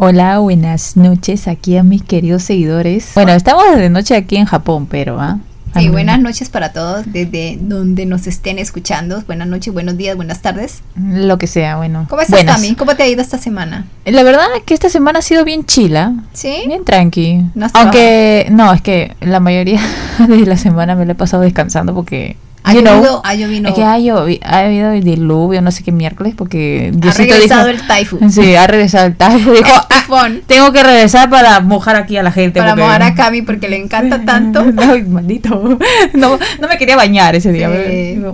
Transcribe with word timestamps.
Hola, 0.00 0.38
buenas 0.38 0.96
noches 0.96 1.48
aquí 1.48 1.76
a 1.76 1.82
mis 1.82 2.04
queridos 2.04 2.44
seguidores. 2.44 3.10
Bueno, 3.16 3.32
estamos 3.32 3.64
de 3.74 3.90
noche 3.90 4.14
aquí 4.14 4.36
en 4.36 4.44
Japón, 4.44 4.86
pero 4.86 5.20
¿ah? 5.20 5.40
Sí, 5.76 5.88
buenas 5.88 6.20
noches 6.20 6.50
para 6.50 6.72
todos 6.72 7.04
desde 7.06 7.58
donde 7.60 8.06
nos 8.06 8.28
estén 8.28 8.60
escuchando. 8.60 9.24
Buenas 9.26 9.48
noches, 9.48 9.74
buenos 9.74 9.96
días, 9.96 10.14
buenas 10.14 10.40
tardes. 10.40 10.82
Lo 10.94 11.36
que 11.36 11.48
sea, 11.48 11.78
bueno. 11.78 12.06
¿Cómo 12.08 12.22
estás, 12.22 12.46
Tami? 12.46 12.76
¿Cómo 12.76 12.94
te 12.94 13.02
ha 13.02 13.08
ido 13.08 13.22
esta 13.22 13.38
semana? 13.38 13.86
La 14.04 14.22
verdad 14.22 14.46
es 14.56 14.62
que 14.62 14.74
esta 14.74 14.88
semana 14.88 15.18
ha 15.18 15.22
sido 15.22 15.44
bien 15.44 15.66
chila. 15.66 16.14
¿Sí? 16.32 16.62
Bien 16.68 16.84
tranqui. 16.84 17.46
Aunque, 17.72 18.46
no, 18.52 18.72
es 18.72 18.82
que 18.82 19.16
la 19.20 19.40
mayoría 19.40 19.80
de 20.28 20.46
la 20.46 20.56
semana 20.56 20.94
me 20.94 21.06
la 21.06 21.12
he 21.12 21.16
pasado 21.16 21.42
descansando 21.42 21.92
porque 21.92 22.36
ha 22.68 22.74
llovido, 22.74 23.20
ha 23.24 23.34
llovido. 23.34 23.68
Es 23.68 23.74
que 23.74 23.82
ha, 23.82 23.92
ha 23.92 24.58
habido 24.64 24.90
diluvio, 24.92 25.62
no 25.62 25.70
sé 25.70 25.82
qué 25.82 25.92
miércoles, 25.92 26.34
porque 26.36 26.92
ha 27.02 27.12
regresado 27.12 27.68
el 27.68 27.80
typhoon. 27.86 28.30
Sí, 28.30 28.54
ha 28.54 28.66
regresado 28.66 29.06
el 29.06 29.16
typhoon. 29.16 29.54
Dijo, 29.54 29.72
ah, 29.72 30.28
tengo 30.46 30.72
que 30.72 30.82
regresar 30.82 31.30
para 31.30 31.60
mojar 31.60 31.96
aquí 31.96 32.16
a 32.16 32.22
la 32.22 32.32
gente. 32.32 32.60
Para 32.60 32.76
mojar 32.76 33.02
a 33.02 33.14
Cami 33.14 33.42
porque 33.42 33.68
le 33.68 33.76
encanta 33.76 34.22
tanto. 34.24 34.64
Ay, 34.76 35.02
maldito. 35.02 35.78
No, 36.12 36.38
no 36.60 36.68
me 36.68 36.78
quería 36.78 36.96
bañar 36.96 37.36
ese 37.36 37.52
día. 37.52 37.70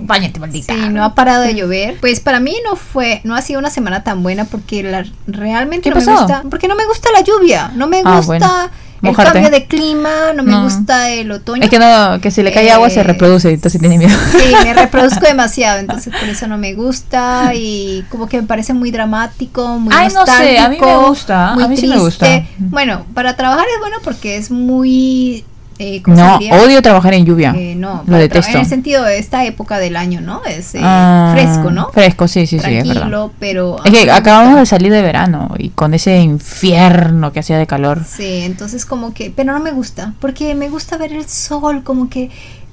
Báñate, 0.01 0.39
maldita. 0.39 0.73
Sí, 0.73 0.89
no 0.89 1.03
ha 1.03 1.15
parado 1.15 1.43
de 1.43 1.53
llover. 1.55 1.97
Pues 1.99 2.19
para 2.19 2.39
mí 2.39 2.55
no 2.63 2.75
fue, 2.75 3.21
no 3.23 3.35
ha 3.35 3.41
sido 3.41 3.59
una 3.59 3.69
semana 3.69 4.03
tan 4.03 4.23
buena 4.23 4.45
porque 4.45 4.83
la, 4.83 5.05
realmente 5.27 5.89
no 5.89 5.97
me 5.97 6.05
gusta. 6.05 6.43
Porque 6.49 6.67
no 6.67 6.75
me 6.75 6.85
gusta 6.85 7.09
la 7.11 7.21
lluvia. 7.21 7.71
No 7.75 7.87
me 7.87 8.01
ah, 8.05 8.69
gusta 9.09 9.23
el 9.23 9.33
cambio 9.33 9.51
de 9.51 9.65
clima, 9.65 10.33
no 10.35 10.43
me 10.43 10.61
gusta 10.63 11.09
el 11.09 11.31
otoño. 11.31 11.63
Es 11.63 11.69
que 11.69 11.79
no, 11.79 12.19
que 12.21 12.31
si 12.31 12.43
le 12.43 12.51
cae 12.51 12.71
agua 12.71 12.89
se 12.89 13.01
eh, 13.01 13.03
reproduce, 13.03 13.49
entonces 13.49 13.79
tiene 13.79 13.97
miedo. 13.97 14.17
Sí, 14.31 14.53
me 14.63 14.73
reproduzco 14.75 15.25
demasiado, 15.25 15.79
entonces 15.79 16.13
por 16.13 16.27
eso 16.27 16.47
no 16.47 16.57
me 16.57 16.73
gusta 16.73 17.53
y 17.53 18.03
como 18.09 18.27
que 18.27 18.41
me 18.41 18.47
parece 18.47 18.73
muy 18.73 18.91
dramático, 18.91 19.79
muy 19.79 19.93
Ay, 19.95 20.09
no 20.13 20.25
sé, 20.25 20.59
a 20.59 20.69
mí 20.69 20.77
me 20.79 20.97
gusta, 20.97 21.53
a 21.53 21.67
mí 21.67 21.77
sí 21.77 21.87
me 21.87 21.97
gusta. 21.97 22.43
Bueno, 22.57 23.05
para 23.13 23.35
trabajar 23.35 23.65
es 23.73 23.79
bueno 23.79 23.97
porque 24.03 24.37
es 24.37 24.51
muy 24.51 25.45
eh, 25.77 26.01
no, 26.05 26.37
odio 26.37 26.81
trabajar 26.81 27.13
en 27.15 27.25
lluvia. 27.25 27.53
Eh, 27.55 27.75
no, 27.75 28.03
lo 28.07 28.17
detesto. 28.17 28.51
En 28.53 28.59
el 28.59 28.65
sentido 28.65 29.03
de 29.03 29.19
esta 29.19 29.43
época 29.43 29.77
del 29.77 29.97
año, 29.97 30.21
¿no? 30.21 30.41
Es 30.45 30.73
eh, 30.75 30.79
ah, 30.81 31.31
fresco, 31.33 31.69
¿no? 31.69 31.89
Fresco, 31.91 32.27
sí, 32.29 32.47
sí, 32.47 32.59
sí, 32.59 32.75
es 32.75 32.87
verdad. 32.87 33.29
pero... 33.39 33.77
Es 33.83 33.91
que 33.91 34.09
acabamos 34.09 34.57
de 34.57 34.65
salir 34.65 34.91
de 34.91 35.01
verano 35.01 35.53
y 35.57 35.69
con 35.69 35.93
ese 35.93 36.19
infierno 36.19 37.33
que 37.33 37.41
hacía 37.41 37.57
de 37.57 37.67
calor. 37.67 38.03
Sí, 38.07 38.41
entonces 38.43 38.85
como 38.85 39.13
que... 39.13 39.33
Pero 39.35 39.51
no 39.51 39.59
me 39.59 39.71
gusta, 39.71 40.13
porque 40.19 40.55
me 40.55 40.69
gusta 40.69 40.97
ver 40.97 41.11
el 41.11 41.27
sol, 41.27 41.83
como 41.83 42.09
que... 42.09 42.29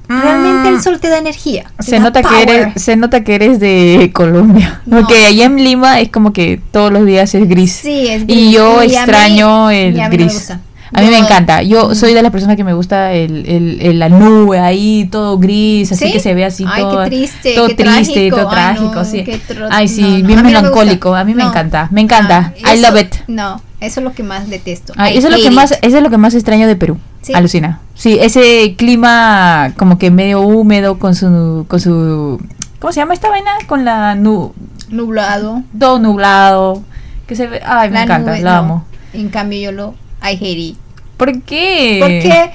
Realmente 0.08 0.68
el 0.68 0.76
ah. 0.76 0.82
sol 0.82 1.00
te 1.00 1.08
da 1.08 1.18
energía. 1.18 1.72
se 1.78 1.98
nota 1.98 2.22
que 2.22 2.42
eres, 2.42 2.82
se 2.82 2.96
nota 2.96 3.24
que 3.24 3.34
eres 3.34 3.60
de 3.60 4.10
Colombia. 4.12 4.82
Porque 4.90 5.14
allá 5.24 5.46
en 5.46 5.56
Lima 5.56 6.00
es 6.00 6.10
como 6.10 6.32
que 6.32 6.60
todos 6.70 6.92
los 6.92 7.06
días 7.06 7.34
es 7.34 7.48
gris. 7.48 7.72
Sí, 7.72 8.08
es 8.08 8.26
gris. 8.26 8.36
Y 8.36 8.52
yo 8.52 8.82
extraño 8.82 9.70
el 9.70 9.96
gris. 10.10 10.52
A 10.94 11.00
mí 11.00 11.08
me 11.08 11.18
encanta. 11.18 11.62
Yo 11.62 11.94
soy 11.94 12.12
de 12.12 12.22
las 12.22 12.30
personas 12.30 12.56
que 12.56 12.64
me 12.64 12.74
gusta 12.74 13.12
el, 13.12 13.46
el, 13.80 13.98
la 13.98 14.08
nube 14.08 14.58
ahí, 14.58 15.08
todo 15.10 15.38
gris, 15.38 15.90
así 15.92 16.12
que 16.12 16.20
se 16.20 16.34
ve 16.34 16.44
así 16.44 16.64
todo, 16.64 17.04
triste, 17.06 17.54
todo 17.54 17.68
triste, 17.68 18.30
todo 18.30 18.48
trágico. 18.48 19.04
sí. 19.04 19.24
Ay, 19.70 19.88
sí, 19.88 20.22
bien 20.22 20.42
melancólico. 20.42 21.14
A 21.14 21.24
mí 21.24 21.34
me 21.34 21.44
encanta, 21.44 21.88
me 21.90 22.00
encanta. 22.00 22.52
I 22.58 22.80
love 22.80 23.00
it. 23.00 23.14
No, 23.26 23.60
eso 23.80 24.00
es 24.00 24.04
lo 24.04 24.12
que 24.12 24.22
más 24.22 24.48
detesto. 24.48 24.92
eso, 24.94 25.28
es 25.28 25.36
lo 25.36 25.42
que 25.42 25.50
más, 25.50 25.72
eso 25.80 25.96
es 25.96 26.02
lo 26.02 26.10
que 26.10 26.18
más 26.18 26.34
extraño 26.34 26.66
de 26.66 26.76
Perú. 26.76 26.98
Alucina. 27.34 27.80
Sí, 27.94 28.18
ese 28.20 28.74
clima 28.76 29.72
como 29.78 29.96
que 29.96 30.10
medio 30.10 30.40
húmedo 30.40 30.98
con 30.98 31.14
su, 31.14 31.64
con 31.68 31.80
su, 31.80 32.40
¿cómo 32.80 32.92
se 32.92 33.00
llama 33.00 33.14
esta 33.14 33.28
vaina? 33.28 33.52
Con 33.66 33.84
la 33.84 34.14
nu 34.14 34.52
nublado. 34.90 35.62
Todo 35.78 35.98
nublado. 35.98 36.82
Que 37.26 37.36
se 37.36 37.46
ve, 37.46 37.62
ay, 37.64 37.90
me 37.90 38.02
encanta, 38.02 38.38
lo 38.38 38.50
amo. 38.50 38.84
En 39.14 39.28
cambio 39.28 39.60
yo 39.60 39.72
lo 39.72 39.94
I 40.22 40.36
hate 40.36 40.58
it. 40.58 40.76
¿Por 41.24 41.42
qué? 41.42 41.98
Porque 42.00 42.50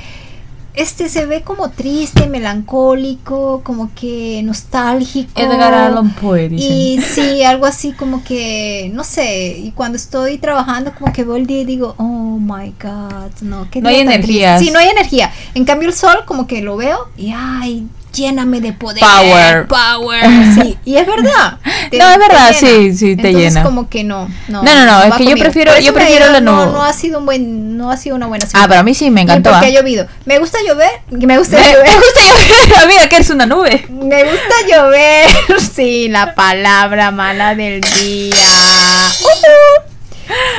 este 0.74 1.08
se 1.08 1.26
ve 1.26 1.42
como 1.42 1.72
triste, 1.72 2.28
melancólico, 2.28 3.62
como 3.64 3.90
que 3.96 4.42
nostálgico. 4.44 5.32
Edgar 5.40 5.74
Allan 5.74 6.14
Poe. 6.14 6.50
Y 6.52 7.00
sí, 7.02 7.44
algo 7.44 7.66
así 7.66 7.94
como 7.94 8.24
que, 8.26 8.92
no 8.94 9.04
sé, 9.06 9.58
y 9.58 9.72
cuando 9.72 9.96
estoy 9.96 10.38
trabajando 10.38 10.94
como 10.94 11.14
que 11.14 11.24
veo 11.24 11.38
el 11.38 11.48
día 11.48 11.62
y 11.62 11.66
digo, 11.66 11.96
oh 11.98 12.38
my 12.40 12.74
god, 12.82 13.32
no, 13.42 13.68
no 13.82 13.90
hay 13.90 14.02
energía. 14.02 14.60
Sí, 14.60 14.70
no 14.70 14.80
hay 14.80 14.90
energía. 14.90 15.32
En 15.56 15.64
cambio 15.64 15.88
el 15.88 15.96
sol 15.96 16.26
como 16.26 16.46
que 16.46 16.62
lo 16.62 16.76
veo 16.76 17.08
y 17.18 17.32
ay, 17.36 17.88
lléname 18.18 18.60
de 18.62 18.74
poder. 18.74 19.00
Power. 19.04 19.68
Power. 19.68 20.24
Sí, 20.58 20.78
y 20.86 20.96
es 20.98 21.06
verdad. 21.06 21.60
no, 21.92 22.10
es 22.12 22.18
verdad, 22.18 22.52
sí, 22.58 22.96
sí, 22.96 23.16
te 23.16 23.28
Entonces, 23.28 23.54
llena. 23.54 23.64
como 23.64 23.90
que 23.90 24.04
no. 24.04 24.28
No, 24.48 24.64
no, 24.64 24.86
no, 24.86 25.04
es 25.04 25.14
que 25.16 25.26
yo 25.26 25.38
prefiero, 25.38 25.78
yo 25.80 25.94
prefiero 25.94 26.32
la 26.32 26.42
no. 26.42 26.72
No 26.72 26.84
ha 26.84 26.94
sido 26.94 27.20
un 27.20 27.26
buen, 27.26 27.78
no 27.78 27.92
ha 27.92 27.98
sido 27.98 28.16
una 28.16 28.28
buena 28.28 28.46
semana. 28.46 28.66
Ah, 28.66 28.68
pero 28.68 28.80
a 28.80 28.84
mí 28.84 28.94
sí 28.94 29.12
me 29.12 29.22
encantó. 29.22 29.52
Porque 29.52 29.68
ha 29.68 29.70
llovido. 29.70 30.08
Me 30.26 30.40
gusta 30.40 30.58
llover, 30.68 30.90
me 31.12 31.38
gusta 31.38 31.58
llover. 31.72 31.88
Me 31.88 31.96
gusta 31.96 32.22
llover, 32.22 32.84
amiga, 32.84 33.10
que 33.10 33.16
eres 33.18 33.30
una 33.30 33.46
nube. 33.46 33.86
Me 33.90 34.24
gusta 34.24 34.56
llover, 34.68 35.28
sí, 35.76 36.08
la 36.10 36.34
palabra 36.34 37.12
mala 37.12 37.56
del 37.56 37.82
día. 37.82 38.34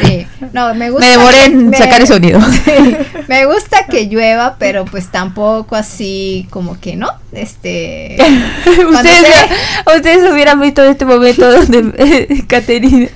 Sí, 0.03 0.27
no, 0.53 0.75
me 0.75 0.91
gusta. 0.91 1.07
Me 1.07 1.13
demoré 1.13 1.45
en 1.45 1.75
sacar 1.75 2.01
el 2.01 2.07
sonido. 2.07 2.41
me 3.29 3.47
gusta 3.47 3.87
que 3.87 4.07
llueva, 4.07 4.57
pero 4.59 4.85
pues 4.85 5.11
tampoco 5.11 5.77
así 5.77 6.47
como 6.51 6.81
que 6.81 6.97
no. 6.97 7.09
Este. 7.33 8.17
ustedes, 8.89 9.51
ustedes 9.97 10.33
hubieran 10.33 10.61
visto 10.61 10.83
este 10.83 11.05
momento 11.05 11.51
donde 11.51 11.95
eh, 11.99 12.45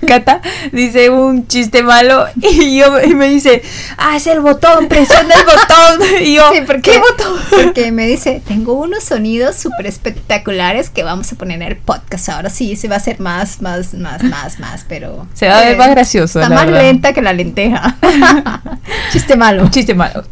Cata 0.06 0.40
dice 0.70 1.10
un 1.10 1.46
chiste 1.46 1.82
malo 1.82 2.26
y 2.36 2.78
yo 2.78 3.00
y 3.02 3.14
me 3.14 3.28
dice, 3.28 3.62
haz 3.96 4.26
el 4.26 4.40
botón, 4.40 4.88
presiona 4.88 5.34
el 5.34 5.44
botón. 5.44 6.22
Y 6.22 6.34
yo, 6.34 6.50
porque, 6.66 6.92
¿qué 6.92 6.98
botón? 6.98 7.40
Porque 7.50 7.92
me 7.92 8.06
dice, 8.06 8.42
tengo 8.46 8.74
unos 8.74 9.04
sonidos 9.04 9.56
súper 9.56 9.86
espectaculares 9.86 10.90
que 10.90 11.02
vamos 11.02 11.32
a 11.32 11.36
poner 11.36 11.62
en 11.62 11.68
el 11.68 11.76
podcast. 11.76 12.28
Ahora 12.28 12.50
sí, 12.50 12.76
se 12.76 12.88
va 12.88 12.96
a 12.96 12.98
hacer 12.98 13.20
más, 13.20 13.62
más, 13.62 13.94
más, 13.94 14.22
más, 14.22 14.58
más, 14.58 14.84
pero. 14.88 15.26
Se 15.34 15.48
va 15.48 15.58
a 15.58 15.64
ver 15.64 15.76
más 15.76 15.90
gracioso. 15.90 16.41
Está 16.42 16.54
más 16.54 16.70
lenta 16.70 17.12
que 17.12 17.22
la 17.22 17.32
lenteja. 17.32 17.96
chiste 19.12 19.36
malo. 19.36 19.68
Chiste 19.68 19.94
malo. 19.94 20.24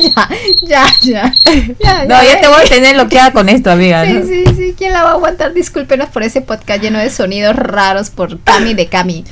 ya, 0.66 0.86
ya, 1.02 1.32
ya, 1.78 2.04
No, 2.06 2.22
ya 2.22 2.40
te 2.40 2.48
voy 2.48 2.62
a 2.64 2.68
tener 2.68 2.94
bloqueada 2.94 3.32
con 3.32 3.48
esto, 3.48 3.70
amiga. 3.70 4.04
Sí, 4.04 4.22
sí, 4.26 4.44
sí. 4.56 4.74
¿Quién 4.76 4.92
la 4.92 5.02
va 5.02 5.10
a 5.10 5.12
aguantar? 5.14 5.52
Discúlpenos 5.52 6.08
por 6.08 6.22
ese 6.22 6.40
podcast 6.40 6.82
lleno 6.82 6.98
de 6.98 7.10
sonidos 7.10 7.56
raros 7.56 8.10
por 8.10 8.40
Cami 8.40 8.74
de 8.74 8.86
Cami. 8.86 9.24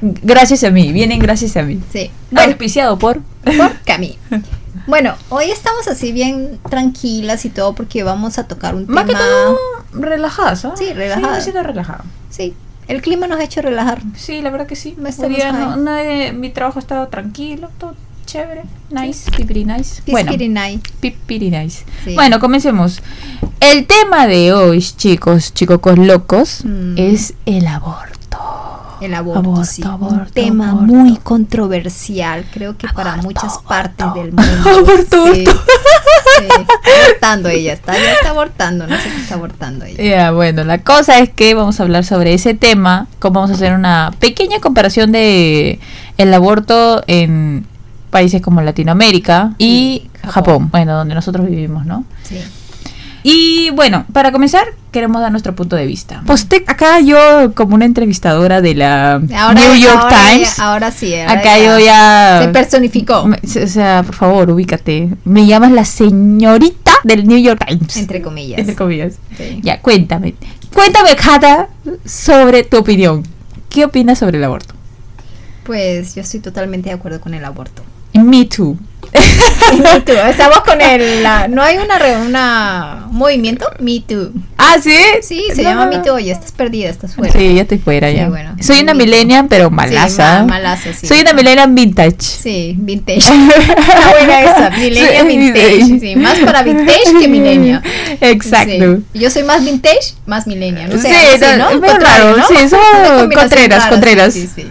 Gracias 0.00 0.64
a 0.64 0.70
mí, 0.70 0.92
vienen 0.92 1.18
gracias 1.18 1.56
a 1.56 1.62
mí. 1.62 1.80
Sí. 1.92 2.10
Bueno, 2.30 2.50
Auspiciado 2.50 2.98
por. 2.98 3.20
Por 3.44 3.78
Cami. 3.86 4.18
Bueno, 4.86 5.14
hoy 5.28 5.50
estamos 5.50 5.86
así 5.88 6.12
bien 6.12 6.58
tranquilas 6.68 7.44
y 7.44 7.50
todo 7.50 7.74
porque 7.74 8.02
vamos 8.04 8.38
a 8.38 8.46
tocar 8.46 8.74
un 8.74 8.86
Más 8.86 9.06
tema. 9.06 9.18
que 9.18 9.24
todo 9.24 9.58
relajadas, 9.92 10.64
¿ah? 10.64 10.74
Sí, 10.76 10.92
relajadas. 10.92 11.44
Sí, 11.44 11.50
relajado. 11.50 12.04
Sí, 12.30 12.54
el 12.88 13.02
clima 13.02 13.26
nos 13.26 13.38
ha 13.38 13.44
hecho 13.44 13.62
relajar. 13.62 14.00
Sí, 14.16 14.40
la 14.40 14.50
verdad 14.50 14.66
que 14.66 14.76
sí. 14.76 14.94
Me 14.98 15.10
estaría, 15.10 15.52
no, 15.52 15.76
mi 16.34 16.50
trabajo 16.50 16.78
ha 16.78 16.82
estado 16.82 17.08
tranquilo, 17.08 17.70
todo 17.78 17.94
chévere, 18.28 18.64
nice, 18.90 19.30
pipiri 19.30 19.64
nice. 19.64 20.02
Bueno, 20.06 20.32
nice. 20.32 20.80
Pipiri 21.00 21.50
nice. 21.50 21.84
Bueno, 22.14 22.38
comencemos. 22.40 23.00
El 23.60 23.86
tema 23.86 24.26
de 24.26 24.52
hoy, 24.52 24.82
chicos, 24.82 25.54
chicos 25.54 25.98
locos, 25.98 26.62
mm. 26.64 26.98
es 26.98 27.34
el 27.46 27.66
aborto. 27.66 28.07
El 29.00 29.14
aborto, 29.14 29.64
sí. 29.64 29.82
un 29.82 30.26
tema 30.26 30.72
muy 30.74 31.16
controversial, 31.18 32.44
creo 32.52 32.76
que 32.76 32.88
para 32.88 33.16
muchas 33.16 33.58
partes 33.58 34.06
del 34.14 34.32
mundo. 34.32 34.70
Aborto, 34.70 35.34
sí, 35.34 35.44
Está 35.44 37.02
abortando 37.04 37.48
ella, 37.48 37.72
está, 37.72 37.94
ya 37.94 38.12
está 38.12 38.30
abortando, 38.30 38.86
no 38.86 38.96
sé 38.96 39.08
qué 39.08 39.20
está 39.20 39.34
abortando 39.34 39.84
ella. 39.84 40.02
Ya, 40.02 40.30
bueno, 40.30 40.64
la 40.64 40.78
cosa 40.78 41.18
es 41.18 41.30
que 41.30 41.54
vamos 41.54 41.78
a 41.80 41.82
hablar 41.82 42.04
sobre 42.04 42.34
ese 42.34 42.54
tema, 42.54 43.06
como 43.18 43.34
vamos 43.34 43.50
a 43.50 43.54
hacer 43.54 43.72
una 43.72 44.12
pequeña 44.18 44.60
comparación 44.60 45.12
de 45.12 45.80
el 46.16 46.34
aborto 46.34 47.02
en 47.06 47.66
países 48.10 48.40
como 48.42 48.60
Latinoamérica 48.62 49.54
y 49.58 50.08
Japón. 50.22 50.32
Japón, 50.32 50.68
bueno, 50.70 50.96
donde 50.96 51.14
nosotros 51.14 51.46
vivimos, 51.46 51.86
¿no? 51.86 52.04
Sí. 52.22 52.38
Y 53.22 53.70
bueno, 53.70 54.04
para 54.12 54.32
comenzar, 54.32 54.66
queremos 54.92 55.20
dar 55.20 55.30
nuestro 55.30 55.54
punto 55.54 55.76
de 55.76 55.86
vista. 55.86 56.22
Posté 56.26 56.64
acá 56.66 57.00
yo 57.00 57.52
como 57.54 57.74
una 57.74 57.84
entrevistadora 57.84 58.60
de 58.60 58.74
la 58.74 59.18
New 59.18 59.74
York 59.74 60.08
Times. 60.08 60.58
ahora 60.58 60.90
sí. 60.90 61.14
acá 61.14 61.58
yo 61.58 61.78
ya... 61.78 62.40
Se 62.42 62.48
personificó. 62.48 63.24
o 63.24 63.66
sea, 63.66 64.02
por 64.04 64.14
favor, 64.14 64.50
ubícate. 64.50 65.10
Me 65.24 65.46
llamas 65.46 65.72
la 65.72 65.84
señorita 65.84 66.92
del 67.04 67.26
New 67.26 67.38
York 67.38 67.64
Times. 67.66 67.96
Entre 67.96 68.22
comillas. 68.22 68.58
Entre 68.58 68.74
comillas. 68.74 69.14
Ya, 69.62 69.80
cuéntame. 69.80 70.34
Cuéntame, 70.72 71.16
Kata, 71.16 71.68
sobre 72.04 72.62
tu 72.64 72.78
opinión. 72.78 73.24
¿Qué 73.68 73.84
opinas 73.84 74.18
sobre 74.18 74.38
el 74.38 74.44
aborto? 74.44 74.74
Pues 75.64 76.14
yo 76.14 76.22
estoy 76.22 76.40
totalmente 76.40 76.88
de 76.88 76.94
acuerdo 76.94 77.20
con 77.20 77.34
el 77.34 77.44
aborto. 77.44 77.82
Me 78.14 78.46
too. 78.46 78.78
Me 79.12 80.00
Too. 80.04 80.12
Estamos 80.28 80.60
con 80.60 80.80
el. 80.80 81.22
no 81.50 81.62
hay 81.62 81.78
una, 81.78 81.98
una 82.26 83.06
movimiento 83.10 83.66
Me 83.78 84.00
Too. 84.00 84.32
Ah, 84.56 84.76
sí. 84.82 84.96
Sí, 85.22 85.44
se 85.54 85.62
llama 85.62 85.86
Me 85.86 85.98
Too. 85.98 86.18
Ya 86.18 86.32
estás 86.32 86.52
perdida, 86.52 86.88
estás 86.88 87.14
fuera. 87.14 87.32
Sí, 87.32 87.54
ya 87.54 87.62
estoy 87.62 87.78
fuera 87.78 88.10
ya. 88.10 88.28
Bueno, 88.28 88.56
Soy 88.60 88.80
una 88.80 88.94
millennial, 88.94 89.46
pero 89.48 89.70
malaza. 89.70 90.44
malaza, 90.44 90.92
sí. 90.92 91.06
Soy 91.06 91.20
una 91.20 91.32
millennial 91.32 91.72
vintage. 91.72 92.16
Sí, 92.20 92.74
vintage. 92.78 93.18
Está 93.18 94.10
buena 94.18 94.42
esa. 94.42 94.70
Millennial 94.70 95.26
vintage. 95.26 96.00
Sí, 96.00 96.16
más 96.16 96.38
para 96.40 96.62
vintage 96.62 97.18
que 97.20 97.28
millennial. 97.28 97.82
Exacto. 98.20 98.98
Yo 99.14 99.30
soy 99.30 99.42
más 99.44 99.64
vintage, 99.64 100.14
más 100.26 100.46
millennial. 100.46 100.90
Sé, 101.00 101.08
sí, 101.38 101.44
¿no? 101.58 101.70
es 101.70 101.98
raro. 102.02 102.36
¿no? 102.36 102.46
Sí, 102.48 102.68
son 102.68 103.30
contreras, 103.30 103.86
contreras. 103.86 104.34
Sí, 104.34 104.48
sí. 104.54 104.66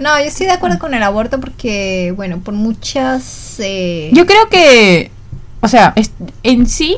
No, 0.00 0.18
yo 0.18 0.24
estoy 0.24 0.46
de 0.46 0.52
acuerdo 0.52 0.78
con 0.78 0.94
el 0.94 1.02
aborto 1.02 1.40
porque, 1.40 2.12
bueno, 2.16 2.40
por 2.40 2.54
muchas... 2.54 3.56
Eh... 3.58 4.10
Yo 4.14 4.24
creo 4.24 4.48
que, 4.48 5.10
o 5.60 5.68
sea, 5.68 5.94
en 6.42 6.66
sí 6.66 6.96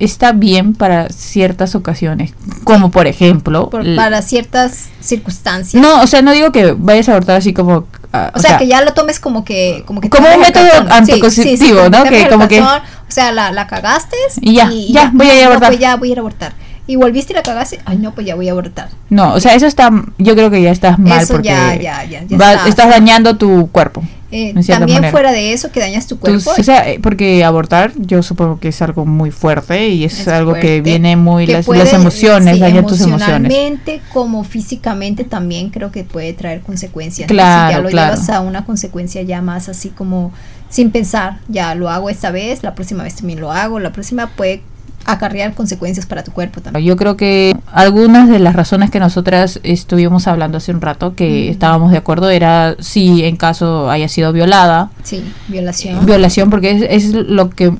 está 0.00 0.32
bien 0.32 0.74
para 0.74 1.08
ciertas 1.10 1.76
ocasiones, 1.76 2.34
como 2.64 2.90
por 2.90 3.06
ejemplo... 3.06 3.70
para 3.70 4.22
ciertas 4.22 4.88
circunstancias. 5.00 5.80
No, 5.80 6.02
o 6.02 6.06
sea, 6.08 6.20
no 6.22 6.32
digo 6.32 6.50
que 6.50 6.72
vayas 6.72 7.08
a 7.08 7.12
abortar 7.12 7.36
así 7.36 7.54
como... 7.54 7.86
Ah, 8.12 8.32
o, 8.34 8.40
sea, 8.40 8.58
que 8.58 8.66
ya 8.66 8.82
lo 8.82 8.92
tomes 8.92 9.20
como 9.20 9.44
que... 9.44 9.84
Como, 9.86 10.00
que 10.00 10.10
como 10.10 10.26
un 10.28 10.40
método 10.40 10.68
anticonceptivo, 10.90 11.88
¿no? 11.90 12.02
Que 12.02 12.28
como 12.28 12.48
que... 12.48 12.60
O 12.60 13.14
sea, 13.14 13.30
la, 13.30 13.52
la 13.52 13.68
cagaste 13.68 14.16
y 14.40 14.54
ya, 14.54 14.68
ya, 14.88 15.12
voy 15.14 15.28
a 15.28 15.34
ir 15.34 15.42
a 15.42 15.46
abortar. 15.46 15.68
pues 15.68 15.80
ya 15.80 15.96
voy 15.96 16.08
a 16.08 16.12
ir 16.12 16.18
a 16.18 16.20
abortar 16.22 16.61
y 16.86 16.96
volviste 16.96 17.32
y 17.32 17.36
la 17.36 17.42
cagaste, 17.42 17.78
ay 17.84 17.98
no, 17.98 18.14
pues 18.14 18.26
ya 18.26 18.34
voy 18.34 18.48
a 18.48 18.52
abortar. 18.52 18.88
No, 19.08 19.34
o 19.34 19.40
sea, 19.40 19.54
eso 19.54 19.66
está, 19.66 19.90
yo 20.18 20.34
creo 20.34 20.50
que 20.50 20.62
ya 20.62 20.70
estás 20.70 20.98
mal 20.98 21.26
porque 21.28 21.48
ya, 21.48 21.74
ya, 21.76 22.04
ya, 22.04 22.66
estás 22.66 22.88
dañando 22.88 23.36
tu 23.36 23.70
cuerpo. 23.70 24.02
Eh, 24.34 24.54
también 24.66 25.04
fuera 25.10 25.30
de 25.30 25.52
eso 25.52 25.70
que 25.70 25.80
dañas 25.80 26.06
tu 26.06 26.18
cuerpo. 26.18 26.52
o 26.58 26.62
sea, 26.62 26.88
eh, 26.90 26.98
porque 27.02 27.44
abortar 27.44 27.92
yo 27.96 28.22
supongo 28.22 28.58
que 28.58 28.68
es 28.68 28.80
algo 28.80 29.04
muy 29.04 29.30
fuerte 29.30 29.88
y 29.90 30.04
es, 30.04 30.26
algo 30.26 30.54
que 30.54 30.80
viene 30.80 31.16
muy 31.16 31.46
las, 31.46 31.68
las, 31.68 31.92
emociones, 31.92 32.58
daña 32.58 32.82
tus 32.84 33.02
emociones. 33.02 33.80
como 34.10 34.42
físicamente 34.42 35.24
también 35.24 35.68
creo 35.68 35.92
que 35.92 36.04
puede 36.04 36.32
traer 36.32 36.62
consecuencias. 36.62 37.28
Claro, 37.28 37.68
si 37.68 37.74
ya 37.74 37.80
lo 37.82 37.88
llevas 37.90 38.30
a 38.30 38.40
una 38.40 38.64
consecuencia 38.64 39.20
ya 39.20 39.42
más 39.42 39.68
así 39.68 39.90
como 39.90 40.32
sin 40.70 40.90
pensar, 40.90 41.38
ya 41.48 41.74
lo 41.74 41.90
hago 41.90 42.08
esta 42.08 42.30
vez, 42.30 42.62
la 42.62 42.74
próxima 42.74 43.04
vez 43.04 43.16
también 43.16 43.38
lo 43.38 43.52
hago, 43.52 43.78
la 43.78 43.92
próxima 43.92 44.28
puede 44.28 44.62
acarrear 45.04 45.54
consecuencias 45.54 46.06
para 46.06 46.24
tu 46.24 46.32
cuerpo 46.32 46.60
también. 46.60 46.84
Yo 46.84 46.96
creo 46.96 47.16
que 47.16 47.56
algunas 47.72 48.28
de 48.28 48.38
las 48.38 48.54
razones 48.54 48.90
que 48.90 49.00
nosotras 49.00 49.60
estuvimos 49.62 50.26
hablando 50.26 50.58
hace 50.58 50.72
un 50.72 50.80
rato, 50.80 51.14
que 51.14 51.48
estábamos 51.48 51.90
de 51.90 51.98
acuerdo, 51.98 52.30
era 52.30 52.76
si 52.78 53.24
en 53.24 53.36
caso 53.36 53.90
haya 53.90 54.08
sido 54.08 54.32
violada. 54.32 54.90
Sí, 55.02 55.22
violación. 55.48 56.04
Violación, 56.06 56.50
porque 56.50 56.88
es, 56.90 57.12
lo 57.12 57.50
que 57.50 57.72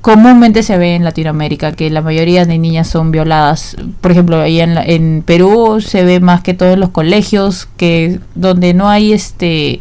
comúnmente 0.00 0.62
se 0.62 0.76
ve 0.76 0.94
en 0.94 1.04
Latinoamérica, 1.04 1.72
que 1.72 1.88
la 1.90 2.02
mayoría 2.02 2.44
de 2.44 2.58
niñas 2.58 2.88
son 2.88 3.10
violadas. 3.10 3.76
Por 4.00 4.10
ejemplo, 4.10 4.40
ahí 4.40 4.60
en, 4.60 4.76
en 4.76 5.22
Perú 5.24 5.80
se 5.80 6.04
ve 6.04 6.20
más 6.20 6.42
que 6.42 6.54
todo 6.54 6.72
en 6.72 6.80
los 6.80 6.90
colegios, 6.90 7.68
que 7.76 8.20
donde 8.34 8.74
no 8.74 8.88
hay 8.88 9.12
este 9.12 9.80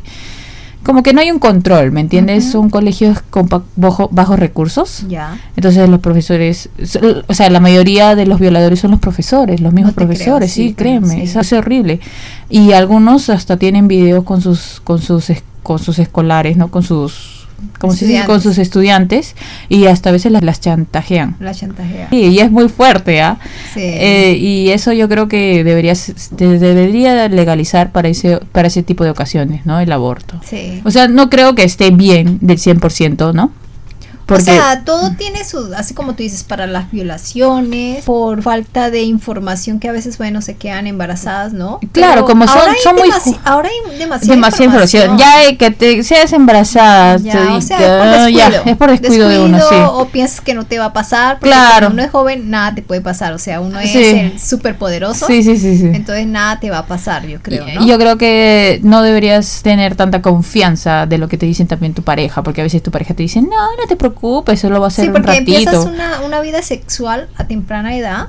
como 0.84 1.02
que 1.02 1.14
no 1.14 1.22
hay 1.22 1.32
un 1.32 1.40
control, 1.40 1.92
¿me 1.92 2.02
entiendes? 2.02 2.52
Son 2.52 2.70
colegios 2.70 3.22
con 3.30 3.48
bajos 3.76 4.40
recursos. 4.40 5.06
Ya. 5.08 5.40
Entonces 5.56 5.90
los 5.90 6.00
profesores, 6.00 6.70
o 7.28 7.34
sea, 7.34 7.50
la 7.50 7.60
mayoría 7.60 8.16
de 8.16 8.26
los 8.26 8.40
violadores 8.40 8.80
son 8.80 8.92
los 8.92 9.00
profesores, 9.00 9.62
los 9.62 9.74
mismos 9.74 9.94
profesores, 9.94 10.52
sí, 10.52 10.74
créeme, 10.74 11.24
eso 11.24 11.40
es 11.40 11.54
horrible. 11.54 12.00
Y 12.50 12.74
algunos 12.74 13.30
hasta 13.30 13.58
tienen 13.58 13.88
videos 13.88 14.24
con 14.24 14.42
sus 14.42 14.82
con 14.84 15.02
sus 15.02 15.32
con 15.64 15.80
sus 15.80 16.00
escolares, 16.00 16.58
¿no? 16.58 16.70
Con 16.70 16.84
sus 16.84 17.33
como 17.80 17.94
dice, 17.94 18.24
con 18.26 18.42
sus 18.42 18.58
estudiantes 18.58 19.36
y 19.70 19.86
hasta 19.86 20.10
a 20.10 20.12
veces 20.12 20.32
las, 20.32 20.44
las 20.44 20.60
chantajean. 20.60 21.36
Las 21.40 21.60
chantajean. 21.60 22.10
Sí, 22.10 22.18
y 22.18 22.40
es 22.40 22.52
muy 22.52 22.70
fuerte, 22.70 23.22
¿ah? 23.22 23.38
Sí. 23.74 23.82
Eh, 23.82 24.38
y 24.40 24.70
eso 24.70 24.94
yo 24.94 25.10
creo 25.10 25.28
que 25.28 25.64
debería, 25.64 25.94
debería 26.32 27.28
legalizar 27.30 27.92
para 27.92 28.08
ese, 28.10 28.40
para 28.52 28.68
ese 28.68 28.84
tipo 28.84 29.04
de 29.04 29.10
ocasiones, 29.10 29.66
¿no? 29.66 29.80
El 29.80 29.92
aborto. 29.92 30.40
Sí. 30.46 30.82
O 30.84 30.92
sea, 30.92 31.08
no 31.08 31.30
creo 31.30 31.56
que 31.56 31.64
esté 31.64 31.92
bien 31.92 32.38
del 32.42 32.58
100%, 32.58 33.34
¿no? 33.34 33.52
O 34.28 34.40
sea, 34.40 34.84
todo 34.86 35.12
tiene 35.18 35.44
su, 35.44 35.74
así 35.76 35.94
como 35.94 36.14
tú 36.16 36.24
dices, 36.24 36.44
para 36.44 36.68
las 36.68 36.92
violaciones, 36.92 38.06
por 38.06 38.42
falta 38.42 38.90
de 38.90 39.04
información 39.04 39.80
que 39.80 39.90
a 39.90 39.92
veces, 39.92 40.18
bueno, 40.18 40.42
se 40.42 40.56
quedan 40.56 40.88
embarazadas, 40.88 41.54
¿no? 41.54 41.80
Claro, 41.92 42.26
como 42.26 42.48
son, 42.48 42.62
son 42.82 42.96
muy... 42.96 43.10
ahora 43.44 43.70
hay 43.70 43.98
demasiada, 43.98 44.36
demasiada 44.36 44.66
información. 44.66 45.18
Ya 45.18 45.36
hay 45.38 45.58
que 45.58 45.72
te 45.72 46.04
seas 46.04 46.34
embarazada, 46.34 47.18
ya, 47.18 47.56
o 47.56 47.62
sea, 47.62 48.30
ya, 48.30 48.48
es 48.66 48.78
por 48.78 48.98
descuido, 48.98 49.28
de 49.28 49.40
uno, 49.40 49.60
sí. 49.60 49.76
O 49.92 50.06
piensas 50.08 50.42
que 50.42 50.54
no 50.54 50.66
te 50.66 50.80
va 50.80 50.86
a 50.86 50.94
pasar, 50.94 51.40
porque 51.40 51.50
claro. 51.50 51.88
cuando 51.88 51.94
uno 51.94 52.04
es 52.04 52.12
joven, 52.12 52.50
nada 52.50 52.76
te 52.76 52.82
puede 52.82 53.02
pasar, 53.02 53.34
o 53.34 53.40
sea, 53.40 53.62
uno 53.62 53.80
es 53.80 53.94
el 53.96 54.40
súper 54.40 54.78
poderoso. 54.78 55.28
Sí, 55.28 55.44
sí, 55.44 55.58
sí, 55.58 55.78
sí. 55.78 55.90
Entonces 55.94 56.28
nada 56.28 56.60
te 56.60 56.70
va 56.70 56.80
a 56.80 56.86
pasar, 56.86 57.28
yo 57.28 57.42
creo, 57.42 57.66
¿no? 57.68 57.86
Yo 57.86 57.98
creo 57.98 58.18
que 58.18 58.80
no 58.84 59.02
deberías 59.02 59.62
tener 59.64 59.96
tanta 59.96 60.22
confianza 60.22 61.06
de 61.06 61.18
lo 61.18 61.28
que 61.28 61.38
te 61.38 61.46
dicen 61.46 61.68
también 61.68 61.94
tu 61.94 62.04
pareja, 62.04 62.42
porque 62.44 62.62
a 62.62 62.64
veces 62.64 62.82
tu 62.82 62.92
pareja 62.92 63.14
te 63.14 63.24
dice, 63.24 63.42
no, 63.42 63.50
no 63.50 63.88
te 63.88 63.96
preocupes 63.96 64.13
preocupes, 64.14 64.60
solo 64.60 64.80
va 64.80 64.88
a 64.88 64.92
ser 64.92 65.06
sí, 65.06 65.12
porque 65.12 65.38
empiezas 65.38 65.86
una, 65.86 66.22
una 66.22 66.42
vida 66.42 66.62
sexual 66.62 67.28
a 67.36 67.48
temprana 67.48 67.96
edad, 67.96 68.28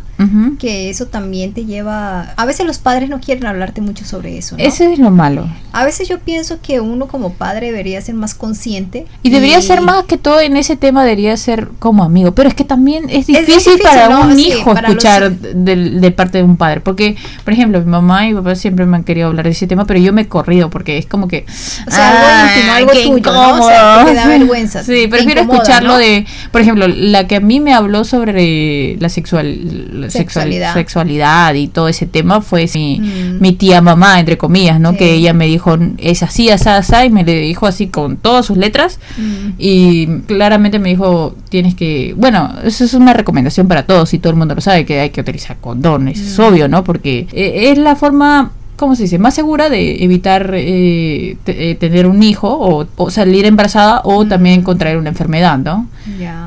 que 0.58 0.90
eso 0.90 1.06
también 1.06 1.52
te 1.52 1.64
lleva... 1.64 2.32
A 2.36 2.46
veces 2.46 2.66
los 2.66 2.78
padres 2.78 3.08
no 3.08 3.20
quieren 3.20 3.46
hablarte 3.46 3.80
mucho 3.80 4.04
sobre 4.04 4.38
eso. 4.38 4.56
¿no? 4.56 4.62
Eso 4.62 4.84
es 4.84 4.98
lo 4.98 5.10
malo. 5.10 5.48
A 5.72 5.84
veces 5.84 6.08
yo 6.08 6.18
pienso 6.20 6.60
que 6.62 6.80
uno 6.80 7.06
como 7.06 7.32
padre 7.32 7.66
debería 7.66 8.00
ser 8.00 8.14
más 8.14 8.34
consciente. 8.34 9.06
Y, 9.22 9.30
debería 9.30 9.60
ser 9.60 9.80
más 9.80 10.04
que 10.04 10.16
todo 10.16 10.40
en 10.40 10.56
ese 10.56 10.76
tema, 10.76 11.04
debería 11.04 11.36
ser 11.36 11.68
como 11.78 12.04
amigo. 12.04 12.32
Pero 12.32 12.48
es 12.48 12.54
que 12.54 12.64
también 12.64 13.10
es 13.10 13.26
difícil, 13.26 13.74
para 13.82 14.20
un 14.20 14.38
hijo 14.38 14.72
escuchar 14.72 15.32
de, 15.32 16.10
parte 16.12 16.38
de 16.38 16.44
un 16.44 16.56
padre. 16.56 16.80
Porque, 16.80 17.16
por 17.44 17.52
ejemplo, 17.52 17.80
mi 17.80 17.86
mamá 17.86 18.26
y 18.26 18.28
mi 18.30 18.40
papá 18.40 18.54
siempre 18.54 18.86
me 18.86 18.96
han 18.96 19.04
querido 19.04 19.28
hablar 19.28 19.44
de 19.46 19.50
ese 19.50 19.66
tema, 19.66 19.84
pero 19.84 20.00
yo 20.00 20.12
me 20.12 20.22
he 20.22 20.28
corrido 20.28 20.70
porque 20.70 20.98
es 20.98 21.06
como 21.06 21.28
que... 21.28 21.44
O 21.86 21.90
sea, 21.90 22.76
algo 22.76 22.92
íntimo, 22.94 23.00
algo 23.00 23.20
tuyo, 23.20 23.32
¿no? 23.32 23.64
O 23.64 23.68
sea, 23.68 24.14
da 24.14 24.26
vergüenza. 24.28 24.84
Sí, 24.84 25.06
prefiero 25.08 25.40
escucharlo 25.40 25.96
de, 25.96 26.26
por 26.52 26.60
ejemplo, 26.60 26.86
la 26.88 27.26
que 27.26 27.36
a 27.36 27.40
mí 27.40 27.60
me 27.60 27.74
habló 27.74 28.04
sobre 28.04 28.96
la 29.00 29.08
sexual, 29.08 30.03
sexualidad. 30.10 30.74
sexualidad 30.74 31.54
y 31.54 31.68
todo 31.68 31.88
ese 31.88 32.06
tema 32.06 32.40
fue 32.40 32.68
mi, 32.74 33.00
mm. 33.00 33.40
mi 33.40 33.52
tía 33.52 33.80
mamá, 33.80 34.20
entre 34.20 34.38
comillas, 34.38 34.80
¿no? 34.80 34.96
Que 34.96 35.14
ella 35.14 35.32
me 35.32 35.46
dijo, 35.46 35.76
es 35.98 36.22
así, 36.22 36.50
así, 36.50 36.68
así, 36.68 36.94
y 37.06 37.10
me 37.10 37.24
le 37.24 37.38
dijo 37.40 37.66
así 37.66 37.88
con 37.88 38.16
todas 38.16 38.46
sus 38.46 38.56
letras. 38.56 38.98
Mm. 39.16 39.50
Y 39.58 40.06
claramente 40.26 40.78
me 40.78 40.90
dijo, 40.90 41.36
tienes 41.48 41.74
que, 41.74 42.14
bueno, 42.16 42.52
eso 42.64 42.84
es 42.84 42.94
una 42.94 43.12
recomendación 43.12 43.68
para 43.68 43.86
todos 43.86 44.14
y 44.14 44.18
todo 44.18 44.30
el 44.30 44.38
mundo 44.38 44.54
lo 44.54 44.60
sabe, 44.60 44.84
que 44.84 45.00
hay 45.00 45.10
que 45.10 45.20
utilizar 45.20 45.56
condones, 45.60 46.20
es 46.20 46.38
mm. 46.38 46.42
obvio, 46.42 46.68
¿no? 46.68 46.84
Porque 46.84 47.26
eh, 47.32 47.70
es 47.70 47.78
la 47.78 47.96
forma 47.96 48.52
¿cómo 48.76 48.96
se 48.96 49.04
dice? 49.04 49.18
Más 49.18 49.34
segura 49.34 49.68
de 49.68 50.02
evitar 50.02 50.52
eh, 50.54 51.36
eh, 51.46 51.74
tener 51.76 52.06
un 52.06 52.22
hijo 52.22 52.86
o, 52.96 53.10
salir 53.10 53.46
embarazada 53.46 54.00
o 54.04 54.26
también 54.26 54.62
contraer 54.62 54.98
una 54.98 55.10
enfermedad, 55.10 55.58
¿no? 55.58 55.86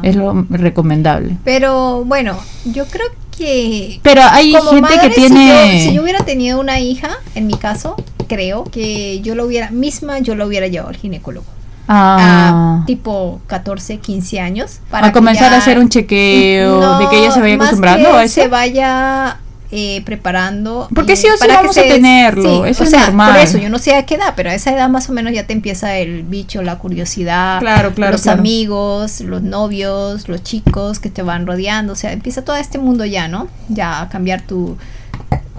Es 0.03 0.15
lo 0.15 0.45
recomendable. 0.49 1.37
Pero 1.43 2.03
bueno, 2.05 2.37
yo 2.65 2.85
creo 2.85 3.07
que... 3.37 3.99
Pero 4.03 4.21
hay 4.29 4.51
gente 4.51 4.99
que 5.01 5.09
tiene... 5.09 5.81
Si 5.83 5.93
yo, 5.93 6.01
hubiera 6.01 6.25
tenido 6.25 6.59
una 6.59 6.79
hija, 6.79 7.09
en 7.35 7.47
mi 7.47 7.53
caso, 7.53 7.95
creo 8.27 8.63
que 8.65 9.21
yo 9.21 9.35
lo 9.35 9.45
hubiera, 9.45 9.69
misma 9.69 10.19
yo 10.19 10.35
lo 10.35 10.47
hubiera 10.47 10.67
llevado 10.67 10.89
al 10.89 10.97
ginecólogo. 10.97 11.45
Ah. 11.87 12.81
A 12.81 12.85
tipo 12.85 13.39
14, 13.47 13.99
15 13.99 14.39
años. 14.41 14.79
Para 14.91 15.07
a 15.07 15.11
comenzar 15.13 15.53
a 15.53 15.57
hacer 15.57 15.79
un 15.79 15.87
chequeo 15.87 16.99
de 16.99 17.07
que 17.09 17.19
ella 17.19 17.31
se 17.31 17.39
vaya 17.39 17.55
acostumbrando 17.55 18.13
a 18.13 18.23
eso. 18.23 18.41
Se 18.41 18.47
vaya 18.49 19.39
eh, 19.69 20.01
preparando. 20.05 20.87
Porque 20.95 21.17
sí 21.17 21.27
o 21.27 21.37
sí 21.37 21.47
vamos 21.47 21.77
a 21.77 21.81
tenerlo, 21.81 22.65
eso 22.65 22.83
es 22.83 22.91
normal. 22.91 23.33
Por 23.33 23.41
eso, 23.41 23.57
yo 23.57 23.69
no 23.69 23.79
sé 23.79 23.95
a 23.95 24.05
qué 24.05 24.15
edad, 24.15 24.33
pero 24.35 24.49
a 24.49 24.53
esa 24.53 24.71
edad 24.73 24.87
más 24.87 25.09
o 25.09 25.13
menos 25.13 25.33
ya 25.33 25.45
te 25.45 25.53
empieza 25.53 25.97
el 25.97 26.23
bicho, 26.23 26.61
la 26.61 26.77
curiosidad, 26.77 27.59
claro, 27.59 27.93
claro, 27.93 28.13
los 28.13 28.27
amigos, 28.27 29.21
los 29.21 29.41
novios, 29.41 30.29
los 30.29 30.41
chicos 30.43 30.99
que 30.99 31.09
te 31.09 31.21
van 31.21 31.45
rodeando, 31.45 31.93
o 31.93 31.95
sea, 31.95 32.13
empieza 32.13 32.43
todo 32.43 32.55
este 32.55 32.77
mundo 32.77 33.03
ya, 33.05 33.27
¿no? 33.27 33.47
Ya 33.67 34.01
a 34.01 34.09
cambiar 34.09 34.41
tu... 34.41 34.77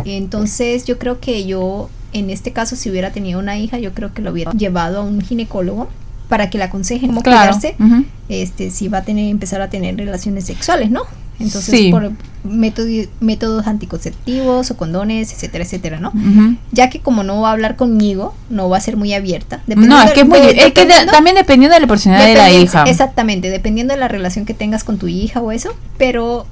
Entonces 0.04 0.84
yo 0.84 0.98
creo 0.98 1.20
que 1.20 1.44
yo, 1.44 1.90
en 2.12 2.30
este 2.30 2.52
caso, 2.52 2.76
si 2.76 2.88
hubiera 2.88 3.10
tenido 3.10 3.38
una 3.38 3.58
hija, 3.58 3.78
yo 3.78 3.92
creo 3.92 4.14
que 4.14 4.22
lo 4.22 4.30
hubiera 4.30 4.52
llevado 4.52 5.00
a 5.00 5.02
un 5.02 5.20
ginecólogo 5.20 5.88
para 6.28 6.50
que 6.50 6.58
le 6.58 6.64
aconseje 6.64 7.06
cómo 7.06 7.22
cuidarse, 7.22 7.74
este, 8.28 8.70
si 8.70 8.88
va 8.88 8.98
a 8.98 9.02
tener, 9.02 9.28
empezar 9.28 9.60
a 9.60 9.68
tener 9.68 9.96
relaciones 9.96 10.44
sexuales, 10.44 10.90
¿no? 10.90 11.02
Entonces, 11.40 11.90
por 11.90 12.12
métodos 12.44 13.66
anticonceptivos 13.66 14.70
o 14.70 14.76
condones, 14.76 15.32
etcétera, 15.32 15.64
etcétera, 15.64 16.00
¿no? 16.00 16.12
Ya 16.72 16.90
que 16.90 17.00
como 17.00 17.22
no 17.22 17.40
va 17.40 17.50
a 17.50 17.52
hablar 17.52 17.76
conmigo, 17.76 18.34
no 18.50 18.68
va 18.68 18.78
a 18.78 18.80
ser 18.80 18.96
muy 18.96 19.12
abierta. 19.14 19.62
No, 19.66 20.02
es 20.02 20.12
que, 20.12 20.20
es, 20.20 20.28
muy, 20.28 20.38
es 20.38 20.72
que 20.72 20.86
también 21.10 21.36
dependiendo 21.36 21.74
de 21.74 21.80
la 21.80 21.86
personalidad 21.86 22.28
de 22.28 22.34
la 22.34 22.50
hija. 22.50 22.84
Exactamente, 22.84 23.50
dependiendo 23.50 23.94
de 23.94 24.00
la 24.00 24.08
relación 24.08 24.46
que 24.46 24.54
tengas 24.54 24.84
con 24.84 24.98
tu 24.98 25.08
hija 25.08 25.40
o 25.40 25.52
eso, 25.52 25.74
pero 25.96 26.46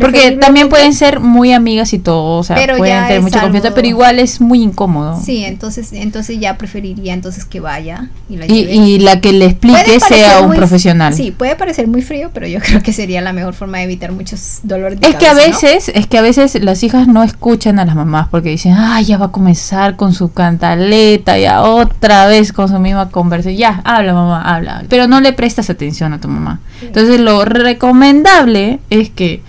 Porque 0.00 0.32
también 0.32 0.68
pueden 0.68 0.94
ser 0.94 1.20
muy 1.20 1.52
amigas 1.52 1.92
y 1.92 1.98
todo, 1.98 2.38
o 2.38 2.44
sea, 2.44 2.56
Pero 2.56 2.76
pueden 2.78 3.06
tener 3.06 3.20
mucha 3.22 3.40
confianza, 3.42 3.74
pero 3.74 3.86
igual 3.86 4.18
es 4.18 4.40
muy 4.40 4.62
incómodo. 4.62 5.20
Sí, 5.22 5.44
entonces, 5.44 5.92
entonces 5.92 6.38
ya 6.40 6.56
preferiría 6.56 7.12
entonces 7.14 7.44
que 7.44 7.60
vaya 7.60 8.08
y 8.28 8.36
la 8.36 8.46
Y, 8.46 8.60
y 8.70 8.98
la 9.00 9.20
que 9.20 9.32
le 9.32 9.46
explique 9.46 10.00
sea 10.00 10.40
un 10.40 10.48
muy- 10.48 10.56
profesional. 10.56 11.12
Sí, 11.14 11.30
puede 11.30 11.56
parecer 11.56 11.88
muy 11.88 12.02
frío, 12.02 12.30
pero 12.32 12.46
yo 12.46 12.58
creo 12.64 12.82
que 12.82 12.92
sería 12.92 13.20
la 13.20 13.32
mejor 13.32 13.54
forma 13.54 13.78
de 13.78 13.84
evitar 13.84 14.12
muchos 14.12 14.60
dolores 14.62 14.98
de 15.00 15.08
Es 15.08 15.16
que 15.16 15.26
a 15.26 15.34
veces, 15.34 15.90
es 15.94 16.06
que 16.06 16.18
a 16.18 16.22
veces 16.22 16.62
las 16.62 16.82
hijas 16.82 17.06
no 17.08 17.22
escuchan 17.22 17.78
a 17.78 17.84
las 17.84 17.94
mamás 17.94 18.28
porque 18.28 18.48
dicen, 18.50 18.74
ay, 18.76 19.04
ya 19.04 19.18
va 19.18 19.26
a 19.26 19.30
comenzar 19.32 19.96
con 19.96 20.14
su 20.14 20.32
cantaleta, 20.32 21.38
ya 21.38 21.62
otra 21.62 22.26
vez 22.26 22.52
con 22.52 22.68
su 22.68 22.78
misma 22.78 23.10
conversación, 23.10 23.56
ya, 23.58 23.80
habla 23.84 24.14
mamá, 24.14 24.42
habla. 24.42 24.84
Pero 24.88 25.06
no 25.06 25.20
le 25.20 25.32
prestas 25.32 25.68
atención 25.70 26.12
a 26.12 26.20
tu 26.20 26.28
mamá. 26.28 26.60
Entonces 26.80 27.20
lo 27.20 27.44
recomendable 27.44 28.80
es 28.90 29.10
que 29.10 29.42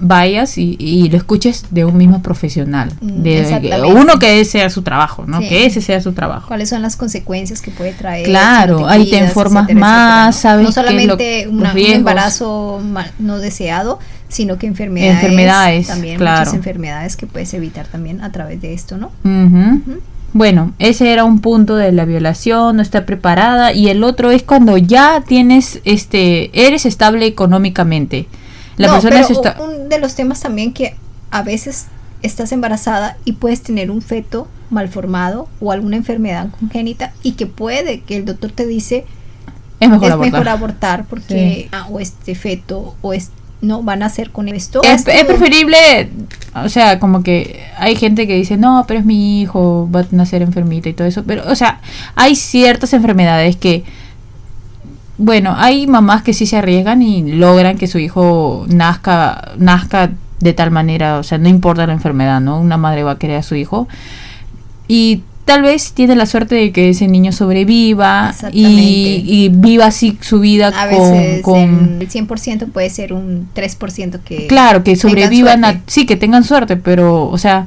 vayas 0.00 0.58
y, 0.58 0.76
y 0.78 1.08
lo 1.08 1.16
escuches 1.16 1.66
de 1.70 1.84
un 1.84 1.96
mismo 1.96 2.20
profesional, 2.22 2.92
Mm, 3.00 3.22
de 3.22 3.82
uno 3.86 4.18
que 4.18 4.40
ese 4.40 4.52
sea 4.58 4.70
su 4.70 4.82
trabajo, 4.82 5.24
¿no? 5.26 5.40
Sí. 5.40 5.48
Que 5.48 5.66
ese 5.66 5.80
sea 5.80 6.00
su 6.00 6.12
trabajo. 6.12 6.48
cuáles 6.48 6.68
son 6.68 6.82
las 6.82 6.96
consecuencias 6.96 7.60
que 7.60 7.70
puede 7.70 7.92
traer. 7.92 8.24
Claro, 8.26 8.78
si 8.78 8.82
no 8.84 8.88
ahí 8.88 9.10
te 9.10 9.18
informas 9.18 9.64
etcétera, 9.64 9.80
más, 9.80 10.36
etcétera, 10.36 10.52
sabes 10.52 10.64
¿no? 10.64 10.70
qué 10.74 10.80
No 10.80 10.82
lo- 10.84 11.16
solamente 11.18 11.48
una- 11.48 11.72
un 11.72 11.78
embarazo 11.78 12.80
mal- 12.84 13.12
no 13.18 13.38
deseado, 13.38 13.98
sino 14.28 14.58
que 14.58 14.66
enfermedades. 14.66 15.14
Enfermedades, 15.22 15.86
También 15.86 16.16
claro. 16.18 16.40
muchas 16.40 16.54
enfermedades 16.54 17.16
que 17.16 17.26
puedes 17.26 17.54
evitar 17.54 17.86
también 17.86 18.20
a 18.20 18.32
través 18.32 18.60
de 18.60 18.74
esto, 18.74 18.96
¿no? 18.96 19.10
Bueno, 20.32 20.72
ese 20.80 21.12
era 21.12 21.22
un 21.24 21.38
punto 21.40 21.76
de 21.76 21.92
la 21.92 22.04
violación, 22.04 22.76
no 22.76 22.82
está 22.82 23.06
preparada 23.06 23.72
y 23.72 23.88
el 23.88 24.02
otro 24.02 24.32
es 24.32 24.42
cuando 24.42 24.76
ya 24.76 25.22
tienes 25.26 25.80
este 25.84 26.50
eres 26.66 26.86
estable 26.86 27.26
económicamente. 27.26 28.26
La 28.76 28.88
No, 28.88 28.92
persona 28.94 29.16
pero 29.26 29.32
está 29.32 29.56
un 29.62 29.88
de 29.88 29.98
los 29.98 30.14
temas 30.14 30.40
también 30.40 30.72
que 30.72 30.96
a 31.30 31.42
veces 31.42 31.86
estás 32.22 32.52
embarazada 32.52 33.16
y 33.24 33.32
puedes 33.32 33.62
tener 33.62 33.90
un 33.90 34.02
feto 34.02 34.48
malformado 34.70 35.48
o 35.60 35.72
alguna 35.72 35.96
enfermedad 35.96 36.48
congénita 36.58 37.12
y 37.22 37.32
que 37.32 37.46
puede 37.46 38.00
que 38.00 38.16
el 38.16 38.24
doctor 38.24 38.50
te 38.50 38.66
dice 38.66 39.04
es 39.80 39.88
mejor 39.90 40.06
es 40.06 40.12
abortar. 40.12 40.32
mejor 40.32 40.48
abortar 40.48 41.04
porque 41.04 41.68
ah, 41.72 41.86
o 41.90 42.00
este 42.00 42.34
feto 42.34 42.94
o 43.02 43.12
es 43.12 43.30
no 43.60 43.82
van 43.82 44.02
a 44.02 44.06
hacer 44.06 44.30
con 44.30 44.48
esto. 44.48 44.82
Es, 44.82 45.06
es 45.08 45.24
preferible, 45.24 46.10
o 46.54 46.68
sea, 46.68 46.98
como 47.00 47.22
que 47.22 47.64
hay 47.78 47.96
gente 47.96 48.26
que 48.26 48.34
dice, 48.36 48.56
no, 48.56 48.84
pero 48.86 49.00
es 49.00 49.06
mi 49.06 49.40
hijo, 49.40 49.88
va 49.94 50.00
a 50.00 50.06
nacer 50.10 50.42
enfermita 50.42 50.88
y 50.88 50.92
todo 50.92 51.08
eso. 51.08 51.24
Pero, 51.24 51.50
o 51.50 51.54
sea, 51.54 51.80
hay 52.14 52.36
ciertas 52.36 52.92
enfermedades 52.92 53.56
que, 53.56 53.84
bueno, 55.16 55.54
hay 55.56 55.86
mamás 55.86 56.22
que 56.22 56.32
sí 56.32 56.46
se 56.46 56.56
arriesgan 56.56 57.02
y 57.02 57.32
logran 57.32 57.78
que 57.78 57.86
su 57.86 57.98
hijo 57.98 58.64
nazca, 58.68 59.52
nazca 59.58 60.10
de 60.40 60.52
tal 60.52 60.70
manera, 60.70 61.18
o 61.18 61.22
sea, 61.22 61.38
no 61.38 61.48
importa 61.48 61.86
la 61.86 61.92
enfermedad, 61.92 62.40
¿no? 62.40 62.60
Una 62.60 62.76
madre 62.76 63.02
va 63.02 63.12
a 63.12 63.18
querer 63.18 63.38
a 63.38 63.42
su 63.42 63.54
hijo. 63.54 63.88
Y 64.88 65.22
tal 65.44 65.62
vez 65.62 65.92
tiene 65.92 66.16
la 66.16 66.26
suerte 66.26 66.54
de 66.54 66.72
que 66.72 66.90
ese 66.90 67.06
niño 67.06 67.32
sobreviva 67.32 68.34
y, 68.52 69.24
y 69.26 69.48
viva 69.50 69.86
así 69.86 70.18
su 70.20 70.40
vida 70.40 70.68
a 70.68 70.90
con... 70.90 71.12
veces 71.12 71.42
con 71.42 71.98
el 72.00 72.08
100% 72.08 72.72
puede 72.72 72.90
ser 72.90 73.12
un 73.12 73.48
3% 73.54 74.20
que 74.20 74.46
Claro, 74.46 74.82
que 74.82 74.96
sobrevivan, 74.96 75.64
a, 75.64 75.80
sí, 75.86 76.06
que 76.06 76.16
tengan 76.16 76.44
suerte, 76.44 76.76
pero, 76.76 77.28
o 77.28 77.38
sea, 77.38 77.66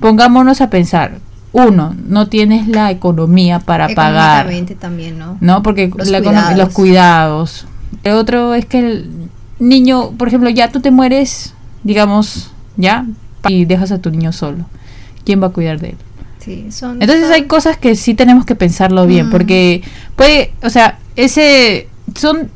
pongámonos 0.00 0.60
a 0.60 0.70
pensar, 0.70 1.18
uno, 1.52 1.94
no 2.06 2.28
tienes 2.28 2.68
la 2.68 2.90
economía 2.90 3.58
para 3.58 3.88
pagar, 3.90 4.48
también, 4.78 5.18
¿no? 5.18 5.38
¿no? 5.40 5.62
Porque 5.62 5.90
Los 5.96 6.08
la 6.08 6.20
cuidados. 6.22 6.56
los 6.58 6.68
cuidados. 6.70 7.66
El 8.04 8.12
otro 8.14 8.54
es 8.54 8.66
que 8.66 8.78
el 8.80 9.10
niño, 9.58 10.10
por 10.12 10.28
ejemplo, 10.28 10.50
ya 10.50 10.70
tú 10.70 10.80
te 10.80 10.90
mueres, 10.90 11.54
digamos, 11.84 12.50
ya, 12.76 13.06
y 13.48 13.64
dejas 13.64 13.92
a 13.92 13.98
tu 13.98 14.10
niño 14.10 14.32
solo. 14.32 14.66
¿Quién 15.24 15.42
va 15.42 15.46
a 15.48 15.50
cuidar 15.50 15.80
de 15.80 15.90
él? 15.90 15.96
Sí, 16.38 16.66
son, 16.70 17.00
Entonces 17.00 17.24
son- 17.24 17.32
hay 17.34 17.42
cosas 17.44 17.76
que 17.78 17.94
sí 17.96 18.14
tenemos 18.14 18.44
que 18.44 18.54
pensarlo 18.54 19.06
bien, 19.06 19.28
Mm. 19.28 19.30
porque 19.30 19.82
puede, 20.16 20.52
o 20.62 20.70
sea, 20.70 20.98
ese 21.16 21.88
son, 22.14 22.50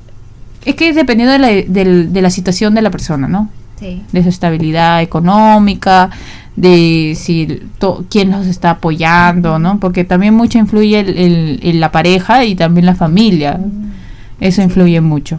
es 0.65 0.75
que 0.77 0.91
es 0.91 0.95
dependiendo 0.97 1.33
de 1.33 1.39
la, 1.39 1.49
del- 1.49 2.13
de 2.13 2.23
la 2.23 2.31
situación 2.31 2.75
de 2.75 2.83
la 2.83 2.91
persona, 2.91 3.27
¿no? 3.29 3.49
sí. 3.81 4.01
de 4.13 4.23
su 4.23 4.29
estabilidad 4.29 5.03
económica, 5.03 6.11
de 6.57 7.15
si 7.19 7.61
to- 7.79 8.05
quién 8.11 8.31
los 8.31 8.47
está 8.47 8.71
apoyando, 8.71 9.59
¿no? 9.59 9.79
Porque 9.81 10.05
también 10.05 10.35
mucho 10.35 10.59
influye 10.59 11.01
el, 11.01 11.09
el- 11.17 11.61
el- 11.63 11.81
la 11.81 11.91
pareja 11.93 12.45
y 12.45 12.55
también 12.55 12.87
la 12.87 12.95
familia. 12.95 13.59
Eso 14.41 14.61
influye 14.63 15.01
mucho. 15.01 15.39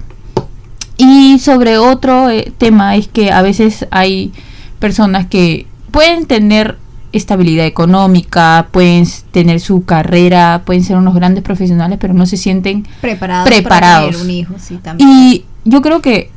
Y 0.98 1.40
sobre 1.40 1.78
otro 1.78 2.30
eh, 2.30 2.52
tema 2.58 2.96
es 2.96 3.08
que 3.08 3.32
a 3.32 3.42
veces 3.42 3.88
hay 3.92 4.32
personas 4.80 5.26
que 5.28 5.66
pueden 5.92 6.26
tener 6.26 6.78
estabilidad 7.12 7.66
económica, 7.68 8.68
pueden 8.72 9.06
tener 9.32 9.60
su 9.60 9.86
carrera, 9.86 10.64
pueden 10.66 10.84
ser 10.84 10.98
unos 10.98 11.14
grandes 11.14 11.44
profesionales, 11.44 12.00
pero 12.02 12.14
no 12.16 12.26
se 12.26 12.38
sienten 12.38 12.88
preparados, 13.02 13.48
Preparados. 13.48 14.00
para 14.08 14.12
tener 14.12 14.26
un 14.26 14.32
hijo, 14.32 14.54
sí, 14.58 14.80
también. 14.82 15.10
y 15.10 15.46
yo 15.66 15.82
creo 15.84 16.02
que 16.02 16.32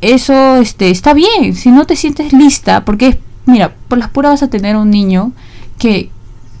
eso 0.00 0.56
este, 0.58 0.90
está 0.90 1.14
bien, 1.14 1.54
si 1.54 1.70
no 1.70 1.84
te 1.86 1.96
sientes 1.96 2.32
lista, 2.32 2.84
porque 2.84 3.08
es, 3.08 3.16
mira, 3.46 3.74
por 3.88 3.98
las 3.98 4.10
puras 4.10 4.32
vas 4.32 4.42
a 4.42 4.48
tener 4.48 4.76
un 4.76 4.90
niño 4.90 5.32
que 5.78 6.10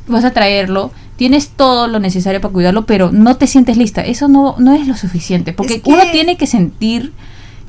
vas 0.08 0.24
a 0.24 0.32
traerlo, 0.32 0.90
tienes 1.16 1.48
todo 1.48 1.86
lo 1.86 1.98
necesario 2.00 2.40
para 2.40 2.52
cuidarlo, 2.52 2.86
pero 2.86 3.12
no 3.12 3.36
te 3.36 3.46
sientes 3.46 3.76
lista. 3.76 4.02
Eso 4.02 4.28
no, 4.28 4.56
no 4.58 4.74
es 4.74 4.86
lo 4.86 4.96
suficiente, 4.96 5.52
porque 5.52 5.76
Es 5.76 5.82
que- 5.82 5.90
uno 5.90 6.02
tiene 6.12 6.36
que 6.36 6.46
sentir 6.46 7.12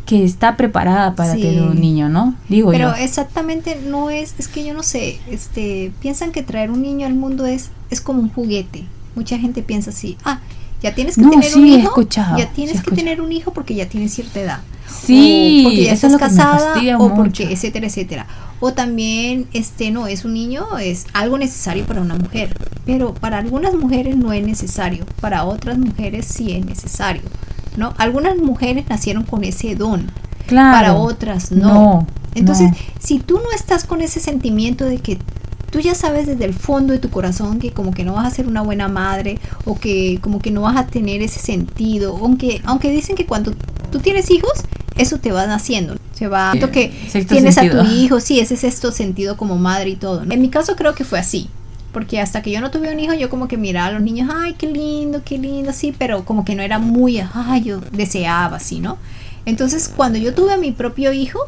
que 0.05 0.23
está 0.23 0.55
preparada 0.55 1.15
para 1.15 1.33
Sí. 1.33 1.41
tener 1.41 1.63
un 1.63 1.79
niño, 1.81 2.09
¿no? 2.09 2.35
Digo 2.47 2.69
Pero 2.71 2.95
yo. 2.95 3.03
exactamente 3.03 3.79
no 3.87 4.09
es, 4.11 4.35
es 4.37 4.47
que 4.47 4.63
yo 4.63 4.73
no 4.75 4.83
sé, 4.83 5.19
este, 5.29 5.91
piensan 5.99 6.31
que 6.31 6.43
traer 6.43 6.69
un 6.69 6.81
niño 6.83 7.07
al 7.07 7.15
mundo 7.15 7.45
es, 7.47 7.69
es 7.89 8.01
como 8.01 8.21
un 8.21 8.29
juguete. 8.29 8.83
Mucha 9.15 9.39
gente 9.39 9.63
piensa 9.63 9.89
así, 9.89 10.17
ah, 10.23 10.41
ya 10.83 10.93
tienes 10.93 11.15
que 11.15 11.21
No, 11.21 11.31
tener 11.31 11.49
sí, 11.49 11.57
un 11.59 11.65
he 11.65 11.69
hijo, 11.69 11.87
escuchado, 11.87 12.37
ya 12.37 12.49
tienes 12.51 12.83
que 12.83 12.91
tener 12.91 13.19
un 13.21 13.31
hijo 13.31 13.51
porque 13.51 13.73
ya 13.73 13.87
tienes 13.89 14.13
cierta 14.13 14.39
edad. 14.41 14.59
Sí, 14.87 15.61
o 15.61 15.69
porque 15.69 15.83
ya 15.85 15.93
eso 15.93 16.05
es 16.07 16.11
estás 16.11 16.11
lo 16.13 16.17
que 16.19 16.25
me 16.25 16.37
casada 16.37 16.97
o 16.99 17.15
porque 17.15 17.51
etcétera, 17.51 17.87
etcétera. 17.87 18.27
O 18.59 18.73
también 18.73 19.47
este 19.53 19.91
no 19.91 20.07
es 20.07 20.23
un 20.25 20.33
niño, 20.33 20.77
es 20.77 21.05
algo 21.13 21.37
necesario 21.37 21.85
para 21.85 22.01
una 22.01 22.15
mujer, 22.15 22.57
pero 22.85 23.13
para 23.13 23.37
algunas 23.37 23.73
mujeres 23.75 24.15
no 24.15 24.31
es 24.33 24.45
necesario, 24.45 25.05
para 25.21 25.43
otras 25.43 25.77
mujeres 25.77 26.25
sí 26.25 26.51
es 26.53 26.65
necesario. 26.65 27.23
¿No? 27.77 27.93
Algunas 27.97 28.37
mujeres 28.37 28.85
nacieron 28.87 29.23
con 29.23 29.43
ese 29.43 29.75
don, 29.75 30.09
Claro. 30.47 30.71
para 30.77 30.93
otras 30.95 31.51
no. 31.51 31.73
No, 31.73 32.07
Entonces, 32.35 32.69
no. 32.71 32.77
si 32.99 33.19
tú 33.19 33.35
no 33.35 33.51
estás 33.53 33.83
con 33.83 34.01
ese 34.01 34.19
sentimiento 34.21 34.85
de 34.85 34.99
que 34.99 35.17
tú 35.71 35.79
ya 35.79 35.95
sabes 35.95 36.27
desde 36.27 36.45
el 36.45 36.53
fondo 36.53 36.93
de 36.93 36.99
tu 36.99 37.09
corazón 37.09 37.59
que 37.59 37.71
como 37.71 37.91
que 37.91 38.03
no 38.03 38.13
vas 38.13 38.27
a 38.27 38.35
ser 38.35 38.47
una 38.47 38.61
buena 38.61 38.87
madre 38.87 39.39
o 39.65 39.77
que 39.77 40.19
como 40.21 40.39
que 40.39 40.51
no 40.51 40.61
vas 40.61 40.77
a 40.77 40.87
tener 40.87 41.21
ese 41.21 41.39
sentido, 41.39 42.17
aunque 42.21 42.61
aunque 42.65 42.89
dicen 42.91 43.15
que 43.15 43.25
cuando 43.25 43.53
tú 43.91 43.99
tienes 43.99 44.29
hijos, 44.31 44.51
eso 44.97 45.17
te 45.19 45.31
va 45.31 45.45
naciendo. 45.45 45.95
Se 46.13 46.27
va 46.27 46.53
Sí, 47.09 47.25
que 47.25 47.25
tienes 47.25 47.55
sentido. 47.55 47.81
a 47.81 47.85
tu 47.85 47.91
hijo, 47.91 48.19
sí, 48.19 48.39
ese 48.39 48.53
es 48.53 48.61
sexto 48.61 48.91
sentido 48.91 49.35
como 49.37 49.57
madre 49.57 49.89
y 49.89 49.95
todo. 49.95 50.25
¿no? 50.25 50.33
En 50.33 50.41
mi 50.41 50.49
caso 50.49 50.75
creo 50.75 50.95
que 50.95 51.03
fue 51.03 51.19
así. 51.19 51.49
Porque 51.91 52.19
hasta 52.19 52.41
que 52.41 52.51
yo 52.51 52.59
no 52.59 52.71
tuve 52.71 52.91
un 52.91 52.99
hijo, 52.99 53.13
yo 53.13 53.29
como 53.29 53.47
que 53.47 53.55
miraba 53.57 53.87
a 53.87 53.91
los 53.93 54.01
niños, 54.01 54.29
ay, 54.33 54.55
qué 54.57 54.67
lindo, 54.67 55.21
qué 55.23 55.37
lindo, 55.37 55.71
sí, 55.71 55.93
pero 55.97 56.25
como 56.25 56.43
que 56.43 56.53
no 56.55 56.61
era 56.61 56.77
muy, 56.77 57.19
ay, 57.33 57.63
yo 57.63 57.79
deseaba 57.79 58.57
así, 58.57 58.79
¿no? 58.81 58.97
Entonces, 59.45 59.89
cuando 59.95 60.17
yo 60.17 60.33
tuve 60.33 60.53
a 60.53 60.57
mi 60.57 60.71
propio 60.73 61.13
hijo, 61.13 61.39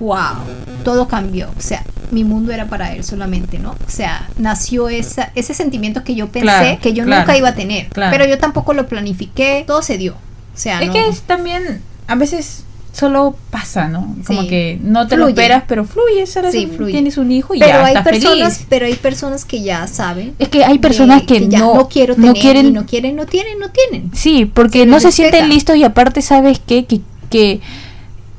wow, 0.00 0.36
todo 0.84 1.06
cambió. 1.06 1.48
O 1.56 1.60
sea, 1.60 1.84
mi 2.10 2.24
mundo 2.24 2.50
era 2.52 2.66
para 2.66 2.94
él 2.94 3.04
solamente, 3.04 3.58
¿no? 3.58 3.70
O 3.72 3.90
sea, 3.90 4.28
nació 4.38 4.88
esa, 4.88 5.30
ese 5.34 5.54
sentimiento 5.54 6.02
que 6.02 6.14
yo 6.14 6.26
pensé 6.28 6.42
Claro, 6.46 6.78
que 6.80 6.92
yo 6.92 7.04
claro, 7.04 7.20
nunca 7.22 7.36
iba 7.36 7.48
a 7.50 7.54
tener. 7.54 7.86
claro. 7.88 8.10
Pero 8.16 8.28
yo 8.28 8.38
tampoco 8.38 8.72
lo 8.74 8.86
planifiqué, 8.88 9.62
todo 9.66 9.82
se 9.82 9.98
dio. 9.98 10.14
O 10.14 10.58
sea, 10.58 10.80
Es 10.80 10.88
no- 10.88 10.92
que 10.94 11.08
es 11.08 11.20
también, 11.22 11.80
a 12.08 12.14
veces 12.16 12.64
solo 12.92 13.36
pasa, 13.50 13.86
¿no? 13.86 14.16
Como 14.26 14.42
Sí. 14.42 14.48
que 14.48 14.78
no 14.82 15.06
te 15.06 15.16
lo 15.16 15.28
esperas, 15.28 15.62
pero 15.68 15.84
fluye, 15.84 16.26
¿sabes? 16.26 16.50
Sí, 16.50 16.66
fluye. 16.66 16.90
Tienes 16.90 17.18
un 17.18 17.30
hijo 17.30 17.54
y 17.54 17.60
pero 17.60 17.70
ya 17.70 17.84
hay 17.86 17.94
estás 17.94 18.02
personas, 18.04 18.54
feliz. 18.54 18.66
pero 18.68 18.86
hay 18.86 18.94
personas 18.94 19.44
que 19.44 19.62
ya 19.62 19.86
saben. 19.86 20.34
Es 20.40 20.48
que 20.48 20.64
hay 20.64 20.80
personas 20.80 21.20
de- 21.20 21.26
que, 21.26 21.48
ya 21.48 21.60
no, 21.60 21.88
quiero 21.88 22.16
no 22.16 22.34
quieren, 22.34 22.66
y 22.66 22.70
no 22.72 22.86
quieren, 22.86 23.14
no 23.14 23.26
tienen, 23.26 23.60
no 23.60 23.68
tienen. 23.70 24.10
sí, 24.12 24.44
porque 24.44 24.86
no 24.86 24.98
se 24.98 25.12
sienten 25.12 25.48
listos 25.48 25.76
y 25.76 25.84
aparte 25.84 26.20
sabes 26.20 26.60
qué? 26.66 26.84
que, 26.86 27.00
que 27.30 27.60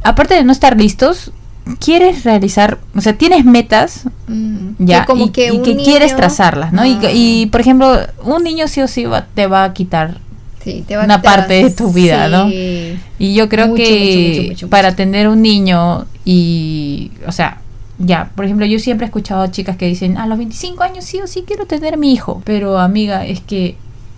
aparte 0.04 0.34
de 0.34 0.44
no 0.44 0.52
estar 0.52 0.76
listos, 0.78 1.32
quieres 1.80 2.24
realizar, 2.24 2.80
o 2.96 3.02
sea, 3.02 3.14
tienes 3.18 3.46
metas 3.46 4.04
Mm, 4.28 4.72
ya 4.80 5.02
que 5.02 5.06
como 5.08 5.26
y, 5.26 5.30
que 5.30 5.54
y 5.54 5.60
quieres 5.84 6.16
trazarlas, 6.16 6.72
¿no? 6.74 6.86
Y, 6.86 6.98
Ah. 7.04 7.12
y, 7.14 7.46
por 7.48 7.62
ejemplo, 7.62 7.98
un 8.24 8.44
niño 8.44 8.68
sí 8.68 8.82
o 8.82 8.88
sí 8.88 9.06
va- 9.06 9.26
te 9.34 9.46
va 9.48 9.64
a 9.66 9.74
quitar 9.74 10.20
Sí, 10.64 10.86
a 10.94 11.00
una 11.04 11.18
quitar- 11.18 11.22
parte 11.22 11.54
de 11.64 11.70
tu 11.72 11.92
vida, 11.92 12.28
¿no? 12.30 12.50
Sí. 12.50 12.98
Y 13.20 13.34
yo 13.34 13.50
creo 13.50 13.68
Mucho, 13.68 13.84
que 13.84 14.30
mucho, 14.30 14.40
mucho, 14.42 14.50
mucho, 14.52 14.70
para 14.70 14.96
tener 14.96 15.28
un 15.28 15.42
niño 15.42 16.06
y, 16.24 17.12
o 17.28 17.32
sea, 17.32 17.60
ya, 18.00 18.32
por 18.36 18.46
ejemplo, 18.46 18.66
yo 18.66 18.80
siempre 18.80 19.06
he 19.06 19.10
escuchado 19.10 19.42
a 19.42 19.52
chicas 19.52 19.76
que 19.78 19.86
dicen, 19.88 20.18
a 20.18 20.26
los 20.28 20.38
25 20.38 20.84
años 20.84 21.04
sí 21.06 21.20
o 21.20 21.28
sí 21.28 21.44
quiero 21.46 21.66
tener 21.66 21.98
mi 21.98 22.14
hijo, 22.14 22.42
pero 22.46 22.80
amiga, 22.80 23.26
es 23.26 23.42
que 23.42 23.76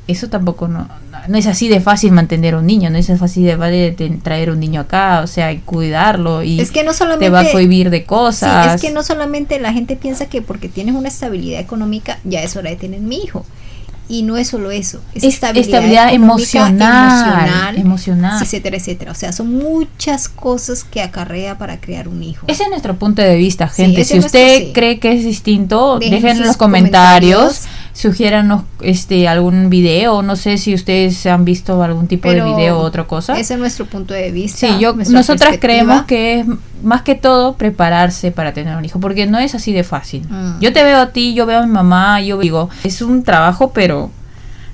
eso 0.07 0.27
tampoco 0.27 0.67
no, 0.67 0.87
no 1.27 1.37
es 1.37 1.47
así 1.47 1.69
de 1.69 1.79
fácil 1.79 2.11
mantener 2.11 2.55
un 2.55 2.65
niño, 2.65 2.89
no 2.89 2.97
es 2.97 3.07
fácil 3.17 3.45
de, 3.45 3.55
de 3.57 4.19
traer 4.21 4.49
un 4.49 4.59
niño 4.59 4.81
acá, 4.81 5.21
o 5.23 5.27
sea, 5.27 5.51
y 5.51 5.59
cuidarlo 5.59 6.43
y 6.43 6.59
es 6.59 6.71
que 6.71 6.83
no 6.83 6.93
solamente, 6.93 7.25
te 7.25 7.29
va 7.29 7.41
a 7.41 7.51
cohibir 7.51 7.89
de 7.89 8.03
cosas. 8.03 8.65
Sí, 8.65 8.75
es 8.75 8.81
que 8.81 8.91
no 8.93 9.03
solamente 9.03 9.59
la 9.59 9.71
gente 9.71 9.95
piensa 9.95 10.25
que 10.25 10.41
porque 10.41 10.67
tienes 10.67 10.95
una 10.95 11.07
estabilidad 11.07 11.59
económica 11.61 12.19
ya 12.23 12.41
es 12.43 12.55
hora 12.55 12.69
de 12.69 12.75
tener 12.75 12.99
mi 12.99 13.17
hijo. 13.17 13.45
Y 14.09 14.23
no 14.23 14.35
es 14.35 14.49
solo 14.49 14.69
eso, 14.69 14.99
es, 15.15 15.23
estabilidad, 15.23 16.13
emocional, 16.13 17.77
emocional, 17.77 18.43
etcétera, 18.43 18.75
etcétera. 18.75 19.13
O 19.13 19.15
sea, 19.15 19.31
son 19.31 19.55
muchas 19.55 20.27
cosas 20.27 20.83
que 20.83 21.01
acarrea 21.01 21.57
para 21.57 21.79
crear 21.79 22.09
un 22.09 22.21
hijo. 22.21 22.45
Ese 22.49 22.63
es 22.63 22.69
nuestro 22.69 22.97
punto 22.97 23.21
de 23.21 23.37
vista, 23.37 23.69
gente. 23.69 24.03
si 24.03 24.19
usted 24.19 24.73
cree 24.73 24.99
que 24.99 25.13
es 25.13 25.23
distinto, 25.23 25.99
dejen, 25.99 26.37
en 26.37 26.47
los 26.47 26.57
comentarios, 26.57 27.61
sugiéranos 27.93 28.63
este 28.81 29.27
algún 29.27 29.69
video, 29.69 30.23
no 30.23 30.35
sé 30.35 30.57
si 30.57 30.73
ustedes 30.73 31.25
han 31.27 31.45
visto 31.45 31.81
algún 31.83 32.07
tipo 32.07 32.29
de 32.29 32.41
video 32.41 32.79
o 32.79 32.81
otra 32.81 33.05
cosa. 33.05 33.37
Ese 33.37 33.53
es 33.53 33.59
nuestro 33.59 33.85
punto 33.85 34.13
de 34.13 34.31
vista. 34.31 34.67
Sí, 34.67 34.79
yo 34.79 34.93
nosotras 34.93 35.57
creemos 35.59 36.03
que 36.03 36.39
es 36.39 36.45
más 36.81 37.03
que 37.03 37.15
todo 37.15 37.53
prepararse 37.53 38.31
para 38.31 38.53
tener 38.53 38.75
un 38.75 38.83
hijo, 38.83 38.99
porque 38.99 39.27
no 39.27 39.37
es 39.37 39.55
así 39.55 39.71
de 39.71 39.83
fácil. 39.83 40.27
Mm. 40.27 40.59
Yo 40.59 40.73
te 40.73 40.83
veo 40.83 40.99
a 40.99 41.11
ti, 41.11 41.33
yo 41.33 41.45
veo 41.45 41.59
a 41.59 41.65
mi 41.65 41.71
mamá, 41.71 42.19
yo 42.21 42.39
digo, 42.39 42.69
es 42.83 43.01
un 43.01 43.23
trabajo, 43.23 43.71
pero 43.73 44.09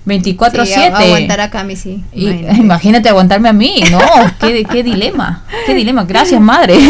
24/7. 0.06 0.66
Sí, 0.66 0.74
aguantar 0.82 1.42
a 1.42 1.50
Cami, 1.50 1.76
sí. 1.76 2.04
Imagínate. 2.14 3.10
aguantarme 3.10 3.50
a 3.50 3.54
mí, 3.54 3.84
no, 3.92 4.00
qué, 4.40 4.64
qué 4.64 4.82
dilema, 4.82 5.44
qué 5.66 5.76
dilema, 5.76 6.06
gracias 6.06 6.42
madre. 6.42 6.76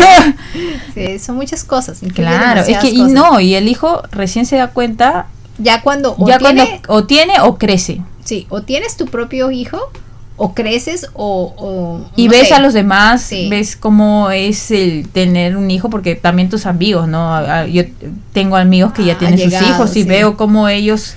Sí, 0.93 1.17
son 1.19 1.38
muchas 1.38 1.63
cosas. 1.63 2.01
Claro, 2.13 2.62
es 2.62 2.77
que 2.79 2.89
y 2.89 3.03
no, 3.03 3.39
y 3.39 3.55
el 3.55 3.67
hijo 3.67 4.01
recién 4.12 4.45
se 4.45 4.57
da 4.57 4.67
cuenta 4.67 5.27
ya 5.60 5.82
cuando 5.82 6.16
o 6.18 6.28
ya 6.28 6.38
tiene, 6.39 6.66
cuando 6.66 6.94
o 6.94 7.04
tiene 7.06 7.34
o 7.42 7.58
crece. 7.58 8.01
Sí, 8.24 8.48
o 8.50 8.62
tienes 8.63 8.98
tu 8.98 9.06
propio 9.06 9.51
hijo 9.51 9.92
o 10.39 10.54
creces 10.54 11.10
o... 11.13 12.00
y 12.16 12.30
ves 12.30 12.54
a 12.54 12.60
los 12.60 12.74
demás, 12.74 13.30
ves 13.50 13.75
cómo 13.75 14.32
es 14.32 14.72
el 14.72 15.08
tener 15.10 15.58
un 15.58 15.70
hijo, 15.70 15.89
porque 15.89 16.16
también 16.16 16.50
tus 16.50 16.66
amigos, 16.66 17.10
¿no? 17.10 17.66
Yo 17.68 17.84
tengo 18.32 18.56
amigos 18.56 18.94
que 18.94 19.04
ya 19.04 19.13
ah, 19.13 19.18
tienen 19.18 19.38
sus 19.38 19.62
hijos 19.62 19.96
y 19.98 20.04
veo 20.04 20.38
cómo 20.38 20.70
ellos 20.70 21.16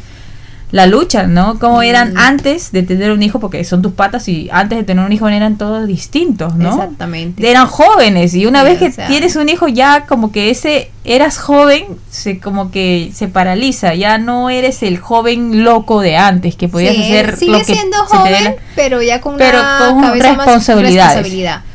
la 0.73 0.87
lucha, 0.87 1.25
¿no? 1.25 1.59
Como 1.59 1.83
eran 1.83 2.17
antes 2.17 2.73
de 2.73 2.83
tener 2.83 3.13
un 3.13 3.23
hijo, 3.23 3.39
porque 3.39 3.63
son 3.63 3.83
tus 3.83 3.93
patas 3.93 4.27
y 4.27 4.49
antes 4.51 4.79
de 4.79 4.85
tener 4.85 5.05
un 5.05 5.13
hijo 5.13 5.29
eran 5.29 5.59
todos 5.59 5.87
distintos, 5.87 6.57
¿no? 6.57 6.71
Exactamente. 6.71 7.49
Eran 7.49 7.67
jóvenes 7.67 8.35
y 8.35 8.47
una 8.47 8.65
vez 8.65 8.79
que 8.79 8.91
tienes 9.07 9.37
un 9.37 9.49
hijo 9.51 9.69
ya 9.69 10.07
como 10.07 10.33
que 10.33 10.51
ese 10.51 10.91
eras 11.05 11.39
joven, 11.39 11.85
se 12.11 12.41
como 12.41 12.71
que 12.71 13.11
se 13.15 13.29
paraliza, 13.29 13.95
ya 13.95 14.17
no 14.17 14.49
eres 14.49 14.83
el 14.83 14.99
joven 14.99 15.63
loco 15.63 16.01
de 16.01 16.17
antes 16.17 16.57
que 16.57 16.69
podías 16.69 16.97
hacer 16.99 17.37
sigue 17.37 17.53
lo 17.53 17.59
que 17.59 17.65
siendo 17.65 17.99
joven, 18.07 18.57
pero 18.75 19.03
ya 19.03 19.21
con 19.21 19.35
una 19.35 20.15
responsabilidad. 20.15 21.23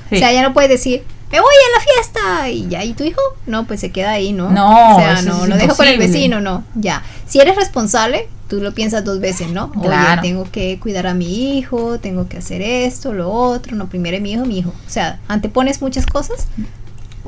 O 0.10 0.16
sea, 0.16 0.32
ya 0.32 0.42
no 0.42 0.54
puedes 0.54 0.70
decir 0.70 1.04
me 1.32 1.40
voy 1.40 1.54
a 1.54 1.78
la 1.78 1.84
fiesta 1.84 2.50
y 2.50 2.68
ya 2.68 2.84
y 2.84 2.94
tu 2.94 3.04
hijo 3.04 3.22
no 3.46 3.66
pues 3.66 3.80
se 3.80 3.92
queda 3.92 4.12
ahí 4.12 4.32
no 4.34 4.50
no 4.50 4.96
o 4.96 5.00
sea 5.00 5.22
no 5.22 5.46
lo 5.48 5.58
dejo 5.58 5.76
con 5.76 5.88
el 5.88 5.98
vecino 5.98 6.40
no 6.40 6.64
ya 6.76 7.04
si 7.28 7.40
eres 7.40 7.56
responsable 7.56 8.30
tú 8.48 8.62
lo 8.62 8.74
piensas 8.74 9.04
dos 9.04 9.20
veces, 9.20 9.50
¿no? 9.50 9.72
Claro. 9.72 10.22
Oye, 10.22 10.30
tengo 10.30 10.48
que 10.52 10.80
cuidar 10.80 11.08
a 11.08 11.14
mi 11.14 11.58
hijo, 11.58 12.00
tengo 12.00 12.28
que 12.28 12.38
hacer 12.38 12.62
esto, 12.62 13.14
lo 13.14 13.30
otro, 13.30 13.76
no, 13.76 13.88
primero 13.88 14.20
mi 14.22 14.34
hijo, 14.34 14.46
mi 14.46 14.60
hijo. 14.60 14.70
O 14.70 14.90
sea, 14.90 15.20
antepones 15.28 15.82
muchas 15.82 16.06
cosas. 16.06 16.48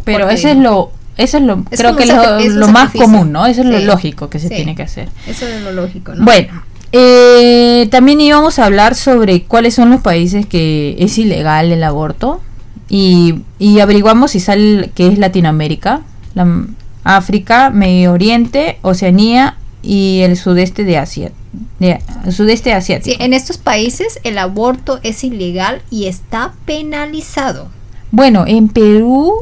Pero 0.05 0.29
eso 0.29 0.47
es 0.47 0.57
lo, 0.57 0.91
eso 1.17 1.37
es 1.37 1.43
lo, 1.43 1.63
creo 1.65 1.95
que 1.95 2.03
es 2.03 2.53
lo, 2.53 2.67
más 2.69 2.91
común, 2.91 3.31
¿no? 3.31 3.45
Eso 3.45 3.61
es 3.61 3.67
lo 3.67 3.79
lógico 3.79 4.29
que 4.29 4.39
se 4.39 4.49
tiene 4.49 4.75
que 4.75 4.83
hacer. 4.83 5.09
Eso 5.27 5.45
es 5.47 5.61
lo 5.61 5.71
lógico, 5.71 6.15
¿no? 6.15 6.23
Bueno, 6.23 6.63
eh, 6.91 7.87
también 7.91 8.19
íbamos 8.21 8.57
a 8.57 8.65
hablar 8.65 8.95
sobre 8.95 9.43
cuáles 9.43 9.75
son 9.75 9.89
los 9.91 10.01
países 10.01 10.45
que 10.45 10.95
es 10.97 11.17
ilegal 11.17 11.71
el 11.71 11.83
aborto 11.83 12.41
y, 12.89 13.43
y 13.59 13.79
averiguamos 13.79 14.31
si 14.31 14.39
sale 14.39 14.91
que 14.95 15.07
es 15.07 15.17
Latinoamérica, 15.17 16.01
la, 16.33 16.65
África, 17.03 17.69
Medio 17.69 18.13
Oriente, 18.13 18.77
Oceanía 18.81 19.57
y 19.81 20.19
el 20.21 20.37
sudeste 20.37 20.83
de 20.83 20.97
Asia. 20.97 21.31
De, 21.79 21.99
el 22.25 22.33
sudeste 22.33 22.73
asiático. 22.73 23.17
Sí, 23.17 23.23
en 23.23 23.33
estos 23.33 23.57
países 23.57 24.19
el 24.23 24.37
aborto 24.37 24.99
es 25.03 25.23
ilegal 25.23 25.81
y 25.89 26.05
está 26.05 26.53
penalizado. 26.65 27.69
Bueno, 28.11 28.45
en 28.45 28.67
Perú, 28.67 29.33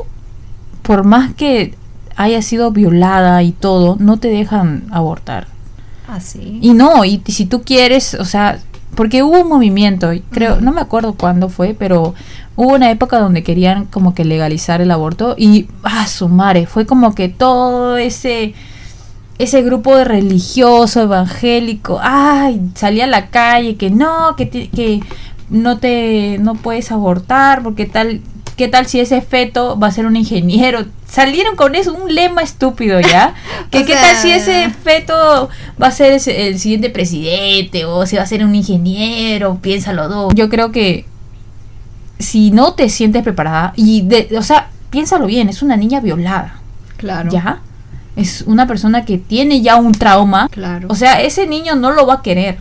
por 0.84 1.04
más 1.04 1.34
que 1.34 1.74
haya 2.16 2.42
sido 2.42 2.72
violada 2.72 3.44
y 3.44 3.52
todo, 3.52 3.98
no 4.00 4.18
te 4.18 4.30
dejan 4.30 4.88
abortar. 4.92 5.48
Ah, 6.08 6.22
sí. 6.22 6.60
Y 6.62 6.74
no, 6.74 7.04
y 7.04 7.22
si 7.28 7.46
tú 7.46 7.64
quieres, 7.64 8.14
o 8.14 8.24
sea, 8.24 8.60
porque 8.98 9.22
hubo 9.22 9.42
un 9.42 9.48
movimiento, 9.48 10.10
creo, 10.32 10.60
no 10.60 10.72
me 10.72 10.82
acuerdo 10.82 11.14
cuándo 11.14 11.50
fue, 11.50 11.76
pero 11.78 12.16
hubo 12.56 12.74
una 12.74 12.90
época 12.90 13.20
donde 13.20 13.44
querían 13.44 13.86
como 13.86 14.16
que 14.16 14.26
legalizar 14.26 14.82
el 14.82 14.90
aborto 14.90 15.36
y, 15.38 15.68
ah, 15.84 16.08
su 16.08 16.28
madre, 16.30 16.66
fue 16.66 16.88
como 16.88 17.14
que 17.14 17.30
todo 17.30 17.96
ese 17.98 18.56
ese 19.38 19.62
grupo 19.62 19.96
de 19.96 20.04
religioso 20.04 21.04
evangélico, 21.04 22.00
ay, 22.02 22.60
salía 22.74 23.04
a 23.04 23.08
la 23.08 23.28
calle 23.28 23.76
que 23.76 23.92
no, 23.92 24.36
que, 24.36 24.50
que 24.50 25.02
no 25.52 25.78
te 25.78 26.40
no 26.40 26.56
puedes 26.56 26.92
abortar 26.92 27.62
porque 27.62 27.86
tal 27.86 28.22
qué 28.58 28.68
tal 28.68 28.88
si 28.88 29.00
ese 29.00 29.22
feto 29.22 29.80
va 29.80 29.88
a 29.88 29.92
ser 29.92 30.06
un 30.06 30.16
ingeniero. 30.16 30.86
Salieron 31.06 31.56
con 31.56 31.76
eso 31.76 31.94
un 31.94 32.14
lema 32.14 32.42
estúpido 32.42 33.00
ya, 33.00 33.34
que 33.72 33.86
qué 33.86 33.94
tal 33.94 34.16
si 34.18 34.32
ese 34.32 34.70
feto 34.70 35.50
va 35.82 35.88
a 35.88 35.92
ser 35.92 36.20
el 36.28 36.60
siguiente 36.60 36.90
presidente 36.90 37.86
o 37.86 38.06
si 38.06 38.18
va 38.18 38.24
a 38.24 38.28
ser 38.28 38.44
un 38.44 38.56
ingeniero, 38.56 39.60
piénsalo 39.62 40.10
dos. 40.10 40.34
Yo 40.36 40.50
creo 40.50 40.72
que 40.72 41.06
si 42.20 42.52
no 42.52 42.74
te 42.74 42.90
sientes 42.90 43.24
preparada 43.24 43.74
y 43.78 44.02
de, 44.02 44.30
o 44.38 44.42
sea, 44.42 44.72
piénsalo 44.90 45.28
bien, 45.28 45.48
es 45.48 45.62
una 45.62 45.78
niña 45.78 46.02
violada. 46.02 46.60
Claro. 46.98 47.30
¿Ya? 47.32 47.62
es 48.18 48.42
una 48.48 48.68
persona 48.68 49.06
que 49.06 49.20
tiene 49.20 49.62
ya 49.62 49.78
un 49.78 49.94
trauma. 49.94 50.50
Claro. 50.50 50.88
O 50.90 50.96
sea, 50.96 51.22
ese 51.22 51.48
niño 51.48 51.76
no 51.76 51.92
lo 51.92 52.08
va 52.08 52.16
a 52.16 52.22
querer. 52.24 52.58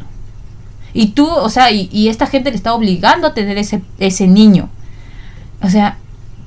Y 0.93 1.09
tú, 1.09 1.29
o 1.29 1.49
sea, 1.49 1.71
y, 1.71 2.09
esta 2.09 2.27
gente 2.27 2.51
le 2.51 2.57
está 2.57 2.75
obligando 2.75 3.27
a 3.27 3.35
tener 3.35 3.59
ese, 3.59 3.83
ese 3.99 4.29
niño. 4.29 4.69
O 5.67 5.71
sea, 5.71 5.99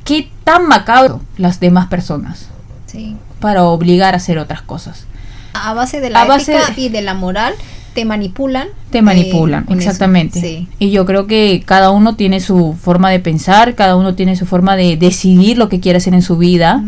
qué 0.06 0.30
tan 0.44 0.68
macabro 0.68 1.22
las 1.38 1.60
demás 1.60 1.88
personas. 1.88 2.48
Sí. 2.86 3.16
Para 3.40 3.64
obligar 3.64 4.14
a 4.14 4.18
hacer 4.18 4.38
otras 4.40 4.62
cosas. 4.62 5.06
A 5.54 5.74
base 5.74 6.00
de 6.00 6.10
la 6.10 6.24
ética 6.24 6.74
y 6.76 6.90
de 6.90 7.02
la 7.02 7.14
moral 7.14 7.54
te 7.94 8.06
manipulan. 8.06 8.68
Te 8.92 9.02
manipulan, 9.02 9.66
eh, 9.70 9.74
exactamente. 9.74 10.40
Sí. 10.40 10.68
Y 10.80 10.92
yo 10.92 11.06
creo 11.06 11.28
que 11.28 11.64
cada 11.66 11.92
uno 11.92 12.16
tiene 12.16 12.40
su 12.40 12.76
forma 12.80 13.10
de 13.10 13.20
pensar, 13.20 13.76
cada 13.76 13.96
uno 13.96 14.16
tiene 14.16 14.36
su 14.36 14.46
forma 14.46 14.76
de 14.76 14.96
decidir 14.96 15.58
lo 15.58 15.70
que 15.70 15.80
quiere 15.80 15.98
hacer 15.98 16.14
en 16.14 16.22
su 16.22 16.38
vida. 16.38 16.84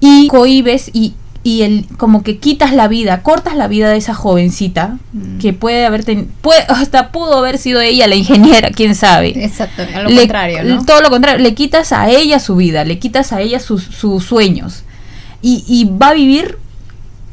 Y 0.00 0.28
cohibes 0.28 0.90
y 0.92 1.14
y 1.48 1.62
el 1.62 1.86
como 1.96 2.22
que 2.22 2.36
quitas 2.36 2.74
la 2.74 2.88
vida, 2.88 3.22
cortas 3.22 3.56
la 3.56 3.68
vida 3.68 3.88
de 3.88 3.96
esa 3.96 4.12
jovencita 4.12 4.98
mm. 5.14 5.38
que 5.38 5.54
puede 5.54 5.86
haber 5.86 6.04
puede, 6.42 6.60
hasta 6.68 7.10
pudo 7.10 7.38
haber 7.38 7.56
sido 7.56 7.80
ella 7.80 8.06
la 8.06 8.16
ingeniera, 8.16 8.68
quién 8.70 8.94
sabe. 8.94 9.28
Exacto, 9.42 9.82
a 9.94 10.02
lo 10.02 10.14
contrario, 10.14 10.62
¿no? 10.62 10.84
Todo 10.84 11.00
lo 11.00 11.08
contrario, 11.08 11.42
le 11.42 11.54
quitas 11.54 11.92
a 11.92 12.10
ella 12.10 12.38
su 12.38 12.56
vida, 12.56 12.84
le 12.84 12.98
quitas 12.98 13.32
a 13.32 13.40
ella 13.40 13.60
sus, 13.60 13.82
sus 13.82 14.24
sueños 14.24 14.84
y, 15.40 15.64
y 15.66 15.90
va 15.90 16.08
a 16.08 16.14
vivir 16.14 16.58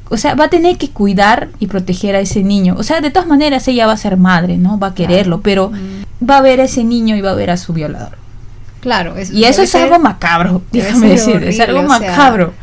o 0.08 0.16
sea, 0.16 0.36
va 0.36 0.46
a 0.46 0.50
tener 0.50 0.78
que 0.78 0.92
cuidar 0.92 1.50
y 1.60 1.68
proteger 1.68 2.16
a 2.16 2.20
ese 2.20 2.42
niño. 2.42 2.76
O 2.78 2.84
sea, 2.84 3.02
de 3.02 3.10
todas 3.10 3.28
maneras 3.28 3.68
ella 3.68 3.88
va 3.88 3.94
a 3.94 3.98
ser 3.98 4.16
madre, 4.16 4.58
¿no? 4.58 4.80
Va 4.80 4.90
a 4.90 4.94
quererlo, 4.94 5.42
pero 5.42 5.72
mm. 5.72 6.30
va 6.30 6.38
a 6.38 6.42
ver 6.42 6.62
a 6.62 6.66
ese 6.66 6.86
niño 6.86 7.18
y 7.18 7.22
va 7.22 7.32
a 7.32 7.36
ver 7.36 7.50
a 7.50 7.58
su 7.58 7.74
violador. 7.74 8.18
Claro, 8.80 9.16
y 9.34 9.44
eso 9.46 9.64
es 9.64 9.74
algo 9.76 9.98
macabro, 9.98 10.62
déjame 10.72 11.10
decir, 11.10 11.44
es 11.44 11.60
algo 11.60 11.82
macabro 11.82 12.54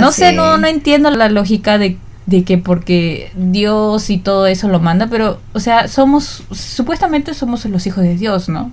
no 0.00 0.12
sé, 0.12 0.32
no, 0.32 0.58
no 0.58 0.66
entiendo 0.66 1.10
la 1.10 1.28
lógica 1.28 1.78
de, 1.78 1.98
de 2.26 2.44
que 2.44 2.58
porque 2.58 3.30
Dios 3.34 4.10
y 4.10 4.18
todo 4.18 4.46
eso 4.46 4.68
lo 4.68 4.80
manda, 4.80 5.08
pero, 5.08 5.40
o 5.52 5.60
sea, 5.60 5.88
somos, 5.88 6.44
supuestamente 6.52 7.34
somos 7.34 7.64
los 7.66 7.86
hijos 7.86 8.02
de 8.02 8.16
Dios, 8.16 8.48
¿no? 8.48 8.72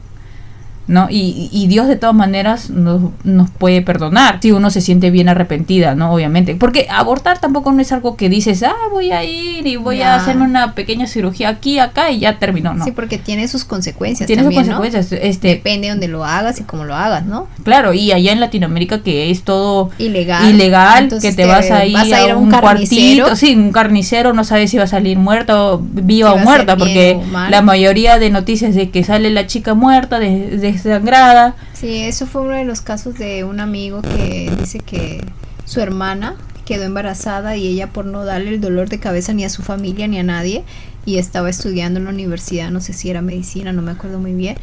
¿No? 0.87 1.07
Y, 1.09 1.49
y, 1.51 1.67
Dios 1.67 1.87
de 1.87 1.97
todas 1.97 2.15
maneras 2.15 2.69
nos, 2.69 3.01
nos, 3.23 3.49
puede 3.49 3.81
perdonar 3.81 4.39
si 4.41 4.51
uno 4.51 4.69
se 4.69 4.79
siente 4.79 5.11
bien 5.11 5.27
arrepentida, 5.27 5.95
¿no? 5.95 6.13
Obviamente. 6.13 6.55
Porque 6.55 6.87
abortar 6.89 7.39
tampoco 7.39 7.73
no 7.73 7.81
es 7.81 7.91
algo 7.91 8.15
que 8.15 8.29
dices, 8.29 8.63
ah, 8.63 8.73
voy 8.91 9.11
a 9.11 9.23
ir 9.23 9.67
y 9.67 9.75
voy 9.75 10.01
a 10.01 10.15
hacerme 10.15 10.45
una 10.45 10.73
pequeña 10.73 11.07
cirugía 11.07 11.49
aquí, 11.49 11.79
acá 11.79 12.11
y 12.11 12.19
ya 12.19 12.39
terminó, 12.39 12.73
¿no? 12.73 12.85
Sí, 12.85 12.91
porque 12.91 13.17
tiene 13.17 13.47
sus 13.47 13.65
consecuencias. 13.65 14.27
Tiene 14.27 14.43
sus 14.43 14.53
consecuencias. 14.53 15.11
Este, 15.11 15.49
Depende 15.49 15.87
de 15.87 15.91
donde 15.91 16.07
lo 16.07 16.23
hagas 16.23 16.59
y 16.59 16.63
cómo 16.63 16.85
lo 16.85 16.95
hagas, 16.95 17.25
¿no? 17.25 17.47
Claro, 17.63 17.93
y 17.93 18.13
allá 18.13 18.31
en 18.31 18.39
Latinoamérica 18.39 19.03
que 19.03 19.29
es 19.29 19.43
todo 19.43 19.89
ilegal, 19.97 20.49
ilegal 20.49 21.09
que 21.21 21.33
te, 21.33 21.45
vas 21.45 21.69
a 21.69 21.85
ir, 21.85 21.97
a, 21.97 22.37
un, 22.37 22.49
cuartito, 22.49 23.35
sí, 23.35 23.55
un 23.55 23.71
carnicero, 23.71 24.33
no 24.33 24.43
sabes 24.43 24.71
si 24.71 24.77
va 24.77 24.85
a 24.85 24.87
salir 24.87 25.17
muerto, 25.17 25.81
viva 25.83 26.33
o 26.33 26.37
muerta, 26.37 26.77
porque 26.77 27.19
la 27.49 27.61
mayoría 27.61 28.19
de 28.19 28.29
noticias 28.29 28.75
de 28.75 28.89
que 28.89 29.03
sale 29.03 29.29
la 29.31 29.47
chica 29.47 29.73
muerta, 29.73 30.19
de, 30.19 30.57
de 30.57 30.76
sangrada. 30.77 31.55
Sí, 31.73 32.03
eso 32.03 32.25
fue 32.25 32.41
uno 32.41 32.55
de 32.55 32.65
los 32.65 32.81
casos 32.81 33.15
de 33.15 33.43
un 33.43 33.59
amigo 33.59 34.01
que 34.01 34.51
dice 34.59 34.79
que 34.79 35.23
su 35.65 35.79
hermana 35.81 36.35
quedó 36.65 36.83
embarazada 36.83 37.55
y 37.55 37.67
ella 37.67 37.87
por 37.87 38.05
no 38.05 38.25
darle 38.25 38.49
el 38.49 38.61
dolor 38.61 38.89
de 38.89 38.99
cabeza 38.99 39.33
ni 39.33 39.45
a 39.45 39.49
su 39.49 39.61
familia 39.63 40.07
ni 40.07 40.19
a 40.19 40.23
nadie, 40.23 40.63
y 41.05 41.17
estaba 41.17 41.49
estudiando 41.49 41.99
en 41.99 42.05
la 42.05 42.11
universidad, 42.11 42.69
no 42.71 42.81
sé 42.81 42.91
si 42.91 43.09
era 43.09 43.21
medicina, 43.21 43.71
no 43.71 43.81
me 43.81 43.91
acuerdo 43.91 44.19
muy 44.19 44.33
bien, 44.33 44.57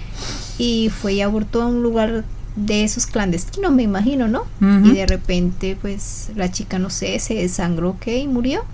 y 0.58 0.90
fue 0.90 1.14
y 1.14 1.22
abortó 1.22 1.62
a 1.62 1.66
un 1.66 1.82
lugar 1.82 2.24
de 2.56 2.84
esos 2.84 3.06
clandestinos, 3.06 3.72
me 3.72 3.82
imagino, 3.82 4.28
¿no? 4.28 4.44
Y 4.84 4.92
de 4.92 5.06
repente, 5.06 5.76
pues 5.80 6.30
la 6.36 6.50
chica, 6.52 6.78
no 6.78 6.90
sé, 6.90 7.18
se 7.18 7.34
desangró, 7.34 7.96
¿qué? 7.98 8.18
Y 8.18 8.28
murió 8.28 8.64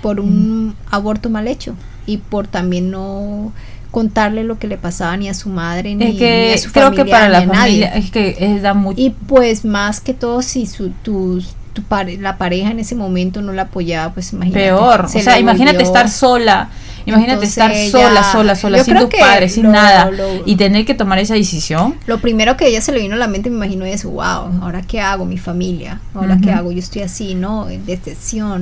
por 0.00 0.18
un 0.18 0.68
Mm. 0.68 0.74
aborto 0.90 1.28
mal 1.30 1.46
hecho 1.48 1.74
y 2.06 2.16
por 2.16 2.48
también 2.48 2.90
no 2.90 3.52
contarle 3.92 4.42
lo 4.42 4.58
que 4.58 4.66
le 4.66 4.76
pasaba 4.78 5.16
ni 5.16 5.28
a 5.28 5.34
su 5.34 5.48
madre 5.50 5.94
ni, 5.94 6.02
Es 6.04 6.12
ni 6.14 6.18
que 6.18 6.54
a 6.54 6.58
su 6.58 6.72
creo 6.72 6.90
que 6.90 6.96
familia, 6.98 7.14
para 7.16 7.28
la 7.28 7.38
ni 7.38 7.44
a 7.44 7.46
nadie. 7.46 7.58
familia 7.86 7.94
es 7.94 8.10
que 8.10 8.36
es, 8.40 8.62
da 8.62 8.74
mucho. 8.74 9.00
Y 9.00 9.10
pues 9.10 9.64
más 9.64 10.00
que 10.00 10.14
todo 10.14 10.42
si 10.42 10.66
su 10.66 10.90
tu, 11.04 11.40
tu 11.72 11.82
pare- 11.82 12.16
la 12.18 12.36
pareja 12.38 12.70
en 12.72 12.80
ese 12.80 12.94
momento 12.96 13.40
no 13.42 13.52
la 13.52 13.62
apoyaba, 13.62 14.12
pues 14.14 14.32
imagínate. 14.32 14.64
peor. 14.64 15.08
se 15.08 15.18
O 15.20 15.22
sea, 15.22 15.38
imagínate 15.38 15.76
volvió- 15.78 15.86
estar 15.86 16.08
sola. 16.10 16.70
Imagínate 17.06 17.44
Entonces 17.44 17.58
estar 17.58 17.74
sola, 17.90 18.22
sola, 18.32 18.54
sola, 18.54 18.84
sin 18.84 18.96
tus 18.96 19.08
padres, 19.14 19.54
sin 19.54 19.64
lo- 19.64 19.72
nada. 19.72 20.10
lo- 20.10 20.42
y 20.46 20.56
tener 20.56 20.84
que 20.84 20.94
tomar 20.94 21.18
esa 21.18 21.34
decisión. 21.34 21.96
Lo 22.06 22.18
primero 22.20 22.56
que 22.56 22.66
a 22.66 22.68
ella 22.68 22.80
se 22.80 22.92
le 22.92 23.00
vino 23.00 23.14
a 23.14 23.18
la 23.18 23.28
mente, 23.28 23.50
me 23.50 23.56
imagino, 23.56 23.84
es, 23.84 24.04
wow, 24.04 24.60
¿ahora 24.62 24.82
qué 24.82 25.00
hago? 25.00 25.24
Mi 25.24 25.38
familia, 25.38 26.00
¿ahora 26.14 26.38
qué 26.42 26.52
hago? 26.52 26.72
Yo 26.72 26.78
estoy 26.78 27.02
así, 27.02 27.34
¿no? 27.34 27.68
En 27.68 27.82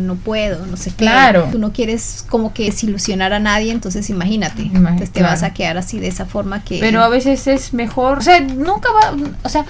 no 0.06 0.14
puedo, 0.16 0.66
no 0.66 0.76
sé 0.76 0.90
qué. 0.90 0.96
Claro. 1.04 1.48
Tú 1.52 1.58
no 1.58 1.72
quieres 1.72 2.24
como 2.28 2.52
que 2.54 2.64
desilusionar 2.64 3.32
a 3.32 3.38
nadie, 3.38 3.72
entonces 3.72 4.10
imagínate. 4.10 4.62
Imagi- 4.62 4.74
entonces 4.90 5.10
te 5.10 5.22
vas 5.22 5.42
a 5.42 5.52
quedar 5.54 5.76
así 5.78 5.98
de 5.98 6.08
esa 6.08 6.26
forma 6.26 6.64
que... 6.64 6.78
Pero 6.80 7.02
a 7.02 7.08
veces 7.08 7.46
es 7.46 7.72
mejor. 7.72 8.18
O 8.18 8.22
sea, 8.22 8.40
nunca 8.40 8.88
va. 8.92 9.16
O 9.42 9.48
sea, 9.48 9.64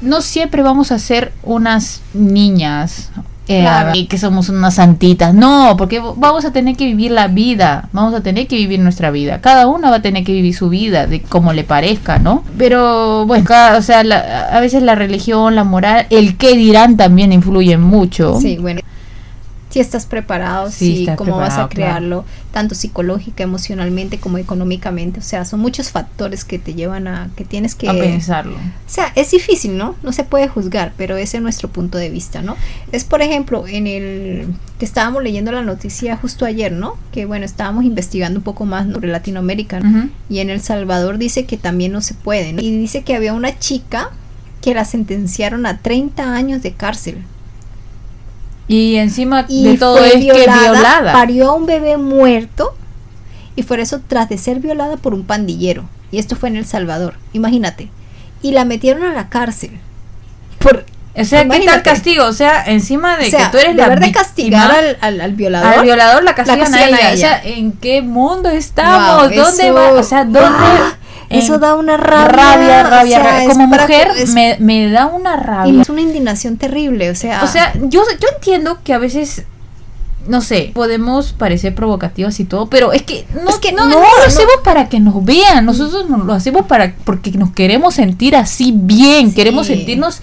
no 0.00 0.20
siempre 0.22 0.62
vamos 0.62 0.92
a 0.92 0.98
ser 0.98 1.32
unas 1.42 2.00
niñas. 2.14 3.10
Eh, 3.48 3.62
Claro. 3.62 3.90
y 3.94 4.06
que 4.06 4.16
somos 4.18 4.48
unas 4.48 4.74
santitas. 4.74 5.34
No, 5.34 5.74
porque 5.76 6.00
vamos 6.16 6.44
a 6.44 6.52
tener 6.52 6.76
que 6.76 6.84
vivir 6.84 7.10
la 7.10 7.26
vida. 7.28 7.88
Vamos 7.92 8.14
a 8.14 8.20
tener 8.22 8.46
que 8.46 8.56
vivir 8.56 8.78
nuestra 8.80 9.10
vida. 9.10 9.40
Cada 9.40 9.66
una 9.66 9.90
va 9.90 9.96
a 9.96 10.02
tener 10.02 10.22
que 10.24 10.32
vivir 10.32 10.54
su 10.54 10.68
vida 10.68 11.06
de 11.06 11.20
como 11.22 11.52
le 11.52 11.64
parezca, 11.64 12.18
¿no? 12.18 12.44
Pero 12.58 13.26
bueno, 13.26 13.44
cada- 13.44 13.76
o 13.78 13.82
sea, 13.82 14.04
la- 14.04 14.48
a 14.52 14.60
veces 14.60 14.82
la 14.82 14.94
religión, 14.94 15.56
la 15.56 15.64
moral, 15.64 16.06
el 16.10 16.36
qué 16.36 16.56
dirán 16.56 16.96
también 16.96 17.32
influyen 17.32 17.80
mucho. 17.80 18.38
Sí, 18.40 18.56
bueno. 18.58 18.80
Si 19.70 19.78
estás 19.78 20.04
preparado, 20.04 20.70
Sí, 20.70 21.00
estás 21.00 21.16
cómo 21.16 21.36
vas 21.36 21.56
a 21.56 21.68
crearlo, 21.68 22.24
tanto 22.52 22.74
psicológica, 22.74 23.44
emocionalmente 23.44 24.18
como 24.18 24.38
económicamente. 24.38 25.20
O 25.20 25.22
sea, 25.22 25.44
son 25.44 25.60
muchos 25.60 25.90
factores 25.90 26.44
que 26.44 26.58
te 26.58 26.74
llevan 26.74 27.06
a 27.06 27.30
que 27.36 27.44
tienes 27.44 27.76
que... 27.76 27.88
A 27.88 27.92
pensarlo. 27.92 28.56
O 28.56 28.90
sea, 28.92 29.12
es 29.14 29.30
difícil, 29.30 29.76
¿no? 29.78 29.94
No 30.02 30.12
se 30.12 30.24
puede 30.24 30.48
juzgar, 30.48 30.92
pero 30.96 31.16
ese 31.16 31.36
es 31.36 31.42
nuestro 31.42 31.68
punto 31.68 31.98
de 31.98 32.10
vista, 32.10 32.42
¿no? 32.42 32.56
Es, 32.90 33.04
por 33.04 33.22
ejemplo, 33.22 33.66
en 33.68 33.86
el 33.86 34.48
que 34.80 34.84
estábamos 34.84 35.22
leyendo 35.22 35.52
la 35.52 35.62
noticia 35.62 36.16
justo 36.16 36.44
ayer, 36.44 36.72
¿no? 36.72 36.96
Que, 37.12 37.24
bueno, 37.24 37.44
estábamos 37.44 37.84
investigando 37.84 38.40
un 38.40 38.44
poco 38.44 38.64
más 38.64 38.90
sobre 38.92 39.08
Latinoamérica. 39.08 39.80
Y 40.28 40.40
en 40.40 40.50
El 40.50 40.60
Salvador 40.60 41.16
dice 41.18 41.44
que 41.44 41.56
también 41.56 41.92
no 41.92 42.00
se 42.00 42.14
puede, 42.14 42.52
¿no? 42.52 42.60
Y 42.60 42.76
dice 42.76 43.02
que 43.02 43.14
había 43.14 43.34
una 43.34 43.56
chica 43.58 44.10
que 44.60 44.74
la 44.74 44.84
sentenciaron 44.84 45.64
a 45.64 45.78
30 45.78 46.34
años 46.34 46.62
de 46.62 46.72
cárcel. 46.72 47.18
Y 48.72 48.96
encima 48.96 49.46
Y 49.48 49.64
de 49.64 49.78
todo 49.78 49.98
es 50.04 50.12
que 50.14 50.20
violada. 50.32 51.12
Parió 51.12 51.50
a 51.50 51.54
un 51.54 51.66
bebé 51.66 51.96
muerto 51.96 52.74
y 53.56 53.64
por 53.64 53.80
eso 53.80 54.00
tras 54.06 54.28
de 54.28 54.38
ser 54.38 54.60
violada 54.60 54.96
por 54.96 55.12
un 55.12 55.24
pandillero. 55.24 55.84
Y 56.12 56.18
esto 56.18 56.36
fue 56.36 56.48
en 56.50 56.56
El 56.56 56.66
Salvador, 56.66 57.14
imagínate. 57.32 57.90
Y 58.42 58.52
la 58.52 58.64
metieron 58.64 59.02
a 59.02 59.12
la 59.12 59.28
cárcel. 59.28 59.72
Por, 60.60 60.84
O 61.16 61.24
sea, 61.24 61.42
¿qué 61.42 61.48
tal 61.48 61.56
Imagínate. 61.56 61.82
castigo? 61.82 62.24
O 62.26 62.32
sea, 62.32 62.62
encima 62.66 63.16
de 63.16 63.26
o 63.26 63.30
sea, 63.30 63.46
que 63.50 63.52
tú 63.52 63.58
eres 63.58 63.74
la 63.76 63.88
de 63.88 63.96
víctima, 63.96 64.12
castigar 64.22 64.70
al, 64.70 64.98
al, 65.00 65.20
al 65.20 65.32
violador. 65.32 65.74
al 65.74 65.82
violador 65.84 66.22
la 66.22 66.34
castigan, 66.36 66.60
castigan 66.70 66.94
a, 66.94 66.96
a 66.96 67.00
ella. 67.00 67.08
O 67.10 67.12
ella. 67.12 67.40
sea, 67.42 67.42
¿en 67.56 67.72
qué 67.72 68.02
mundo 68.02 68.48
estamos? 68.50 69.22
Wow, 69.30 69.36
¿Dónde 69.44 69.64
eso- 69.66 69.74
va? 69.74 69.92
O 69.94 70.02
sea, 70.04 70.24
¿dónde? 70.24 70.66
Eso 71.30 71.58
da 71.58 71.74
una 71.76 71.96
rabia. 71.96 72.26
rabia, 72.28 72.80
o 72.86 72.90
rabia, 72.90 73.16
sea, 73.20 73.30
rabia. 73.32 73.48
Como 73.50 73.66
mujer 73.68 74.08
es- 74.18 74.30
me, 74.34 74.56
me 74.58 74.90
da 74.90 75.06
una 75.06 75.34
y 75.34 75.40
rabia. 75.46 75.82
es 75.82 75.88
una 75.88 76.00
indignación 76.00 76.56
terrible, 76.56 77.08
o 77.10 77.14
sea. 77.14 77.42
O 77.44 77.46
sea, 77.46 77.72
yo, 77.74 78.02
yo 78.20 78.28
entiendo 78.34 78.78
que 78.82 78.92
a 78.92 78.98
veces, 78.98 79.44
no 80.26 80.40
sé, 80.42 80.72
podemos 80.74 81.32
parecer 81.32 81.74
provocativas 81.74 82.38
y 82.40 82.44
todo, 82.44 82.66
pero 82.68 82.92
es 82.92 83.02
que 83.02 83.24
no, 83.42 83.48
Es 83.48 83.58
que 83.58 83.72
no, 83.72 83.84
no, 83.86 83.90
no 83.90 83.94
no, 83.96 84.00
lo 84.02 84.18
no. 84.18 84.24
hacemos 84.26 84.54
para 84.64 84.88
que 84.88 84.98
nos 85.00 85.24
vean, 85.24 85.64
nosotros 85.64 86.10
no 86.10 86.18
lo 86.18 86.32
hacemos 86.34 86.66
para 86.66 86.94
porque 87.04 87.30
nos 87.32 87.52
queremos 87.52 87.94
sentir 87.94 88.34
así 88.36 88.72
bien, 88.74 89.30
Sí. 89.30 89.34
queremos 89.36 89.66
sentirnos 89.68 90.20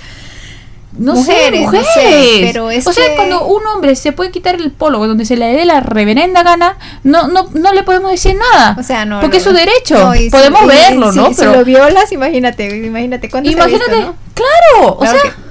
no 0.98 1.14
Mujeres, 1.14 1.60
sé, 1.60 1.66
no 1.66 1.72
sé, 1.72 1.78
mujeres. 1.80 2.40
pero 2.52 2.72
es 2.72 2.88
o 2.88 2.94
sea, 2.94 3.08
que- 3.10 3.16
cuando 3.16 3.46
un 3.46 3.66
hombre 3.68 3.96
se 3.96 4.12
puede 4.12 4.32
quitar 4.32 4.56
el 4.56 4.72
polo 4.72 5.06
donde 5.08 5.26
se 5.26 5.36
le 5.38 5.46
dé 5.48 5.66
la 5.66 5.80
reverenda 5.82 6.44
gana, 6.44 6.78
no 7.04 7.28
no 7.28 7.48
no 7.54 7.74
le 7.74 7.84
podemos 7.84 8.12
decir 8.12 8.36
nada. 8.36 8.76
o 8.80 8.84
sea, 8.84 9.06
no. 9.06 9.20
porque 9.22 9.38
no, 9.38 9.40
es 9.40 9.44
su 9.44 9.54
derecho. 9.54 9.98
no, 9.98 10.16
y 10.16 10.30
podemos 10.30 10.64
y- 10.64 10.68
verlo, 10.68 11.12
si- 11.12 11.18
¿no? 11.20 11.28
Si 11.30 11.36
Pero 11.36 11.54
lo 11.54 11.66
violas, 11.66 12.12
imagínate, 12.12 12.76
imagínate 12.86 13.30
cuánto 13.30 13.50
imagínate, 13.50 14.08
claro, 14.34 14.98
o 14.98 15.06
sea, 15.06 15.22
que- 15.22 15.48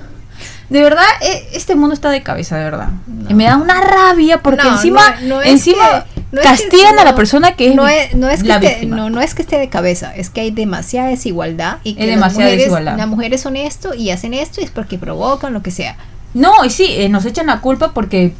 de 0.68 0.82
verdad, 0.82 1.04
e- 1.20 1.48
este 1.52 1.76
mundo 1.76 1.94
está 1.94 2.10
de 2.10 2.22
cabeza, 2.24 2.56
de 2.56 2.64
verdad. 2.64 2.88
Me 3.06 3.44
da 3.44 3.56
una 3.56 3.80
rabia 3.80 4.38
porque 4.42 4.66
encima, 4.66 5.16
encima 5.44 6.04
que- 6.14 6.15
no 6.42 6.50
es 6.52 6.60
que- 6.62 6.68
castigan 6.68 6.98
a 6.98 7.04
la 7.04 7.10
no, 7.10 7.16
persona 7.16 7.56
que 7.56 7.68
es, 7.70 7.74
no 7.74 7.86
es, 7.88 8.14
no 8.14 8.28
es 8.28 8.42
que 8.42 8.48
la 8.48 8.54
esté, 8.56 8.68
víctima. 8.68 8.96
no, 8.96 9.10
no 9.10 9.20
es 9.20 9.34
que 9.34 9.42
esté 9.42 9.58
de 9.58 9.68
cabeza, 9.68 10.14
es 10.14 10.30
que 10.30 10.40
hay 10.42 10.50
demasiada 10.50 11.08
desigualdad 11.08 11.78
y 11.84 11.94
que 11.94 12.02
Hay 12.02 12.06
las 12.08 12.16
demasiada 12.16 12.44
mujeres, 12.44 12.58
desigualdad. 12.58 12.96
las 12.96 13.08
mujeres 13.08 13.40
son 13.40 13.56
esto 13.56 13.94
y 13.94 14.10
hacen 14.10 14.34
esto 14.34 14.60
y 14.60 14.64
es 14.64 14.70
porque 14.70 14.98
provocan 14.98 15.52
lo 15.52 15.62
que 15.62 15.70
sea. 15.70 15.96
No, 16.34 16.64
y 16.66 16.70
sí, 16.70 16.84
eh, 16.90 17.08
nos 17.08 17.24
echan 17.24 17.46
la 17.46 17.60
culpa 17.62 17.92
porque 17.94 18.34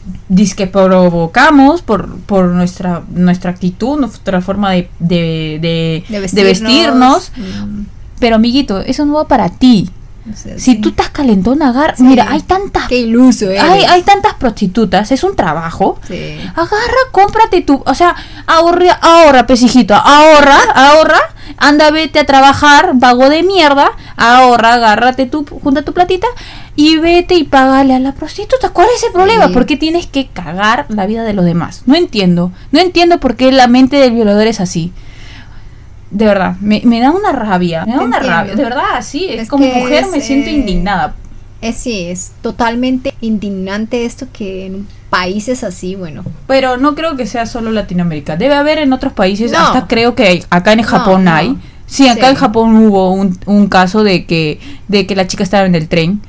que 0.57 0.67
provocamos 0.67 1.81
por, 1.83 2.19
por 2.21 2.47
nuestra 2.47 3.03
nuestra 3.09 3.51
actitud, 3.51 3.99
nuestra 3.99 4.41
forma 4.43 4.73
de, 4.73 4.89
de, 4.99 5.59
de- 5.63 6.05
De 6.09 6.15
de 6.15 6.21
vestirnos. 6.21 7.31
vestirnos. 7.33 7.33
mm, 7.37 7.83
Pero 8.19 8.37
amiguito, 8.37 8.81
eso 8.81 9.07
no 9.07 9.15
va 9.15 9.29
para 9.29 9.49
ti. 9.49 9.89
Sea, 10.35 10.59
Si 10.59 10.77
tú 10.77 10.89
estás 10.91 11.11
calentona, 11.11 11.69
agarra. 11.69 11.97
Sí. 11.97 12.03
Mira, 12.03 12.27
hay 12.31 12.41
tantas, 12.41 12.89
Qué 12.89 12.99
iluso 12.99 13.47
eres. 13.51 13.63
hay, 13.63 13.85
hay 13.85 14.03
tantas 14.03 14.35
prostitutas, 14.35 15.13
es 15.13 15.23
un 15.25 15.37
trabajo. 15.37 15.99
Sí. 16.09 16.39
Agarra, 16.55 17.01
cómprate 17.13 17.63
tu, 17.63 17.83
o 17.85 17.95
sea, 17.95 18.17
ahorra, 18.47 18.93
ahorra, 18.95 19.47
pesijito, 19.47 19.95
ahorra, 19.95 20.59
ahorra, 20.75 21.21
anda, 21.59 21.91
vete 21.91 22.19
a 22.19 22.27
trabajar, 22.27 22.93
vago 22.95 23.29
de 23.31 23.43
mierda, 23.43 23.93
ahorra, 24.17 24.75
agárrate 24.75 25.27
tu, 25.27 25.45
junta 25.63 25.83
tu 25.83 25.93
platita 25.93 26.27
y 26.75 26.99
vete 26.99 27.35
y 27.35 27.45
págale 27.45 27.95
a 27.95 27.99
la 27.99 28.13
prostituta. 28.13 28.71
¿Cuál 28.71 28.89
es 28.95 29.03
el 29.05 29.13
problema? 29.13 29.47
Sí. 29.49 29.53
¿Por 29.53 29.67
qué 29.67 29.77
tienes 29.77 30.07
que 30.07 30.29
cagar 30.29 30.87
la 30.89 31.07
vida 31.07 31.25
de 31.25 31.33
los 31.33 31.45
demás? 31.45 31.83
No 31.87 31.95
entiendo, 31.95 32.53
no 32.73 32.81
entiendo 32.81 33.21
por 33.21 33.37
qué 33.37 33.53
la 33.53 33.67
mente 33.67 33.97
del 33.97 34.13
violador 34.13 34.47
es 34.47 34.61
así. 34.61 34.93
De 36.11 36.25
verdad, 36.25 36.57
me, 36.61 36.83
me 36.85 37.01
da 37.01 37.11
una 37.11 37.33
rabia, 37.33 37.85
me 37.85 37.93
da 37.95 37.99
una 38.03 38.17
entiendo. 38.19 38.29
rabia, 38.39 38.55
de 38.55 38.63
verdad, 38.63 39.03
sí, 39.03 39.27
es 39.29 39.49
como 39.49 39.67
mujer 39.67 40.05
es, 40.05 40.11
me 40.11 40.21
siento 40.21 40.51
eh, 40.51 40.55
indignada. 40.55 41.15
Es 41.61 41.77
sí, 41.79 42.03
es 42.05 42.33
totalmente 42.43 43.15
indignante 43.21 44.05
esto 44.05 44.27
que 44.33 44.67
en 44.67 44.87
países 45.11 45.65
así, 45.65 45.95
bueno, 45.95 46.23
Pero 46.47 46.77
no 46.77 46.95
creo 46.95 47.17
que 47.17 47.27
sea 47.27 47.47
solo 47.47 47.71
Latinoamérica. 47.73 48.37
Debe 48.37 48.55
haber 48.55 48.79
en 48.79 48.93
otros 48.93 49.13
países, 49.15 49.51
No. 49.53 49.59
hasta 49.59 49.87
creo 49.89 50.15
que 50.15 50.25
hay- 50.25 50.45
acá 50.51 50.73
en 50.73 50.83
Japón 50.83 51.25
no. 51.25 51.33
hay. 51.33 51.57
Sí, 51.87 52.09
acá 52.09 52.27
Sí. 52.27 52.31
en 52.33 52.37
Japón 52.37 52.77
hubo 52.77 53.13
un, 53.13 53.39
un 53.47 53.69
caso 53.69 54.03
de 54.05 54.27
que, 54.27 54.61
de 54.89 55.07
que 55.07 55.17
la 55.17 55.27
chica 55.27 55.43
estaba 55.45 55.67
en 55.67 55.75
el 55.75 55.89
tren 55.89 56.21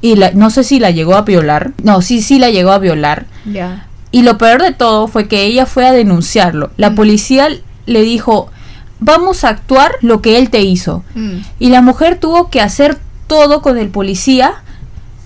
y 0.00 0.16
la, 0.16 0.32
no 0.32 0.50
sé 0.50 0.64
si 0.64 0.80
la 0.80 0.90
llegó 0.90 1.14
a 1.14 1.22
violar. 1.22 1.72
No, 1.82 2.02
sí, 2.02 2.20
sí 2.22 2.38
la 2.38 2.50
llegó 2.50 2.72
a 2.72 2.78
violar. 2.78 3.26
ya. 3.50 3.86
Y 4.10 4.22
lo 4.22 4.38
peor 4.38 4.62
de 4.62 4.72
todo 4.72 5.06
fue 5.06 5.28
que 5.28 5.44
ella 5.44 5.66
fue 5.66 5.86
a 5.86 5.92
denunciarlo. 5.92 6.70
La 6.78 6.90
Mm. 6.90 6.94
policía 6.94 7.48
le 7.86 8.00
dijo, 8.02 8.50
vamos 9.00 9.44
a 9.44 9.48
actuar 9.50 9.92
lo 10.00 10.20
que 10.22 10.38
él 10.38 10.50
te 10.50 10.60
hizo. 10.62 11.04
Mm. 11.14 11.38
Y 11.58 11.68
la 11.70 11.80
mujer 11.82 12.18
tuvo 12.18 12.50
que 12.50 12.60
hacer 12.60 12.98
todo 13.26 13.62
con 13.62 13.78
el 13.78 13.88
policía. 13.88 14.62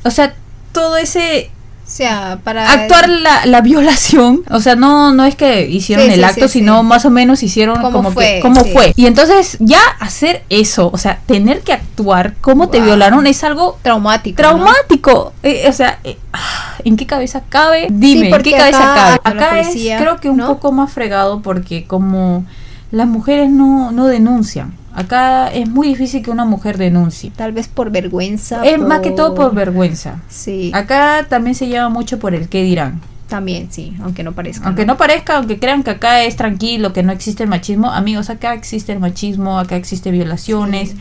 O 0.05 0.11
sea, 0.11 0.35
todo 0.73 0.97
ese 0.97 1.51
O 1.87 1.91
sea, 1.95 2.39
para 2.43 2.71
actuar 2.71 3.09
la, 3.09 3.45
la 3.45 3.61
violación, 3.61 4.43
o 4.51 4.61
sea, 4.61 4.77
no 4.77 5.13
no 5.13 5.25
es 5.27 5.37
que 5.37 5.69
hicieron 5.69 6.07
Sí, 6.07 6.13
el 6.13 6.21
sí, 6.21 6.25
acto, 6.25 6.49
sí, 6.49 6.61
sino 6.61 6.83
más 6.83 7.05
o 7.05 7.11
menos 7.11 7.43
hicieron 7.43 7.77
¿Cómo 7.83 7.93
como 7.93 8.13
fue? 8.13 8.25
que 8.37 8.41
cómo 8.41 8.65
fue. 8.65 8.93
Y 8.97 9.07
entonces 9.07 9.57
ya 9.61 9.81
hacer 10.01 10.43
eso, 10.49 10.91
o 10.93 10.97
sea, 10.97 11.21
tener 11.27 11.61
que 11.61 11.73
actuar 11.75 12.35
cómo 12.41 12.69
te 12.71 12.81
violaron 12.81 13.27
es 13.27 13.45
algo 13.45 13.79
traumático. 13.83 14.41
¿no? 14.43 14.49
traumático. 14.49 15.33
Eh, 15.43 15.67
o 15.69 15.73
sea, 15.73 15.99
eh, 16.05 16.17
ah, 16.33 16.77
¿en 16.85 16.97
qué 16.97 17.07
cabeza 17.07 17.43
cabe? 17.49 17.89
Dime, 17.91 18.31
¿en 18.31 18.43
qué 18.43 18.53
cabeza 18.53 18.93
acá- 18.93 19.19
cabe? 19.23 19.37
Acá 19.39 19.61
es 19.61 19.75
creo 19.75 20.17
que 20.19 20.31
un 20.31 20.39
¿no? 20.39 20.47
poco 20.47 20.73
más 20.73 20.91
fregado 20.93 21.43
porque 21.43 21.85
como 21.87 22.47
las 22.93 23.09
mujeres 23.09 23.51
no 23.51 23.91
no 23.91 24.07
denuncian. 24.07 24.75
Acá 24.95 25.49
es 25.49 25.69
muy 25.69 25.89
difícil 25.89 26.23
que 26.23 26.31
una 26.31 26.45
mujer 26.45 26.77
denuncie. 26.77 27.33
Tal 27.35 27.53
vez 27.53 27.67
por 27.67 27.91
vergüenza. 27.91 28.63
Es 28.65 28.79
más 28.79 29.01
que 29.01 29.11
todo 29.11 29.35
por 29.35 29.55
vergüenza. 29.55 30.21
Sí, 30.29 30.71
Acá 30.75 31.27
también 31.31 31.55
se 31.55 31.67
lleva 31.67 31.89
mucho 31.89 32.19
por 32.19 32.35
el 32.35 32.49
qué 32.49 32.63
dirán. 32.63 33.01
también, 33.29 33.69
sí, 33.73 33.97
aunque 34.03 34.23
no 34.23 34.33
parezca. 34.33 34.67
Aunque 34.67 34.85
no 34.85 34.99
parezca, 34.99 35.39
aunque 35.39 35.59
crean 35.59 35.83
que 35.83 35.91
acá 35.93 36.23
es 36.23 36.37
tranquilo, 36.37 36.93
que 36.93 37.03
no 37.03 37.13
existe 37.13 37.43
el 37.45 37.49
machismo, 37.49 37.91
amigos, 37.91 38.29
acá 38.29 38.53
existe 38.53 38.93
el 38.93 38.99
machismo, 39.01 39.59
acá 39.59 39.77
existe 39.77 40.11
violaciones, 40.11 40.91
Sí. 40.91 40.97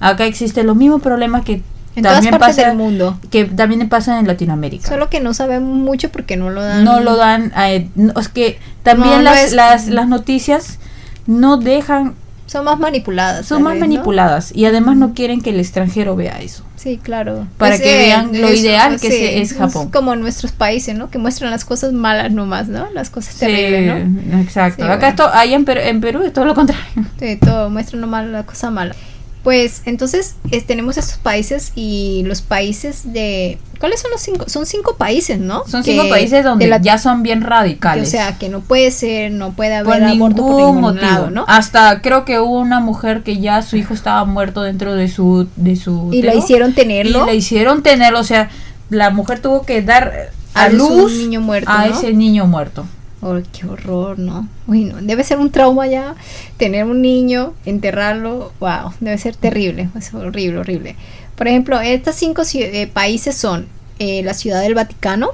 acá 0.00 0.26
existen 0.26 0.66
los 0.66 0.74
mismos 0.74 1.00
problemas 1.00 1.44
que, 1.44 1.62
En 1.94 2.02
todas 2.02 2.14
también 2.16 2.32
partes 2.32 2.56
pasa 2.56 2.68
del 2.70 2.76
mundo. 2.76 3.16
que 3.30 3.44
también 3.44 3.88
pasa 3.88 4.18
en 4.18 4.26
Latinoamérica. 4.26 4.88
Solo 4.88 5.08
que 5.08 5.20
no 5.20 5.32
sabemos 5.32 5.78
mucho 5.78 6.10
porque 6.10 6.36
no 6.36 6.50
lo 6.50 6.60
dan. 6.62 6.82
no 6.82 6.98
lo 6.98 7.14
dan, 7.16 7.52
eh, 7.56 7.88
no, 7.94 8.18
es 8.20 8.28
que 8.30 8.58
también 8.82 9.10
No, 9.10 9.16
no 9.18 9.22
las, 9.22 9.38
es- 9.44 9.52
las, 9.52 9.86
las 9.86 10.08
noticias 10.08 10.80
no 11.26 11.56
dejan, 11.56 12.14
Son 12.46 12.64
más 12.64 12.78
manipuladas. 12.78 13.46
son 13.46 13.62
más 13.62 13.74
vez, 13.74 13.80
¿no? 13.80 13.86
manipuladas 13.88 14.52
y 14.54 14.64
además 14.66 14.96
no 14.96 15.14
quieren 15.14 15.40
que 15.40 15.50
el 15.50 15.60
extranjero 15.60 16.14
vea 16.16 16.40
eso. 16.40 16.64
Sí, 16.76 17.00
claro. 17.02 17.48
Para 17.58 17.78
que 17.78 17.84
vean 17.96 18.30
lo 18.40 18.52
ideal 18.52 19.00
que 19.00 19.10
sí, 19.10 19.24
es 19.40 19.54
Japón. 19.54 19.90
como 19.90 20.12
en 20.14 20.20
nuestros 20.20 20.52
países, 20.52 20.96
¿no? 20.96 21.10
Que 21.10 21.18
muestran 21.18 21.50
las 21.50 21.64
cosas 21.64 21.92
malas 21.92 22.30
nomás, 22.30 22.68
¿no? 22.68 22.86
Las 22.94 23.10
cosas 23.10 23.34
terribles, 23.36 24.06
¿no? 24.08 24.38
exacto. 24.40 24.84
Sí, 24.84 24.90
Acá 24.90 25.08
esto, 25.08 25.28
allá 25.32 25.56
en 25.56 25.64
Perú, 25.64 25.80
en 25.82 26.00
Perú 26.00 26.22
es 26.22 26.32
todo 26.32 26.44
lo 26.44 26.54
contrario. 26.54 26.84
Sí, 27.18 27.36
todo, 27.36 27.70
muestran 27.70 28.02
nomás 28.02 28.26
la 28.28 28.44
cosa 28.46 28.70
mala. 28.70 28.94
Pues 29.42 29.82
entonces 29.84 30.36
es- 30.52 30.66
tenemos 30.66 30.96
estos 30.96 31.18
países 31.18 31.72
y 31.74 32.22
los 32.26 32.42
países 32.42 33.12
de... 33.12 33.58
¿Cuáles 33.78 34.00
son 34.00 34.10
los 34.10 34.20
cinco? 34.20 34.48
Son 34.48 34.64
cinco 34.66 34.96
países, 34.96 35.38
¿no? 35.38 35.64
Son 35.66 35.82
Que- 35.82 35.92
cinco 35.92 36.08
países 36.08 36.42
donde 36.44 36.66
la- 36.66 36.80
ya 36.80 36.98
son 36.98 37.22
bien 37.22 37.42
radicales. 37.42 38.08
o 38.08 38.10
sea, 38.10 38.38
que 38.38 38.48
no 38.48 38.60
puede 38.60 38.90
ser, 38.90 39.32
no 39.32 39.52
puede 39.52 39.82
por 39.84 39.94
haber 39.94 40.08
ningún 40.10 40.34
por 40.34 40.56
ningún 40.56 40.80
motivo. 40.80 41.02
lado, 41.02 41.30
¿no? 41.30 41.44
Hasta 41.48 42.00
creo 42.02 42.24
que 42.24 42.38
hubo 42.40 42.58
una 42.60 42.80
mujer 42.80 43.22
que 43.22 43.38
ya 43.38 43.62
su 43.62 43.76
hijo 43.76 43.94
estaba 43.94 44.24
muerto 44.24 44.62
dentro 44.62 44.94
de 44.94 45.08
su 45.08 45.48
de 45.56 45.76
su 45.76 46.10
y 46.12 46.22
la 46.22 46.34
hicieron 46.34 46.74
tenerlo. 46.74 47.22
y 47.24 47.26
la 47.26 47.34
hicieron 47.34 47.82
tenerlo, 47.82 48.20
o 48.20 48.24
sea, 48.24 48.50
la 48.90 49.10
mujer 49.10 49.40
tuvo 49.40 49.62
que 49.66 49.82
dar 49.82 50.30
a, 50.54 50.64
A 50.64 50.68
luz 50.70 50.90
un 50.90 50.98
luz 50.98 51.12
niño 51.18 51.40
muerto, 51.40 51.70
a 51.70 51.86
¿no? 51.86 51.94
ese 51.94 52.12
niño 52.14 52.46
muerto. 52.46 52.86
Oh, 53.22 53.34
qué 53.52 53.66
horror, 53.66 54.18
¿no? 54.18 54.46
Uy, 54.68 54.84
no. 54.84 54.96
Debe 55.00 55.24
ser 55.24 55.38
un 55.38 55.50
trauma 55.50 55.86
ya 55.86 56.14
tener 56.58 56.84
un 56.84 57.02
niño, 57.02 57.54
enterrarlo. 57.64 58.52
Wow, 58.60 58.92
debe 59.00 59.18
ser 59.18 59.34
terrible. 59.34 59.88
Es 59.98 60.12
horrible, 60.14 60.58
horrible. 60.58 60.96
Por 61.36 61.48
ejemplo, 61.48 61.80
estos 61.80 62.14
cinco 62.14 62.42
ci- 62.42 62.62
eh, 62.62 62.86
países 62.92 63.36
son 63.36 63.66
eh, 63.98 64.22
la 64.22 64.34
Ciudad 64.34 64.62
del 64.62 64.74
Vaticano, 64.74 65.30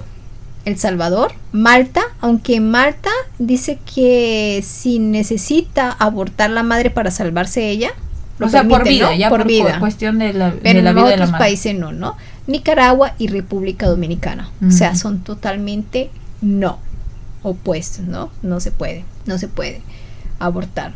El 0.65 0.77
Salvador, 0.79 1.33
Malta, 1.53 2.03
aunque 2.21 2.61
Malta 2.61 3.11
dice 3.39 3.79
que 3.95 4.63
si 4.67 4.99
necesita 4.99 5.91
abortar 5.93 6.51
la 6.51 6.63
madre 6.63 6.91
para 6.91 7.11
salvarse 7.11 7.69
ella, 7.71 7.91
lo 8.39 8.47
o 8.47 8.51
sea, 8.51 8.63
por 8.65 8.83
permite, 8.83 8.91
vida, 8.95 9.11
¿no? 9.11 9.17
ya 9.17 9.29
por, 9.29 9.41
por, 9.41 9.47
vida. 9.49 9.79
cuestión 9.81 10.19
de 10.19 10.33
la, 10.33 10.53
Pero 10.63 10.79
de 10.79 10.83
la 10.83 10.91
en 10.91 10.97
vida 10.97 11.07
de 11.09 11.13
otros 11.15 11.29
la 11.29 11.33
madre. 11.33 11.45
países 11.45 11.75
no, 11.77 11.93
¿no? 11.93 12.17
Nicaragua 12.47 13.15
y 13.19 13.29
República 13.29 13.87
Dominicana. 13.87 14.51
O 14.67 14.71
sea, 14.73 14.97
son 14.97 15.21
totalmente 15.21 16.11
no 16.41 16.79
opuestos, 17.45 18.05
¿no? 18.07 18.31
No 18.43 18.59
se 18.61 18.73
puede, 18.73 19.05
no 19.27 19.39
se 19.39 19.47
puede 19.49 19.81
abortar. 20.41 20.93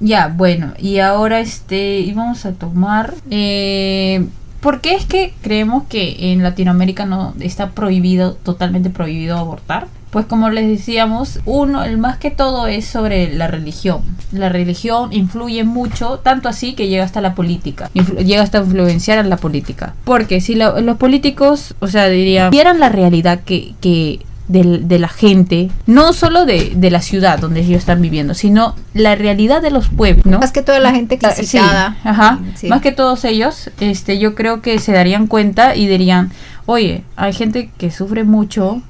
Ya, 0.00 0.32
bueno, 0.34 0.72
y 0.78 0.98
ahora 0.98 1.40
este 1.40 2.00
íbamos 2.00 2.46
a 2.46 2.52
tomar 2.52 3.14
eh, 3.30 4.26
¿Por 4.60 4.82
qué 4.82 4.94
es 4.94 5.06
que 5.06 5.32
creemos 5.40 5.84
que 5.84 6.32
en 6.32 6.42
Latinoamérica 6.42 7.06
no 7.06 7.34
está 7.40 7.70
prohibido, 7.70 8.34
totalmente 8.34 8.90
prohibido 8.90 9.38
abortar? 9.38 9.86
Pues 10.10 10.26
como 10.26 10.50
les 10.50 10.68
decíamos, 10.68 11.38
uno, 11.46 11.84
el 11.84 11.96
más 11.96 12.18
que 12.18 12.30
todo 12.30 12.66
es 12.66 12.84
sobre 12.84 13.32
la 13.32 13.46
religión. 13.46 14.02
La 14.32 14.48
religión 14.48 15.12
influye 15.12 15.64
mucho, 15.64 16.18
tanto 16.18 16.48
así 16.48 16.74
que 16.74 16.88
llega 16.88 17.04
hasta 17.04 17.20
la 17.20 17.34
política, 17.34 17.90
llega 17.94 18.42
hasta 18.42 18.58
influenciar 18.58 19.18
a 19.18 19.22
la 19.22 19.36
política. 19.36 19.94
Porque 20.04 20.40
si 20.40 20.56
los 20.56 20.96
políticos, 20.98 21.74
o 21.78 21.86
sea, 21.86 22.08
dirían, 22.08 22.50
vieran 22.50 22.80
la 22.80 22.88
realidad 22.88 23.40
que 23.40 24.20
del- 24.50 24.88
de, 24.88 24.98
la 24.98 25.08
gente, 25.08 25.70
no 25.86 26.12
solo 26.12 26.44
de, 26.44 26.72
de 26.74 26.90
la 26.90 27.00
ciudad 27.02 27.38
donde 27.38 27.60
ellos 27.60 27.78
están 27.78 28.02
viviendo, 28.02 28.34
sino 28.34 28.74
la 28.94 29.14
realidad 29.14 29.62
de 29.62 29.70
los 29.70 29.88
pueblos, 29.88 30.26
¿no? 30.26 30.38
Más 30.40 30.52
que 30.52 30.62
toda 30.62 30.78
la 30.80 30.90
gente 30.92 31.18
Ah, 31.22 31.30
sí, 31.32 31.58
ajá. 31.58 32.38
Sí. 32.56 32.66
Más 32.68 32.80
que 32.82 32.92
todos 32.92 33.24
ellos, 33.24 33.70
este, 33.80 34.18
yo 34.18 34.34
creo 34.34 34.60
que 34.62 34.78
se 34.78 34.92
darían 34.92 35.26
cuenta 35.26 35.76
y 35.76 35.86
dirían, 35.86 36.30
oye, 36.66 37.04
hay 37.16 37.32
gente 37.32 37.70
que 37.78 37.90
sufre 37.90 38.24
mucho, 38.24 38.82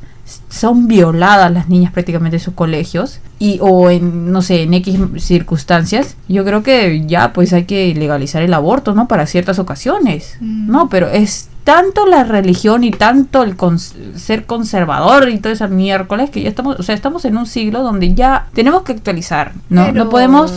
son 0.48 0.86
violadas 0.86 1.50
las 1.52 1.68
niñas 1.68 1.92
prácticamente 1.92 2.36
en 2.36 2.40
sus 2.42 2.54
colegios 2.54 3.18
y 3.40 3.58
o 3.60 3.90
en 3.90 4.30
no 4.30 4.42
sé 4.42 4.62
en 4.62 4.74
X 4.74 4.96
circunstancias 5.18 6.16
yo 6.28 6.44
creo 6.44 6.62
que 6.62 7.04
ya 7.06 7.32
pues 7.32 7.52
hay 7.52 7.64
que 7.64 7.92
legalizar 7.94 8.42
el 8.42 8.54
aborto 8.54 8.94
no 8.94 9.08
para 9.08 9.26
ciertas 9.26 9.58
ocasiones 9.58 10.36
Mm. 10.40 10.70
no 10.70 10.88
pero 10.88 11.08
es 11.08 11.48
tanto 11.64 12.06
la 12.06 12.24
religión 12.24 12.84
y 12.84 12.90
tanto 12.90 13.42
el 13.42 13.56
cons- 13.56 13.94
ser 14.16 14.46
conservador 14.46 15.28
y 15.28 15.38
toda 15.38 15.52
esa 15.52 15.68
miércoles 15.68 16.30
que 16.30 16.42
ya 16.42 16.48
estamos 16.48 16.78
o 16.80 16.82
sea 16.82 16.94
estamos 16.94 17.24
en 17.24 17.36
un 17.36 17.46
siglo 17.46 17.82
donde 17.82 18.14
ya 18.14 18.46
tenemos 18.54 18.82
que 18.82 18.92
actualizar 18.92 19.52
no 19.68 19.86
Pero- 19.86 20.04
no 20.04 20.10
podemos 20.10 20.52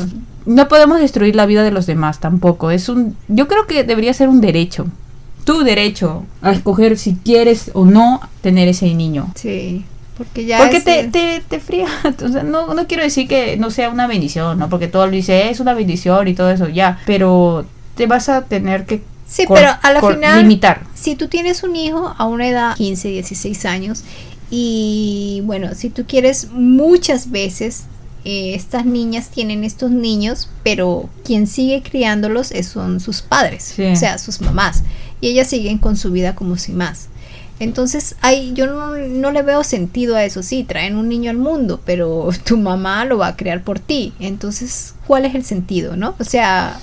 no 0.46 0.68
podemos 0.68 1.00
destruir 1.00 1.36
la 1.38 1.46
vida 1.46 1.64
de 1.64 1.72
los 1.72 1.86
demás 1.86 2.20
tampoco. 2.20 2.70
Es 2.70 2.90
un, 2.90 3.16
yo 3.30 3.48
creo 3.48 3.66
que 3.66 3.86
debería 3.86 4.14
ser 4.14 4.28
un 4.28 4.42
derecho. 4.42 4.88
Tu 5.46 5.64
derecho 5.64 6.26
a 6.42 6.52
escoger 6.52 6.98
si 6.98 7.16
quieres 7.16 7.72
o 7.74 7.86
no 7.86 8.20
tener 8.42 8.68
ese 8.68 8.94
niño. 8.94 9.32
Sí, 9.36 9.86
porque 10.18 10.44
ya 10.46 10.58
Porque 10.58 10.78
es, 10.78 10.84
te, 10.84 11.06
te, 11.08 11.42
te 11.48 11.60
fría. 11.62 11.88
O 12.26 12.28
sea, 12.28 12.44
no, 12.44 12.74
no 12.74 12.88
quiero 12.88 13.04
decir 13.04 13.30
que 13.30 13.56
no 13.56 13.72
sea 13.72 13.90
una 13.90 14.06
bendición, 14.06 14.60
¿no? 14.60 14.68
Porque 14.68 14.90
todo 14.90 15.06
lo 15.06 15.14
dice, 15.14 15.50
es 15.50 15.62
una 15.62 15.74
bendición 15.74 16.28
y 16.28 16.34
todo 16.34 16.52
eso, 16.52 16.68
ya. 16.68 17.00
Pero 17.06 17.64
te 17.96 18.06
vas 18.06 18.28
a 18.28 18.42
tener 18.44 18.86
que 18.86 19.02
Sí, 19.36 19.46
pero 19.52 19.70
a 19.82 19.92
la 19.94 20.00
final 20.02 20.42
limitar. 20.44 20.84
si 20.94 21.16
tú 21.16 21.28
tienes 21.28 21.64
un 21.64 21.76
hijo 21.76 22.14
a 22.18 22.26
una 22.26 22.48
edad 22.48 22.76
15, 22.76 23.08
16 23.08 23.66
años 23.66 24.04
y 24.52 25.42
bueno, 25.46 25.74
si 25.76 25.90
tú 25.90 26.06
quieres 26.08 26.50
muchas 26.52 27.32
veces 27.32 27.84
eh, 28.26 28.54
estas 28.56 28.86
niñas 28.86 29.30
tienen 29.30 29.64
estos 29.64 29.92
niños, 29.92 30.48
pero 30.64 31.10
quien 31.26 31.46
sigue 31.48 31.82
criándolos 31.82 32.52
es- 32.52 32.68
son 32.68 33.00
sus 33.02 33.22
padres, 33.22 33.64
Sí. 33.76 33.84
o 33.88 33.96
sea, 33.96 34.18
sus 34.18 34.40
mamás, 34.40 34.84
y 35.20 35.28
ellas 35.30 35.48
siguen 35.50 35.78
con 35.78 35.98
su 35.98 36.12
vida 36.12 36.34
como 36.36 36.56
sin 36.58 36.78
más. 36.78 37.08
Entonces, 37.60 38.16
hay, 38.22 38.54
yo 38.54 38.66
no, 38.68 38.96
no 38.96 39.32
le 39.32 39.42
veo 39.42 39.64
sentido 39.64 40.16
a 40.16 40.24
eso. 40.24 40.42
Sí, 40.44 40.64
traen 40.64 40.96
un 40.98 41.08
niño 41.10 41.32
al 41.32 41.38
mundo, 41.38 41.82
pero 41.86 42.30
tu 42.46 42.58
mamá 42.58 43.04
lo 43.06 43.18
va 43.18 43.28
a 43.28 43.36
crear 43.36 43.62
por 43.64 43.80
ti. 43.80 44.14
Entonces, 44.20 44.96
¿cuál 45.06 45.26
es 45.26 45.36
el 45.36 45.44
sentido, 45.44 45.96
no? 45.96 46.16
O 46.20 46.24
sea, 46.24 46.80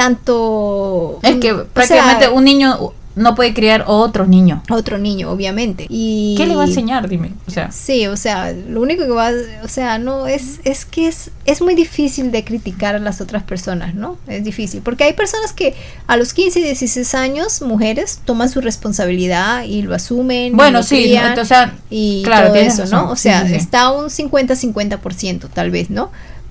tanto... 0.00 1.18
Es 1.22 1.36
que 1.36 1.52
o 1.52 1.56
sea, 1.56 1.66
prácticamente 1.74 2.28
un 2.30 2.44
niño 2.44 2.94
no 3.16 3.34
puede 3.34 3.52
criar 3.52 3.84
otro 3.86 4.26
niño. 4.26 4.62
otro 4.70 4.96
niño, 4.96 5.30
obviamente. 5.30 5.86
Y 5.90 6.34
¿Qué 6.38 6.46
le 6.46 6.56
va 6.56 6.62
a 6.62 6.66
enseñar? 6.66 7.06
Dime. 7.06 7.32
O 7.46 7.50
sea, 7.50 7.70
Sí, 7.70 8.06
o 8.06 8.16
sea, 8.16 8.52
lo 8.52 8.80
único 8.80 9.04
que 9.04 9.10
va, 9.10 9.30
o 9.62 9.68
sea, 9.68 9.98
no 9.98 10.26
es 10.26 10.60
es 10.64 10.86
que 10.86 11.08
es 11.08 11.30
es 11.44 11.60
muy 11.60 11.74
difícil 11.74 12.30
de 12.30 12.44
criticar 12.44 12.94
a 12.94 12.98
las 12.98 13.20
otras 13.20 13.42
personas, 13.42 13.94
¿no? 13.94 14.16
Es 14.26 14.42
difícil, 14.42 14.80
porque 14.80 15.04
hay 15.04 15.12
personas 15.12 15.52
que 15.52 15.74
a 16.06 16.16
los 16.16 16.32
15, 16.32 16.60
16 16.60 17.14
años, 17.14 17.60
mujeres 17.60 18.20
toman 18.24 18.48
su 18.48 18.60
responsabilidad 18.60 19.64
y 19.64 19.82
lo 19.82 19.94
asumen, 19.94 20.56
bueno, 20.56 20.78
lo 20.78 20.82
sí, 20.82 21.14
no, 21.36 21.44
sea, 21.44 21.74
y 21.90 22.22
claro, 22.22 22.48
todo 22.48 22.56
eso, 22.56 22.82
razón, 22.82 23.06
¿no? 23.06 23.10
O 23.10 23.16
sea, 23.16 23.42
sí, 23.42 23.48
sí. 23.48 23.54
está 23.56 23.90
un 23.90 24.06
50-50% 24.06 25.48
tal 25.52 25.70
vez, 25.70 25.90
¿no? 25.90 26.10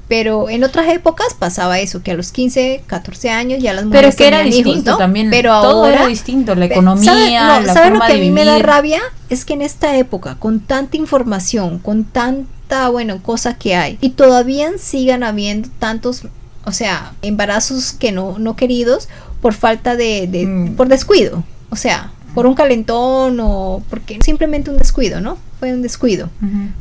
Pero 0.09 0.49
en 0.49 0.63
otras 0.63 0.87
épocas 0.89 1.27
pasaba 1.37 1.79
eso, 1.79 2.01
que 2.03 2.11
a 2.11 2.13
los 2.15 2.31
15, 2.31 2.83
14 2.87 3.29
años 3.29 3.61
ya 3.61 3.73
las 3.73 3.85
mujeres 3.85 4.01
pero 4.01 4.09
es 4.09 4.15
que 4.15 4.27
era 4.27 4.37
tenían 4.39 4.53
hijos, 4.59 4.65
distinto 4.65 4.91
¿no? 4.91 4.97
también. 4.97 5.29
Pero 5.29 5.61
todo 5.61 5.83
ahora 5.85 5.93
era 5.93 6.07
distinto. 6.07 6.55
La 6.55 6.65
economía, 6.65 7.13
¿sabe- 7.13 7.61
no, 7.61 7.67
la 7.67 7.73
¿sabe 7.73 7.89
forma 7.91 8.05
lo 8.07 8.11
que 8.11 8.17
de 8.19 8.23
a 8.23 8.25
mí 8.25 8.31
me 8.31 8.43
da 8.43 8.53
vivir. 8.53 8.65
rabia? 8.65 9.01
Es 9.29 9.45
que 9.45 9.53
en 9.53 9.61
esta 9.61 9.95
época, 9.97 10.35
con 10.39 10.59
tanta 10.61 10.97
información, 10.97 11.77
con 11.77 12.03
tanta, 12.05 12.89
bueno, 12.89 13.21
cosa 13.21 13.53
que 13.59 13.75
hay, 13.75 13.97
y 14.01 14.09
todavía 14.09 14.71
sigan 14.79 15.21
habiendo 15.23 15.69
tantos, 15.77 16.23
o 16.65 16.71
sea, 16.71 17.13
embarazos 17.21 17.93
que 17.93 18.11
no, 18.11 18.39
no 18.39 18.55
queridos 18.55 19.09
por 19.41 19.53
falta 19.53 19.95
de, 19.95 20.25
de- 20.27 20.45
Mm. 20.47 20.75
por 20.75 20.87
descuido, 20.87 21.43
o 21.69 21.75
sea, 21.75 22.11
por 22.33 22.47
un 22.47 22.55
calentón 22.55 23.39
o 23.41 23.83
porque 23.91 24.17
simplemente 24.25 24.71
un 24.71 24.77
descuido, 24.79 25.21
¿no? 25.21 25.37
Fue 25.59 25.73
un 25.73 25.81
descuido. 25.81 26.29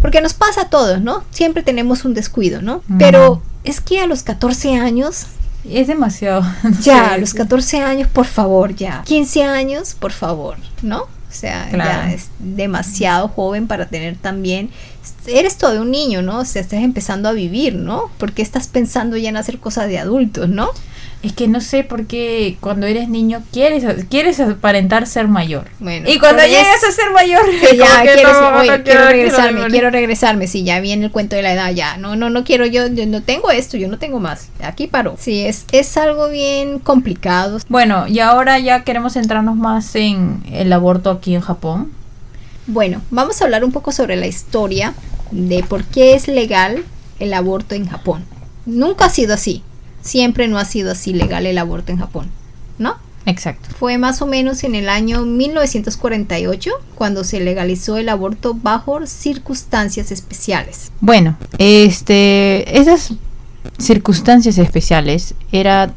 Porque 0.01 0.21
nos 0.21 0.35
pasa 0.35 0.63
a 0.63 0.69
todos, 0.71 1.01
¿no? 1.01 1.25
Siempre 1.31 1.63
tenemos 1.63 2.05
un 2.05 2.15
descuido, 2.15 2.63
¿no? 2.63 2.83
Pero 2.99 3.43
es 3.65 3.81
que 3.81 4.01
a 4.01 4.07
los 4.07 4.23
14 4.23 4.77
años 4.77 5.27
Es 5.69 5.87
demasiado. 5.89 6.43
no 6.63 6.81
ya, 6.81 7.13
a 7.15 7.19
los 7.19 7.35
14 7.35 7.81
años, 7.81 8.09
por 8.09 8.27
favor, 8.27 8.75
ya. 8.75 9.03
15 9.05 9.43
años, 9.45 9.95
por 9.99 10.13
favor, 10.13 10.57
¿no? 10.83 11.03
O 11.03 11.31
sea, 11.31 11.69
Claro. 11.71 11.91
ya 11.91 12.13
es 12.15 12.29
demasiado 12.39 13.29
joven 13.29 13.67
para 13.67 13.87
tener 13.87 14.17
también. 14.17 14.71
Eres 15.27 15.57
todo 15.59 15.83
un 15.83 15.91
niño, 15.91 16.23
¿no? 16.23 16.39
O 16.39 16.45
sea, 16.45 16.63
estás 16.63 16.81
empezando 16.83 17.29
a 17.29 17.33
vivir, 17.33 17.75
¿no? 17.75 18.05
Porque 18.19 18.41
estás 18.43 18.69
pensando 18.69 19.17
ya 19.19 19.29
en 19.29 19.37
hacer 19.37 19.59
cosas 19.59 19.89
de 19.89 19.99
adultos, 19.99 20.49
¿no? 20.49 20.71
Es 21.21 21.33
que 21.33 21.49
no 21.49 21.61
sé 21.61 21.83
por 21.83 22.07
qué 22.07 22.57
cuando 22.61 22.87
eres 22.87 23.09
niño 23.09 23.43
quieres, 23.53 23.85
quieres 24.09 24.39
aparentar 24.39 25.05
ser 25.09 25.27
mayor. 25.27 25.65
Bueno, 25.81 26.09
y 26.09 26.17
cuando 26.21 26.45
llegas 26.45 26.85
a 26.89 26.93
ser 26.93 27.11
mayor, 27.13 27.41
Sí, 27.71 27.77
ya 27.77 27.87
como 27.89 27.99
que 27.99 28.05
quieres, 28.13 28.23
no, 28.33 28.51
no 28.53 28.57
oye, 28.59 28.67
quiero- 28.69 28.85
quiero 28.85 28.85
quiero 28.85 29.09
regresarme, 29.09 29.67
quiero 29.69 29.91
regresarme. 29.91 30.47
Sí, 30.47 30.63
ya 30.63 30.79
viene 30.79 31.07
el 31.07 31.11
cuento 31.11 31.35
de 31.35 31.43
la 31.43 31.55
edad, 31.55 31.73
ya. 31.73 31.97
No, 31.97 32.15
no, 32.15 32.31
no 32.31 32.45
quiero 32.45 32.67
yo, 32.67 32.87
yo 32.87 33.05
no 33.07 33.21
tengo 33.25 33.51
esto, 33.51 33.77
yo 33.77 33.89
no 33.89 33.99
tengo 33.99 34.21
más. 34.21 34.49
Aquí 34.63 34.87
paro. 34.87 35.17
Sí, 35.19 35.45
es, 35.45 35.65
es 35.73 35.97
algo 35.97 36.29
bien 36.29 36.79
complicado. 36.79 37.59
Bueno, 37.69 38.07
y 38.07 38.21
ahora 38.21 38.61
ya 38.61 38.85
queremos 38.85 39.15
centrarnos 39.15 39.57
más 39.57 39.97
en 39.97 40.41
el 40.53 40.73
aborto 40.73 41.11
aquí 41.11 41.35
en 41.35 41.41
Japón. 41.41 41.91
Bueno, 42.69 43.03
vamos 43.11 43.41
a 43.41 43.45
hablar 43.45 43.65
un 43.65 43.73
poco 43.73 43.91
sobre 43.91 44.15
la 44.15 44.29
historia 44.29 44.95
de 45.33 45.65
por 45.65 45.83
qué 45.85 46.15
es 46.15 46.29
legal 46.29 46.85
el 47.19 47.35
aborto 47.35 47.75
en 47.75 47.89
Japón. 47.89 48.25
Nunca 48.67 49.07
ha 49.07 49.11
sido 49.11 49.35
así. 49.35 49.65
Siempre 50.03 50.49
no 50.49 50.59
ha 50.59 50.65
sido 50.65 50.93
así 50.93 51.13
legal 51.13 51.47
el 51.47 51.59
aborto 51.59 51.93
en 51.93 51.99
Japón, 51.99 52.31
¿no? 52.79 52.97
Exacto. 53.27 53.69
Fue 53.79 53.99
más 53.99 54.23
o 54.23 54.27
menos 54.27 54.65
en 54.65 54.75
el 54.75 54.89
año 54.89 55.27
1948 55.27 56.71
cuando 56.95 57.25
se 57.25 57.41
legalizó 57.41 57.99
el 57.99 58.09
aborto 58.09 58.55
bajo 58.55 59.07
circunstancias 59.07 60.11
especiales. 60.11 60.91
Bueno, 61.01 61.37
este, 61.59 62.79
esas 62.79 63.15
circunstancias 63.79 64.57
especiales 64.57 65.35
era 65.53 65.93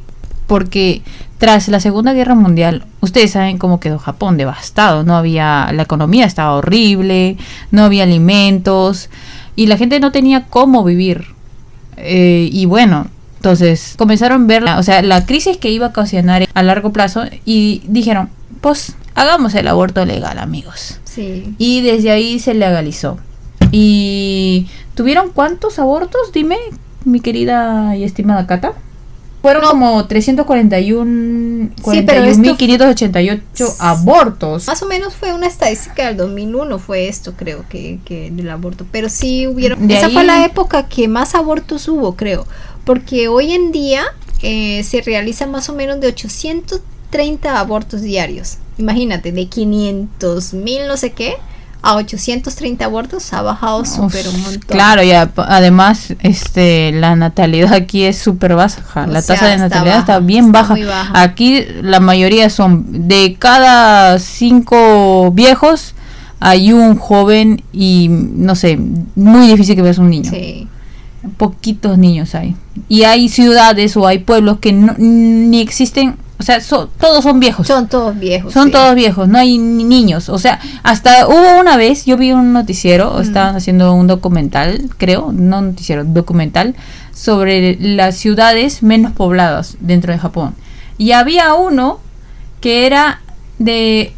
porque 0.45 1.01
tras 1.37 1.69
la 1.69 1.79
Segunda 1.79 2.13
Guerra 2.13 2.35
Mundial, 2.35 2.85
ustedes 2.99 3.31
saben 3.31 3.57
cómo 3.57 3.79
quedó 3.79 3.97
Japón 3.97 4.37
devastado, 4.37 5.03
no 5.03 5.15
había 5.15 5.71
la 5.71 5.83
economía 5.83 6.25
estaba 6.25 6.55
horrible, 6.55 7.37
no 7.71 7.83
había 7.83 8.03
alimentos 8.03 9.09
y 9.55 9.67
la 9.67 9.77
gente 9.77 9.99
no 9.99 10.11
tenía 10.11 10.47
cómo 10.47 10.83
vivir. 10.83 11.27
Eh, 11.97 12.49
y 12.51 12.65
bueno, 12.65 13.07
entonces 13.41 13.95
comenzaron 13.97 14.43
a 14.43 14.45
ver, 14.45 14.61
la, 14.61 14.77
o 14.77 14.83
sea, 14.83 15.01
la 15.01 15.25
crisis 15.25 15.57
que 15.57 15.71
iba 15.71 15.87
a 15.87 15.89
ocasionar 15.89 16.47
a 16.53 16.61
largo 16.61 16.91
plazo 16.93 17.23
y 17.43 17.81
dijeron, 17.87 18.29
pues 18.61 18.93
hagamos 19.15 19.55
el 19.55 19.67
aborto 19.67 20.05
legal, 20.05 20.37
amigos. 20.37 20.99
Sí. 21.05 21.55
Y 21.57 21.81
desde 21.81 22.11
ahí 22.11 22.37
se 22.37 22.53
legalizó. 22.53 23.17
¿Y 23.71 24.67
tuvieron 24.93 25.31
cuántos 25.31 25.79
abortos? 25.79 26.31
Dime, 26.31 26.57
mi 27.03 27.19
querida 27.19 27.95
y 27.95 28.03
estimada 28.03 28.45
Cata. 28.45 28.73
Fueron 29.41 29.63
No. 29.63 29.69
como 29.71 30.05
341, 30.05 31.71
Sí, 31.83 32.03
pero 32.05 32.23
esto- 32.25 32.43
41.588 32.43 33.75
abortos. 33.79 34.67
Más 34.67 34.83
o 34.83 34.85
menos 34.85 35.15
fue 35.15 35.33
una 35.33 35.47
estadística 35.47 36.05
del 36.05 36.17
2001, 36.17 36.77
fue 36.77 37.07
esto 37.07 37.33
creo 37.35 37.65
que, 37.67 37.97
que 38.05 38.29
del 38.29 38.51
aborto. 38.51 38.85
Pero 38.91 39.09
sí 39.09 39.47
hubieron... 39.47 39.87
De 39.87 39.95
esa 39.97 40.05
ahí- 40.07 40.13
fue 40.13 40.25
la 40.25 40.45
época 40.45 40.87
que 40.87 41.07
más 41.07 41.33
abortos 41.33 41.87
hubo, 41.87 42.15
creo. 42.15 42.45
Porque 42.85 43.27
hoy 43.27 43.53
en 43.53 43.71
día 43.71 44.03
eh, 44.41 44.83
se 44.83 45.01
realizan 45.01 45.51
más 45.51 45.69
o 45.69 45.73
menos 45.75 45.99
de 45.99 46.07
830 46.07 47.59
abortos 47.59 48.01
diarios. 48.01 48.57
Imagínate, 48.77 49.31
de 49.31 49.45
500 49.47 50.53
mil 50.53 50.87
no 50.87 50.97
sé 50.97 51.11
qué 51.11 51.33
a 51.83 51.95
830 51.95 52.85
abortos 52.85 53.33
ha 53.33 53.41
bajado 53.41 53.83
súper 53.85 54.27
un 54.27 54.41
montón. 54.43 54.59
Claro, 54.67 55.01
y 55.03 55.11
ap- 55.11 55.39
además 55.39 56.13
este 56.21 56.91
la 56.91 57.15
natalidad 57.15 57.73
aquí 57.73 58.03
es 58.03 58.17
súper 58.19 58.55
baja. 58.55 59.03
O 59.03 59.07
la 59.07 59.21
sea, 59.21 59.35
tasa 59.35 59.47
de 59.49 59.57
natalidad 59.57 59.85
baja, 59.85 59.99
está 59.99 60.19
bien 60.19 60.45
está 60.47 60.61
baja. 60.61 60.75
baja. 60.85 61.21
Aquí 61.21 61.65
la 61.81 61.99
mayoría 61.99 62.49
son 62.51 63.07
de 63.07 63.35
cada 63.39 64.19
cinco 64.19 65.31
viejos 65.31 65.93
hay 66.39 66.71
un 66.73 66.95
joven 66.97 67.63
y 67.71 68.07
no 68.09 68.55
sé, 68.55 68.77
muy 69.15 69.47
difícil 69.47 69.75
que 69.75 69.81
veas 69.83 69.99
un 69.99 70.09
niño. 70.09 70.29
Sí. 70.31 70.67
Poquitos 71.37 71.97
niños 71.97 72.33
hay. 72.35 72.55
Y 72.89 73.03
hay 73.03 73.29
ciudades 73.29 73.95
o 73.97 74.07
hay 74.07 74.19
pueblos 74.19 74.57
que 74.59 74.73
no- 74.73 74.95
ni 74.97 75.61
existen, 75.61 76.15
o 76.39 76.43
sea, 76.43 76.59
so- 76.61 76.87
todos 76.99 77.23
son 77.23 77.39
viejos. 77.39 77.67
Son 77.67 77.87
todos 77.87 78.17
viejos. 78.17 78.51
Son 78.53 78.65
sí. 78.67 78.71
todos 78.71 78.95
viejos, 78.95 79.27
no 79.27 79.37
hay 79.37 79.57
ni 79.59 79.83
niños. 79.83 80.29
O 80.29 80.39
sea, 80.39 80.59
hasta 80.81 81.27
hubo 81.27 81.59
una 81.59 81.77
vez, 81.77 82.05
yo 82.05 82.17
vi 82.17 82.31
un 82.31 82.53
noticiero, 82.53 83.13
Mm. 83.17 83.21
estaban 83.21 83.55
haciendo 83.55 83.93
un 83.93 84.07
documental, 84.07 84.89
creo, 84.97 85.31
no 85.31 85.61
noticiero, 85.61 86.03
documental, 86.05 86.75
sobre 87.13 87.77
las 87.79 88.15
ciudades 88.17 88.81
menos 88.81 89.11
pobladas 89.11 89.77
dentro 89.79 90.11
de 90.13 90.17
Japón. 90.19 90.55
Y 90.97 91.11
había 91.11 91.53
uno 91.53 91.99
que 92.61 92.87
era 92.87 93.21
de, 93.59 94.13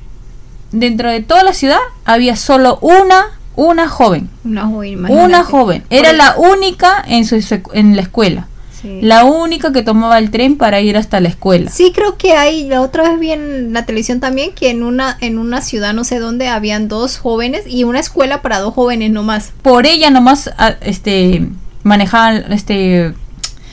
dentro 0.72 1.12
de 1.12 1.22
toda 1.22 1.44
la 1.44 1.54
ciudad, 1.54 1.80
había 2.06 2.36
solo 2.38 2.78
una, 2.82 3.26
una 3.56 3.88
joven. 3.88 4.30
Una 4.44 4.66
joven, 4.68 4.90
imagínate. 4.94 5.26
Una 5.26 5.44
joven. 5.44 5.84
Era 5.90 6.14
la 6.14 6.36
única 6.38 7.04
en, 7.08 7.26
su, 7.26 7.36
en 7.74 7.96
la 7.96 8.02
escuela. 8.02 8.48
sí. 8.82 9.00
La 9.02 9.24
única 9.26 9.72
que 9.72 9.82
tomaba 9.84 10.18
el 10.18 10.30
tren 10.32 10.58
para 10.58 10.82
ir 10.82 10.98
hasta 10.98 11.20
la 11.20 11.30
escuela. 11.30 11.70
Sí, 11.72 11.92
creo 11.96 12.18
que 12.18 12.34
hay, 12.34 12.68
la 12.68 12.82
otra 12.82 13.04
vez 13.10 13.20
vi 13.20 13.32
en 13.32 13.72
la 13.74 13.86
televisión 13.86 14.20
también 14.20 14.52
que 14.54 14.70
en 14.70 14.84
una, 14.84 15.18
en 15.22 15.38
una 15.40 15.62
ciudad 15.62 15.94
no 15.94 16.04
sé 16.04 16.20
dónde 16.20 16.48
habían 16.48 16.88
dos 16.88 17.18
jóvenes 17.18 17.64
y 17.68 17.84
una 17.86 18.00
escuela 18.00 18.42
para 18.42 18.60
dos 18.60 18.74
jóvenes 18.74 19.12
nomás. 19.12 19.52
por 19.62 19.86
ella 19.86 20.10
nomás 20.10 20.52
ah, 20.58 20.74
este 20.82 21.48
manejaban 21.84 22.52
este 22.52 23.14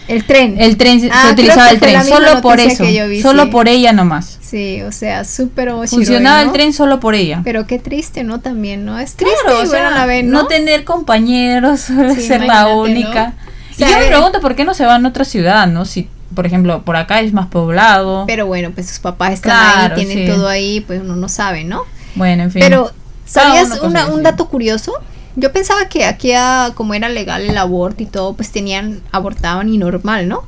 El 0.08 0.24
tren. 0.24 0.56
el 0.60 0.76
tren 0.76 1.08
Ah, 1.12 1.26
se 1.26 1.32
utilizaba 1.32 1.62
creo 1.68 1.74
el 1.74 1.80
tren 1.80 2.04
solo 2.04 2.40
por 2.40 2.58
eso 2.60 2.84
vi, 2.84 3.22
solo 3.22 3.44
sí. 3.44 3.48
por 3.50 3.68
ella 3.68 3.92
nomás 3.92 4.38
Sí, 4.50 4.82
o 4.82 4.90
sea, 4.90 5.24
súper 5.24 5.70
funcionaba 5.86 6.40
el 6.40 6.48
¿no? 6.48 6.52
tren 6.52 6.72
solo 6.72 6.98
por 6.98 7.14
ella 7.14 7.40
Pero 7.44 7.66
qué 7.66 7.78
triste, 7.78 8.24
¿no? 8.24 8.40
También, 8.40 8.84
¿no? 8.84 8.98
Es 8.98 9.14
triste, 9.14 9.36
Claro, 9.44 9.60
o 9.60 9.62
y 9.64 9.66
sea, 9.68 9.88
a 9.88 9.90
la 9.92 10.06
vez, 10.06 10.24
no 10.24 10.42
¿no? 10.42 10.46
tener 10.48 10.84
compañeros 10.84 11.80
Sí, 11.80 11.92
ser 11.94 12.40
la 12.40 12.46
imagínate, 12.46 12.70
¿no? 12.74 12.80
única 12.80 13.34
O 13.38 13.72
y 13.72 13.74
sea, 13.76 13.88
yo 13.90 13.98
me 13.98 14.06
pregunto 14.08 14.40
por 14.40 14.56
qué 14.56 14.64
no 14.64 14.74
se 14.74 14.84
van 14.84 15.06
a 15.06 15.08
otra 15.08 15.24
ciudad 15.24 15.66
no 15.68 15.84
si 15.84 16.08
por 16.34 16.46
ejemplo 16.46 16.82
por 16.82 16.96
acá 16.96 17.20
es 17.20 17.32
más 17.32 17.46
poblado 17.46 18.24
Pero 18.26 18.46
bueno, 18.46 18.70
pues 18.72 18.88
sus 18.88 18.98
papás 18.98 19.34
están 19.34 19.52
Claro, 19.52 19.94
ahí, 19.96 20.04
tienen 20.06 20.26
sí. 20.26 20.32
todo 20.32 20.48
ahí, 20.48 20.80
pues 20.80 21.00
uno 21.00 21.14
no 21.16 21.28
sabe, 21.28 21.62
¿no? 21.64 21.82
bueno 22.16 22.42
en 22.42 22.50
fin 22.50 22.60
Pero, 22.60 22.90
¿sabías 23.24 23.78
una- 23.82 24.08
un 24.08 24.22
dato 24.24 24.48
curioso? 24.48 24.92
Yo 25.36 25.52
pensaba 25.52 25.88
que 25.88 26.04
aquí, 26.06 26.32
ah, 26.32 26.72
como 26.74 26.92
era 26.94 27.08
legal 27.08 27.42
el 27.42 27.56
aborto 27.56 28.02
y 28.02 28.06
todo, 28.06 28.34
pues 28.34 28.50
tenían, 28.50 29.00
abortaban 29.12 29.68
y 29.72 29.78
normal, 29.78 30.26
¿no? 30.26 30.42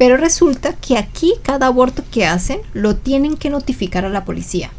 Pero 0.00 0.16
resulta 0.16 0.72
que 0.72 0.96
aquí 0.96 1.34
cada 1.42 1.66
aborto 1.66 2.02
que 2.10 2.24
hacen 2.24 2.58
lo 2.72 2.96
tienen 2.96 3.36
que 3.36 3.50
notificar 3.50 4.06
a 4.06 4.08
la 4.08 4.24
policía. 4.24 4.70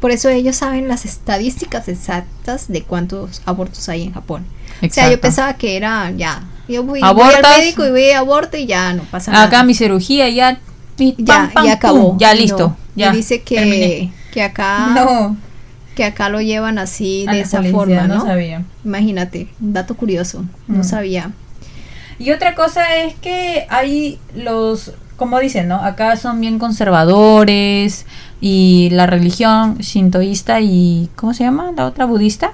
Por 0.00 0.10
eso 0.10 0.28
ellos 0.28 0.56
saben 0.56 0.88
las 0.88 1.04
estadísticas 1.04 1.86
exactas 1.86 2.66
de 2.66 2.82
cuántos 2.82 3.42
abortos 3.46 3.88
hay 3.88 4.02
en 4.02 4.12
Japón. 4.12 4.44
O 4.82 4.90
sea, 4.90 5.08
yo 5.08 5.20
pensaba 5.20 5.54
que 5.54 5.76
era 5.76 6.10
ya. 6.10 6.42
Yo 6.68 6.82
voy, 6.82 7.00
voy 7.00 7.32
al 7.32 7.42
médico 7.60 7.86
y 7.86 7.90
voy 7.90 8.10
a 8.10 8.18
aborto 8.18 8.56
y 8.56 8.66
ya 8.66 8.92
no 8.92 9.04
pasa 9.04 9.30
nada. 9.30 9.44
acá 9.44 9.62
mi 9.62 9.72
cirugía 9.74 10.28
ya 10.28 10.58
ya, 10.98 11.50
pam, 11.54 11.66
ya 11.66 11.72
acabó. 11.74 12.10
pum, 12.10 12.18
ya 12.18 12.34
No. 12.34 12.40
listo 12.40 12.76
Y 12.96 13.00
ya 13.00 13.12
dice 13.12 13.42
que, 13.42 13.54
terminé. 13.54 14.12
que 14.32 14.42
acá 14.42 14.88
no 14.96 15.36
que 15.94 16.02
acá 16.04 16.28
lo 16.28 16.40
llevan 16.40 16.78
así 16.78 17.24
de 17.30 17.40
esa 17.42 17.58
policía, 17.58 17.76
forma, 17.78 18.06
¿no? 18.08 18.24
sabía 18.26 18.64
Imagínate, 18.84 19.48
un 19.60 19.74
dato 19.74 19.94
curioso, 19.96 20.44
no 20.66 20.78
Mm. 20.80 20.84
sabía. 20.84 21.30
Y 22.20 22.30
otra 22.32 22.54
cosa 22.54 22.96
es 22.96 23.14
que 23.14 23.66
hay 23.70 24.18
los, 24.36 24.92
como 25.16 25.38
dicen, 25.40 25.68
¿no? 25.68 25.76
Acá 25.76 26.16
son 26.16 26.38
bien 26.40 26.58
conservadores 26.58 28.06
y 28.42 28.90
la 28.92 29.06
religión 29.06 29.78
shintoísta 29.78 30.60
y, 30.60 31.08
¿cómo 31.16 31.32
se 31.34 31.44
llama? 31.44 31.72
La 31.74 31.86
otra 31.86 32.04
budista. 32.04 32.52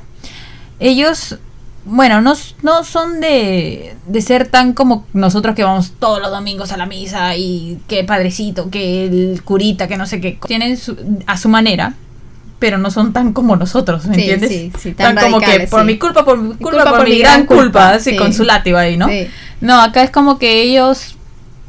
Ellos, 0.79 1.39
bueno, 1.85 2.21
no, 2.21 2.35
no 2.63 2.85
son 2.85 3.21
de, 3.21 3.97
de 4.07 4.21
ser 4.23 4.47
tan 4.49 4.73
como 4.73 5.05
nosotros 5.13 5.57
que 5.57 5.65
vamos 5.65 5.93
todos 5.99 6.21
los 6.23 6.31
domingos 6.31 6.71
a 6.73 6.77
la 6.77 6.87
misa 6.87 7.37
y 7.37 7.79
que 7.89 8.05
padrecito, 8.05 8.71
que 8.71 9.39
curita, 9.45 9.89
que 9.89 9.97
no 9.97 10.07
sé 10.07 10.21
qué. 10.21 10.39
Tienen 10.47 10.77
su- 10.77 10.97
a 11.27 11.37
su 11.37 11.49
manera. 11.49 11.95
Pero 12.59 12.79
no 12.79 12.91
son 12.91 13.13
tan 13.13 13.33
como 13.35 13.55
nosotros, 13.57 14.07
¿me 14.07 14.15
Sí, 14.15 14.21
entiendes? 14.23 14.49
sí, 14.51 14.73
sí, 14.79 14.93
tan 14.93 15.15
tan 15.15 15.25
como 15.25 15.41
que 15.41 15.67
por 15.71 15.85
mi 15.85 15.99
culpa, 15.99 16.25
por 16.25 16.39
mi 16.39 16.55
culpa, 16.55 16.71
culpa, 16.85 16.91
por, 16.97 17.05
mi 17.09 17.19
gran 17.19 17.45
culpa, 17.45 17.91
así 17.91 18.13
sí. 18.13 18.17
con 18.17 18.33
su 18.33 18.45
látigo 18.45 18.79
ahí, 18.79 18.97
¿no? 18.97 19.09
No, 19.61 19.81
acá 19.83 20.03
es 20.03 20.11
como 20.11 20.39
que 20.39 20.63
ellos 20.63 21.17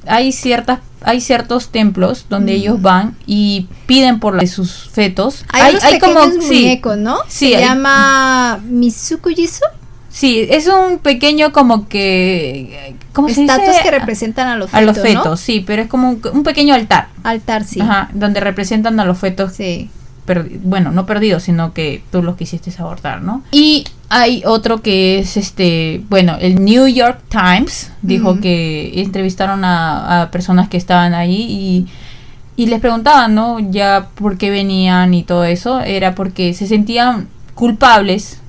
hay 0.06 0.32
ciertas 0.32 0.80
hay 1.04 1.22
ciertos 1.22 1.70
templos 1.70 2.26
donde 2.30 2.54
Mm. 2.54 2.56
ellos 2.56 2.82
van 2.82 3.16
y 3.28 3.68
piden 3.86 4.20
por 4.20 4.34
la 4.36 4.48
sus 4.48 4.90
fetos. 4.92 5.46
Hay, 5.54 5.76
unos 5.76 5.84
pequeños 5.84 6.34
sí, 6.42 6.62
muñecos, 6.64 6.98
¿no? 6.98 7.18
Sí, 7.28 7.50
Se 7.52 7.58
hay- 7.58 7.64
llama 7.66 8.60
Misukujisu. 8.66 9.62
sí, 10.10 10.48
es 10.50 10.68
un 10.68 10.98
pequeño 11.00 11.52
como 11.54 11.88
que 11.88 12.96
¿cómo 13.14 13.30
se 13.30 13.42
Estatuas 13.42 13.68
dice? 13.68 13.84
que 13.84 13.92
representan 13.92 14.48
a 14.48 14.56
los 14.58 14.74
a 14.74 14.80
fetos, 14.80 14.98
los 14.98 15.06
fetos, 15.06 15.40
sí, 15.40 15.64
pero 15.66 15.84
es 15.84 15.88
como 15.88 16.10
un, 16.10 16.22
un 16.34 16.44
pequeño 16.44 16.74
altar, 16.74 17.10
¿no? 17.24 17.30
Altar, 17.30 17.64
sí. 17.64 17.80
ajá, 17.80 18.10
donde 18.14 18.40
representan 18.40 19.00
a 19.00 19.06
los 19.06 19.18
fetos 19.20 19.54
Sí. 19.54 19.90
Perdi- 20.28 20.60
bueno, 20.62 20.92
no 20.92 21.06
perdidos, 21.06 21.44
sino 21.44 21.74
que 21.74 22.04
tú 22.12 22.22
los 22.22 22.36
quisiste 22.36 22.72
abortar, 22.78 23.22
¿no? 23.24 23.42
Y 23.52 23.86
hay 24.10 24.44
otro 24.46 24.82
que 24.82 25.20
es 25.20 25.38
este, 25.38 26.04
bueno, 26.10 26.36
el 26.40 26.64
New 26.64 26.88
York 26.88 27.20
Times 27.30 27.92
dijo 28.02 28.40
que 28.40 29.02
entrevistaron 29.02 29.66
a, 29.66 30.22
a 30.24 30.32
personas 30.32 30.70
que 30.70 30.78
estaban 30.78 31.14
ahí 31.14 31.88
y, 32.56 32.62
y 32.64 32.68
les 32.68 32.80
preguntaban, 32.80 33.34
¿no? 33.36 33.60
Ya 33.60 34.08
por 34.16 34.38
qué 34.38 34.50
venían 34.52 35.14
y 35.14 35.24
todo 35.24 35.44
eso, 35.46 35.80
era 35.82 36.14
porque 36.16 36.54
se 36.54 36.68
sentían 36.68 37.28
culpables 37.56 38.40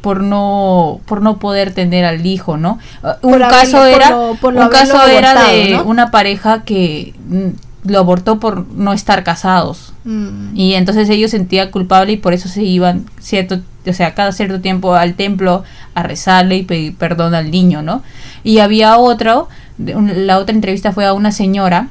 por 0.00 0.22
no 0.22 1.00
por 1.06 1.20
no 1.20 1.38
poder 1.38 1.74
tener 1.74 2.04
al 2.04 2.24
hijo, 2.26 2.56
¿no? 2.56 2.78
Un 3.22 3.32
Por 3.32 3.42
haberlo- 3.42 3.48
caso 3.50 3.78
por 3.78 3.88
era 3.88 4.10
lo- 4.10 4.34
por 4.40 4.54
lo 4.54 4.60
un 4.62 4.68
caso 4.68 5.04
era 5.08 5.34
de 5.50 5.70
¿no? 5.70 5.82
una 5.84 6.10
pareja 6.12 6.62
que 6.62 7.12
mm, 7.28 7.48
lo 7.86 7.98
abortó 7.98 8.38
por 8.40 8.66
no 8.72 8.92
estar 8.92 9.24
casados. 9.24 9.92
Mm. 10.04 10.56
Y 10.56 10.74
entonces 10.74 11.08
ellos 11.08 11.30
sentían 11.30 11.70
culpable 11.70 12.12
y 12.12 12.16
por 12.16 12.32
eso 12.32 12.48
se 12.48 12.62
iban 12.62 13.06
cierto, 13.18 13.60
o 13.86 13.92
sea, 13.92 14.14
cada 14.14 14.32
cierto 14.32 14.60
tiempo 14.60 14.94
al 14.94 15.14
templo 15.14 15.64
a 15.94 16.02
rezarle 16.02 16.56
y 16.56 16.62
pedir 16.62 16.96
perdón 16.96 17.34
al 17.34 17.50
niño, 17.50 17.82
¿no? 17.82 18.02
Y 18.44 18.58
había 18.58 18.98
otro, 18.98 19.48
la 19.78 20.38
otra 20.38 20.54
entrevista 20.54 20.92
fue 20.92 21.06
a 21.06 21.12
una 21.12 21.32
señora 21.32 21.88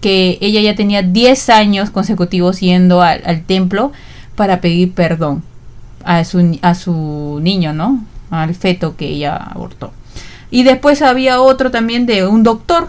que 0.00 0.38
ella 0.40 0.60
ya 0.60 0.74
tenía 0.74 1.02
10 1.02 1.48
años 1.50 1.90
consecutivos 1.90 2.60
yendo 2.60 3.02
al, 3.02 3.22
al 3.24 3.42
templo 3.42 3.92
para 4.34 4.60
pedir 4.60 4.92
perdón 4.92 5.42
a 6.04 6.24
su, 6.24 6.58
a 6.62 6.74
su 6.74 7.40
niño, 7.42 7.72
¿no? 7.72 8.04
Al 8.30 8.54
feto 8.54 8.96
que 8.96 9.08
ella 9.08 9.36
abortó. 9.36 9.92
Y 10.50 10.62
después 10.62 11.02
había 11.02 11.40
otro 11.40 11.70
también 11.70 12.06
de 12.06 12.26
un 12.26 12.42
doctor 12.42 12.88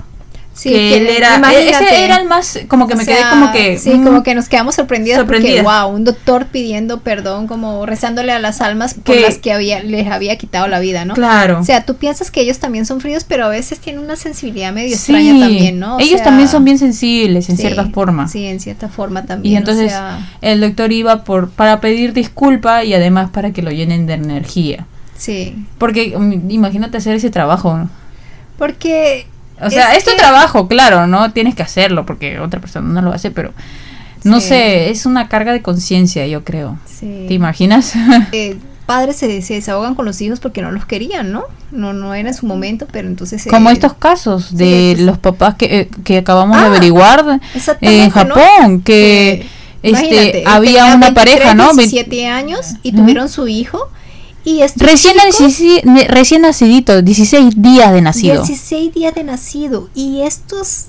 Sí, 0.58 0.70
que 0.72 0.98
él 0.98 1.08
era, 1.08 1.38
imagínate. 1.38 1.86
ese 1.86 2.04
era 2.04 2.16
el 2.16 2.28
más, 2.28 2.60
como 2.68 2.88
que 2.88 2.96
O 2.96 2.98
me 2.98 3.06
quedé 3.06 3.20
como 3.30 3.52
que... 3.52 3.78
Sí, 3.78 3.92
mm, 3.92 4.04
como 4.04 4.24
que 4.24 4.34
nos 4.34 4.50
quedamos 4.50 4.74
sorprendidas, 4.74 5.20
sorprendidas. 5.20 5.64
porque, 5.64 5.84
wow, 5.86 5.96
un 5.96 6.04
doctor 6.04 6.48
pidiendo 6.48 7.02
perdón, 7.02 7.46
como 7.46 7.86
rezándole 7.86 8.32
a 8.32 8.40
las 8.40 8.60
almas 8.62 8.96
por 8.96 9.16
las 9.18 9.38
que 9.38 9.54
había, 9.54 9.84
les 9.84 10.08
había 10.08 10.36
quitado 10.38 10.68
la 10.68 10.80
vida, 10.80 11.06
¿no? 11.06 11.14
Claro. 11.14 11.60
O 11.60 11.64
sea, 11.64 11.86
tú 11.86 11.98
piensas 11.98 12.32
que 12.32 12.42
ellos 12.42 12.58
también 12.58 12.88
son 12.88 13.02
fríos, 13.02 13.24
pero 13.24 13.46
a 13.46 13.50
veces 13.50 13.78
tienen 13.78 14.04
una 14.04 14.16
sensibilidad 14.16 14.74
medio 14.74 14.98
Sí, 14.98 15.14
extraña 15.14 15.40
también, 15.40 15.80
¿no? 15.80 15.98
O 15.98 16.00
ellos 16.00 16.16
sea, 16.16 16.24
también 16.24 16.50
son 16.50 16.66
bien 16.66 16.80
sensibles 16.80 17.50
en 17.50 17.58
sí, 17.58 17.62
cierta 17.62 17.86
forma. 17.92 18.28
Sí, 18.28 18.46
en 18.48 18.60
cierta 18.60 18.90
forma 18.90 19.26
también. 19.26 19.54
Y 19.54 19.56
o 19.58 19.60
entonces 19.60 19.92
sea, 19.92 20.28
el 20.42 20.60
doctor 20.62 20.92
iba 20.92 21.24
por 21.24 21.52
para 21.52 21.80
pedir 21.82 22.14
disculpa 22.14 22.84
y 22.84 22.96
además 22.96 23.30
para 23.30 23.52
que 23.52 23.62
lo 23.62 23.70
llenen 23.70 24.08
de 24.08 24.14
energía. 24.14 24.88
sí. 25.18 25.56
Porque 25.78 26.18
mm, 26.18 26.50
imagínate 26.50 26.98
hacer 26.98 27.16
ese 27.16 27.30
trabajo. 27.30 27.78
¿no? 27.78 27.90
Porque. 28.58 29.28
O 29.62 29.70
sea, 29.70 29.92
Es 29.94 30.00
es 30.00 30.04
tu 30.06 30.12
que- 30.12 30.18
trabajo, 30.18 30.68
claro, 30.68 31.08
¿no? 31.08 31.32
Tienes 31.32 31.56
que 31.56 31.64
hacerlo 31.64 32.06
porque 32.06 32.40
otra 32.40 32.60
persona 32.60 32.88
no 32.88 33.02
lo 33.02 33.14
hace, 33.14 33.32
pero 33.32 33.54
no 34.24 34.40
Sí. 34.40 34.50
sé, 34.50 34.90
es 34.90 35.06
una 35.06 35.28
carga 35.30 35.54
de 35.54 35.62
conciencia, 35.62 36.26
yo 36.28 36.44
creo. 36.44 36.78
Sí. 36.86 37.26
¿Te 37.28 37.34
imaginas? 37.34 37.94
eh, 38.34 38.58
padres 38.86 39.16
se, 39.18 39.42
se 39.42 39.56
desahogan 39.56 39.96
con 39.96 40.06
los 40.06 40.22
hijos 40.22 40.40
porque 40.40 40.62
no 40.62 40.72
los 40.72 40.86
querían, 40.86 41.32
¿no? 41.32 41.44
No, 41.72 41.92
no 41.94 42.14
era 42.14 42.30
en 42.30 42.36
su 42.36 42.46
momento, 42.46 42.88
pero 42.92 43.08
entonces. 43.08 43.46
eh, 43.46 43.50
Como 43.50 43.70
estos 43.70 43.94
casos 43.94 44.56
de 44.56 44.96
los 45.00 45.18
papás 45.18 45.56
que, 45.56 45.66
eh, 45.82 45.90
que 46.04 46.20
acabamos 46.20 46.58
de 46.58 46.64
Ah, 46.64 46.68
averiguar 46.68 47.40
exactamente, 47.54 48.04
en. 48.06 48.10
Japón, 48.12 48.82
que 48.82 49.46
Que, 49.82 49.90
este, 49.92 50.44
había 50.46 50.86
una 50.86 51.08
23, 51.12 51.14
pareja, 51.36 51.54
¿no? 51.56 51.68
Ve- 51.76 51.84
17 51.84 52.28
años 52.28 52.74
y 52.84 52.92
tuvieron 52.94 53.28
su 53.30 53.48
hijo. 53.48 53.90
Y 54.48 54.62
Recién, 54.78 55.18
chicos, 55.30 55.62
recién 56.08 56.44
nacidito, 56.44 57.02
16 57.02 57.62
días 57.62 57.92
de 57.92 58.02
nacido. 58.02 58.44
16 58.46 58.94
días 58.94 59.14
de 59.14 59.26
nacido. 59.26 59.90
Y 59.94 60.22
estos, 60.22 60.86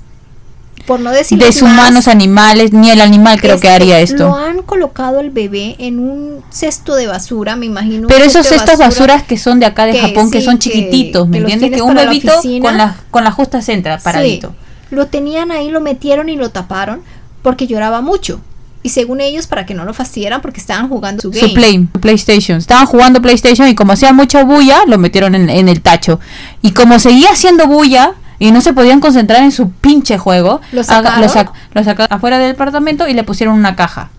por 0.86 1.00
no 1.00 1.10
decir 1.10 1.38
más, 1.38 1.48
Deshumanos 1.48 2.06
animales, 2.06 2.72
ni 2.72 2.88
el 2.92 3.00
animal 3.00 3.40
creo 3.40 3.58
que 3.58 3.66
este, 3.66 3.74
haría 3.74 3.98
Lo 3.98 4.04
esto. 4.04 4.32
han 4.36 4.62
colocado 4.62 5.18
el 5.18 5.30
bebé 5.30 5.74
en 5.80 5.98
un 5.98 6.44
cesto 6.50 6.94
de 6.94 7.08
basura, 7.08 7.56
me 7.56 7.66
imagino. 7.66 8.06
Pero 8.06 8.24
esos 8.24 8.46
cestos 8.46 8.78
basuras 8.78 9.24
que 9.24 9.36
son 9.36 9.58
de 9.58 9.66
acá 9.66 9.86
de 9.86 9.92
que 9.94 10.02
Japón, 10.02 10.30
que 10.30 10.38
sí, 10.38 10.44
son 10.44 10.58
que- 10.58 10.70
chiquititos, 10.70 11.26
¿me 11.26 11.38
que 11.38 11.52
entiendes? 11.52 11.72
Que 11.72 11.82
un 11.82 11.96
la 11.96 12.04
bebito 12.04 12.32
oficina. 12.38 12.64
con 12.68 12.78
la, 12.78 12.96
con 13.10 13.24
la 13.24 13.32
justa 13.32 13.60
centra, 13.60 13.98
paradito. 13.98 14.50
Sí, 14.88 14.94
lo 14.94 15.08
tenían 15.08 15.50
ahí, 15.50 15.68
lo 15.68 15.80
metieron 15.80 16.28
y 16.28 16.36
lo 16.36 16.50
taparon 16.50 17.02
porque 17.42 17.66
lloraba 17.66 18.02
mucho. 18.02 18.40
Y 18.82 18.90
según 18.90 19.20
ellos, 19.20 19.46
para 19.48 19.66
que 19.66 19.74
no 19.74 19.84
lo 19.84 19.92
fastidiaran, 19.92 20.40
porque 20.40 20.60
estaban 20.60 20.88
jugando 20.88 21.20
su 21.20 21.30
game. 21.30 21.48
Su 21.48 21.54
play, 21.54 21.88
su 21.92 22.00
PlayStation. 22.00 22.58
Estaban 22.58 22.86
jugando 22.86 23.20
PlayStation 23.20 23.66
y 23.68 23.74
como 23.74 23.92
hacía 23.92 24.12
mucha 24.12 24.44
bulla, 24.44 24.80
lo 24.86 24.98
metieron 24.98 25.34
en, 25.34 25.50
en 25.50 25.68
el 25.68 25.80
tacho. 25.82 26.20
Y 26.62 26.70
como 26.72 26.98
seguía 26.98 27.30
haciendo 27.30 27.66
bulla 27.66 28.12
y 28.38 28.52
no 28.52 28.60
se 28.60 28.72
podían 28.72 29.00
concentrar 29.00 29.42
en 29.42 29.50
su 29.50 29.70
pinche 29.72 30.16
juego, 30.16 30.60
¿Lo 30.70 30.84
sacaron? 30.84 31.20
lo, 31.20 31.26
sac- 31.28 31.52
lo 31.74 31.82
sacaron 31.82 32.16
afuera 32.16 32.38
del 32.38 32.52
departamento 32.52 33.08
y 33.08 33.14
le 33.14 33.24
pusieron 33.24 33.56
una 33.56 33.74
caja 33.74 34.10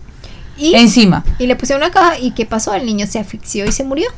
y, 0.58 0.74
encima. 0.74 1.24
y 1.38 1.46
le 1.46 1.56
pusieron 1.56 1.82
una 1.82 1.90
caja. 1.90 2.18
¿Y 2.18 2.32
qué 2.32 2.44
pasó? 2.44 2.74
El 2.74 2.84
niño 2.84 3.06
se 3.06 3.18
asfixió 3.18 3.64
y 3.64 3.72
se 3.72 3.82
murió. 3.82 4.08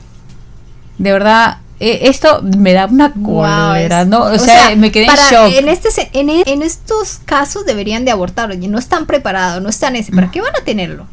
De 0.99 1.13
verdad, 1.13 1.59
esto 2.03 2.43
me 2.57 2.73
da 2.73 2.87
una 2.87 3.13
cólera, 3.13 4.05
¿no? 4.05 4.23
O, 4.25 4.39
sea, 4.39 4.75
me 4.77 4.91
quedé 4.93 5.07
para- 5.07 5.23
en 5.29 5.31
shock. 5.35 5.53
En, 5.59 5.69
este, 5.69 5.89
en, 6.13 6.31
en 6.31 6.63
estos 6.63 7.21
casos 7.25 7.65
deberían 7.67 8.05
de 8.05 8.11
abortarlo. 8.11 8.55
Y 8.55 8.69
no 8.69 8.79
están 8.79 9.07
preparados, 9.07 9.63
no 9.63 9.69
están 9.69 9.97
ese. 9.97 10.13
¿Para 10.13 10.31
qué 10.31 10.41
van 10.41 10.55
a 10.55 10.65
tenerlo? 10.65 11.07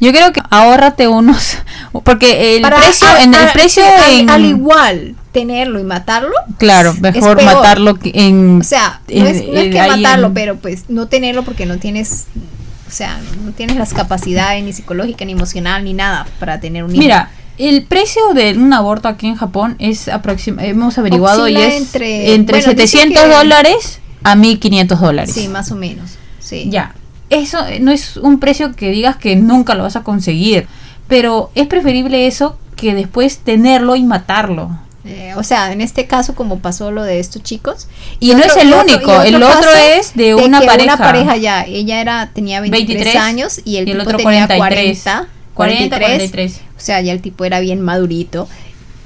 Yo 0.00 0.10
creo 0.10 0.32
que 0.32 0.40
ahórrate 0.50 1.06
unos, 1.06 1.58
porque 2.04 2.56
el 2.56 2.62
Para- 2.62 2.78
precio, 2.78 3.06
a- 3.06 3.22
en 3.22 3.34
el 3.34 3.48
a- 3.48 3.52
precio 3.52 3.84
sí, 3.84 4.02
al- 4.04 4.20
en, 4.20 4.30
al 4.30 4.44
igual 4.44 5.14
tenerlo 5.30 5.78
y 5.78 5.84
matarlo. 5.84 6.32
claro, 6.58 6.90
es 6.90 7.00
mejor 7.00 7.36
peor. 7.38 7.54
matarlo 7.54 7.94
que 7.94 8.10
en, 8.14 8.60
O 8.60 8.64
sea, 8.64 9.00
no 9.08 9.14
en- 9.14 9.26
es, 9.28 9.46
no 9.46 9.58
es 9.60 9.72
que 9.72 9.88
matarlo, 9.88 10.34
pero 10.34 10.56
pues 10.56 10.84
no 10.88 11.06
tenerlo 11.06 11.44
porque 11.44 11.64
no 11.66 11.78
tienes, 11.78 12.24
o 12.88 12.90
sea, 12.90 13.18
no 13.44 13.52
tienes 13.52 13.76
las 13.76 13.94
capacidades 13.94 14.62
ni 14.64 14.72
psicológica, 14.72 15.24
ni 15.24 15.32
emocional, 15.32 15.84
ni 15.84 15.94
nada 15.94 16.26
para 16.40 16.58
tener 16.60 16.82
un 16.84 16.90
hijo. 16.90 16.98
Mira, 16.98 17.30
el 17.68 17.84
precio 17.84 18.22
de 18.34 18.52
un 18.56 18.72
aborto 18.72 19.08
aquí 19.08 19.26
en 19.26 19.36
Japón 19.36 19.76
es 19.78 20.08
aproximadamente, 20.08 20.70
hemos 20.78 20.98
averiguado 20.98 21.48
y 21.48 21.56
es 21.56 21.74
entre- 21.74 22.34
entre, 22.34 22.58
bueno, 22.58 22.72
dice 22.74 22.86
700 22.86 23.22
que- 23.22 23.28
dólares 23.28 24.00
a 24.24 24.34
1500 24.36 25.00
dólares. 25.00 25.34
Sí, 25.34 25.48
más 25.48 25.70
o 25.72 25.76
menos. 25.76 26.12
Sí. 26.40 26.66
Ya, 26.70 26.94
eso 27.30 27.66
eh, 27.66 27.80
no 27.80 27.90
es 27.92 28.16
un 28.16 28.38
precio 28.40 28.72
que 28.74 28.90
digas 28.90 29.16
que 29.16 29.36
nunca 29.36 29.74
lo 29.74 29.82
vas 29.84 29.96
a 29.96 30.02
conseguir, 30.02 30.66
pero 31.08 31.50
es 31.54 31.66
preferible 31.66 32.26
eso 32.26 32.58
que 32.76 32.94
después 32.94 33.38
tenerlo 33.38 33.96
y 33.96 34.02
matarlo. 34.02 34.70
Eh, 35.04 35.32
o 35.36 35.42
sea, 35.42 35.72
en 35.72 35.80
este 35.80 36.06
caso, 36.06 36.36
como 36.36 36.60
pasó 36.60 36.92
lo 36.92 37.02
de 37.02 37.18
estos 37.18 37.42
chicos. 37.42 37.88
Y 38.20 38.34
no 38.34 38.38
es 38.44 38.56
el 38.56 38.72
único, 38.72 39.20
el 39.22 39.42
otro 39.42 39.68
es 39.74 40.14
de 40.14 40.36
una 40.36 40.60
que 40.60 40.66
pareja. 40.66 40.94
Una 40.94 41.04
pareja 41.04 41.36
ya, 41.36 41.64
ella 41.64 42.00
era, 42.00 42.30
tenía 42.32 42.60
23, 42.60 42.86
23, 42.98 43.16
años 43.22 43.60
y 43.64 43.78
el, 43.78 43.88
y 43.88 43.90
el 43.92 43.98
tipo 43.98 44.08
otro 44.10 44.18
tenía 44.18 44.46
43. 44.46 45.02
40, 45.02 45.28
40, 45.54 45.96
43. 45.96 46.30
43. 46.30 46.60
O 46.76 46.80
sea, 46.80 47.00
ya 47.00 47.12
el 47.12 47.20
tipo 47.20 47.44
era 47.44 47.60
bien 47.60 47.80
madurito. 47.80 48.48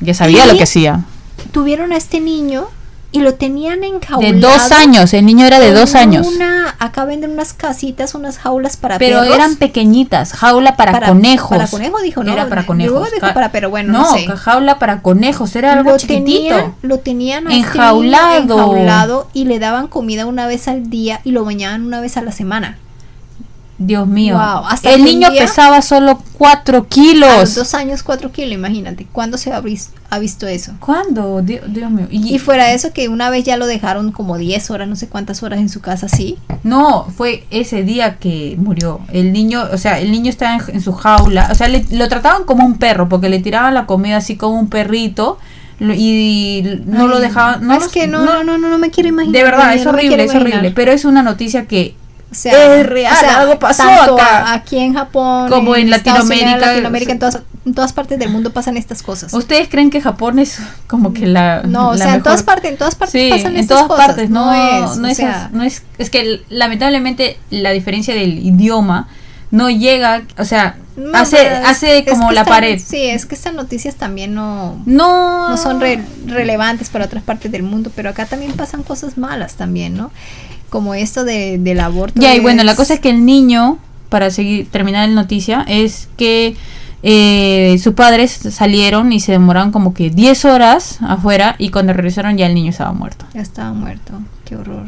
Ya 0.01 0.15
sabía 0.15 0.45
Y- 0.45 0.49
lo 0.49 0.57
que 0.57 0.63
hacía. 0.65 1.05
Tuvieron 1.53 1.93
a 1.93 1.97
este 1.97 2.21
niño 2.21 2.67
y 3.13 3.21
lo 3.21 3.35
tenían 3.35 3.83
enjaulado. 3.85 4.33
De 4.35 4.39
dos 4.41 4.73
años, 4.73 5.15
el 5.15 5.25
niño 5.25 5.47
era 5.47 5.59
de 5.59 5.73
dos 5.73 5.95
años. 5.95 6.27
Una, 6.27 6.75
acá 6.79 7.05
venden 7.07 7.31
unas 7.31 7.55
casitas, 7.55 8.15
unas 8.15 8.37
jaulas 8.39 8.77
para 8.77 8.99
Pero 8.99 9.21
perros. 9.21 9.35
eran 9.37 9.57
pequeñitas, 9.57 10.33
jaula 10.35 10.77
para, 10.77 11.07
conejos. 11.09 11.49
Para 11.57 11.67
conejos 11.69 12.03
dijo, 12.03 12.25
¿no? 12.25 12.33
Era 12.33 12.49
para 12.49 12.63
Luego 12.63 12.67
conejos. 12.67 13.11
dijo 13.13 13.33
para, 13.33 13.53
pero 13.53 13.71
bueno, 13.71 13.93
no, 13.93 14.13
sé. 14.13 14.27
jaula 14.27 14.79
para 14.79 15.01
conejos, 15.03 15.55
era 15.57 15.73
algo 15.73 15.93
lo 15.93 15.97
chiquitito. 15.99 16.25
tenían, 16.57 16.75
lo 16.83 16.99
tenían 16.99 17.45
este 17.47 17.57
Enjaulado. 17.59 18.37
enjaulado 18.37 19.29
y 19.33 19.45
le 19.45 19.59
daban 19.61 19.87
comida 19.89 20.27
una 20.27 20.47
vez 20.47 20.69
al 20.69 20.91
día 20.91 21.21
y 21.25 21.31
lo 21.31 21.45
bañaban 21.45 21.85
una 21.87 22.01
vez 22.01 22.17
a 22.17 22.23
la 22.23 22.33
semana. 22.33 22.77
Dios 23.79 24.07
mío. 24.07 24.35
Wow, 24.37 24.65
hasta 24.69 24.95
el 24.95 25.05
niño 25.05 25.31
día- 25.31 25.43
pesaba 25.43 25.83
solo 25.83 26.19
4 26.39 26.79
A 26.79 26.81
los 26.81 26.89
kilos. 26.89 27.55
dos 27.55 27.75
años, 27.75 28.03
cuatro 28.03 28.33
kilos, 28.33 28.53
imagínate. 28.53 29.07
¿Cuándo 29.13 29.37
se 29.37 29.53
ha, 29.53 29.61
vis- 29.61 29.91
ha 30.09 30.19
visto 30.19 30.47
eso? 30.47 30.73
¿Cuándo? 30.81 31.43
Dios, 31.43 31.61
Dios 31.69 31.91
mío. 31.91 32.07
Y, 32.11 32.35
Y 32.35 32.39
fuera 32.39 32.73
eso, 32.73 32.93
que 32.95 33.09
una 33.09 33.29
vez 33.29 33.45
ya 33.45 33.59
lo 33.59 33.67
dejaron 33.67 34.13
como 34.13 34.39
10 34.39 34.71
horas, 34.71 34.89
no 34.89 34.97
sé 34.97 35.09
cuántas 35.09 35.43
horas 35.43 35.59
en 35.59 35.69
su 35.69 35.81
casa, 35.83 36.09
sí. 36.09 36.39
No, 36.63 37.05
fue 37.15 37.45
ese 37.51 37.83
día 37.83 38.17
que 38.17 38.57
murió. 38.59 39.01
El 39.13 39.33
niño, 39.33 39.65
o 39.71 39.77
sea, 39.77 40.01
el 40.01 40.11
niño 40.11 40.31
estaba 40.31 40.55
en, 40.57 40.77
en 40.77 40.81
su 40.81 40.93
jaula. 40.95 41.49
O 41.53 41.55
sea, 41.55 41.69
le- 41.69 41.85
lo 41.91 42.09
trataban 42.09 42.45
como 42.45 42.65
un 42.65 42.79
perro 42.79 43.09
porque 43.11 43.29
le 43.29 43.41
tiraban 43.41 43.75
la 43.75 43.85
comida 43.85 44.17
así 44.17 44.37
como 44.37 44.59
un 44.59 44.69
perrito 44.69 45.39
y 45.81 46.63
no 46.87 47.03
Ay, 47.03 47.09
lo 47.09 47.21
dejaban. 47.21 47.67
No 47.67 47.75
es 47.75 47.83
los- 47.85 47.93
que 47.93 48.07
no, 48.07 48.25
no, 48.25 48.43
no, 48.43 48.57
no, 48.59 48.69
no 48.69 48.79
me 48.79 48.91
quiero 48.91 49.09
imaginar. 49.11 49.37
De 49.37 49.45
verdad, 49.45 49.75
es 49.75 49.87
horrible, 49.87 50.25
es 50.25 50.35
horrible. 50.35 50.71
Pero 50.71 50.93
es 50.93 51.05
una 51.05 51.23
noticia 51.23 51.67
que 51.67 51.95
O 52.31 52.35
sea, 52.35 52.81
Es 52.81 52.87
real, 52.87 53.25
algo 53.25 53.59
pasó 53.59 53.85
tanto 53.85 54.15
acá. 54.17 54.53
aquí 54.53 54.79
en 54.79 54.95
Japón, 54.95 55.49
Como 55.49 55.77
en 55.77 55.93
Estados 55.93 56.25
Unidos, 56.27 56.41
Latinoamérica, 56.43 56.67
Latinoamérica, 56.73 57.13
en 57.13 57.19
todas, 57.21 57.39
en 57.65 57.75
todas 57.75 57.93
partes 57.93 58.19
del 58.19 58.31
mundo 58.31 58.53
pasan 58.53 58.77
estas 58.77 59.03
cosas. 59.03 59.33
¿Ustedes 59.33 59.69
creen 59.69 59.91
que 59.91 60.01
Japón 60.01 60.39
es 60.41 60.59
como 60.89 61.13
que 61.13 61.27
la 61.27 61.63
No, 61.63 61.91
o 61.91 61.95
la 61.95 62.05
sea, 62.05 62.15
en 62.17 62.23
todas 62.25 62.43
partes, 62.43 62.73
en 62.73 62.77
todas 62.79 62.97
partes 62.97 63.13
Sí, 63.21 63.31
pasan 63.31 63.53
en 63.53 63.59
estas 63.61 63.77
todas 63.79 63.87
cosas. 63.89 64.07
partes, 64.07 64.31
no, 64.31 64.53
es, 64.53 64.97
no 64.99 65.07
o 65.07 65.11
es, 65.11 65.17
sea, 65.17 65.51
no 65.53 65.63
es, 65.63 65.85
es 65.99 66.11
que 66.11 66.43
lamentablemente 66.49 67.39
la 67.51 67.71
diferencia 67.71 68.13
del 68.15 68.39
idioma 68.45 69.09
no 69.53 69.71
llega, 69.71 70.23
o 70.37 70.45
sea, 70.45 70.77
no, 70.97 71.17
hace, 71.17 71.47
es- 71.47 71.65
hace 71.67 71.99
es 72.01 72.07
como 72.11 72.31
que 72.31 72.35
la 72.35 72.45
pared. 72.45 72.81
Sí, 72.85 73.03
es 73.05 73.25
que 73.25 73.37
estas 73.37 73.55
noticias 73.55 73.95
también 73.95 74.35
no, 74.35 74.83
No, 74.85 75.49
no 75.51 75.57
son 75.57 75.81
re- 75.81 76.03
relevantes 76.27 76.89
para 76.91 77.05
otras 77.05 77.23
partes 77.23 77.53
del 77.53 77.63
mundo, 77.63 77.93
pero 77.95 78.11
acá 78.11 78.27
también 78.27 78.53
pasan 78.55 78.83
cosas 78.83 79.17
malas 79.17 79.55
también, 79.55 79.97
¿no? 79.97 80.11
Como 80.71 80.95
esto 80.95 81.25
de, 81.25 81.59
del 81.59 81.81
aborto. 81.81 82.21
Ya, 82.21 82.35
y 82.35 82.41
bueno, 82.41 82.65
la 82.65 82.77
cosa 82.77 82.95
es 82.95 83.01
que 83.01 83.11
el 83.11 83.25
niño, 83.25 83.79
para 84.09 84.31
seguir 84.31 84.69
terminar 84.71 85.09
la 85.09 85.15
noticia, 85.15 85.65
es 85.69 86.09
que 86.17 86.57
eh, 87.03 87.79
sus 87.83 87.95
padres 87.95 88.33
salieron 88.33 89.13
y 89.13 89.21
se 89.21 89.33
demoraron 89.33 89.71
como 89.71 89.95
que 89.95 90.11
10 90.11 90.45
horas 90.47 90.99
afuera 91.03 91.55
y 91.59 91.71
cuando 91.71 91.93
regresaron 91.93 92.37
ya 92.37 92.47
el 92.47 92.55
niño 92.55 92.71
estaba 92.71 92.93
muerto. 92.93 93.27
Ya 93.35 93.43
estaba 93.43 93.73
muerto, 93.73 94.15
qué 94.45 94.57
horror. 94.57 94.87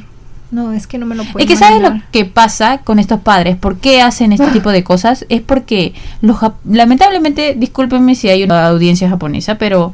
No, 0.51 0.73
es 0.73 0.87
que 0.87 0.97
no 0.97 1.05
me 1.05 1.15
lo 1.15 1.25
puedo 1.25 1.39
Es 1.39 1.47
que 1.47 1.57
sabes 1.57 1.83
lo 1.83 2.01
que 2.11 2.25
pasa 2.25 2.79
con 2.79 2.99
estos 2.99 3.21
padres, 3.21 3.57
por 3.57 3.79
qué 3.79 4.01
hacen 4.01 4.33
este 4.33 4.47
tipo 4.47 4.71
de 4.71 4.83
cosas, 4.83 5.27
es 5.29 5.43
porque 5.43 5.93
los 6.23 6.39
lamentablemente, 6.65 7.55
discúlpenme 7.55 8.15
si 8.15 8.31
hay 8.31 8.43
una 8.45 8.67
audiencia 8.67 9.11
japonesa, 9.11 9.57
pero 9.57 9.93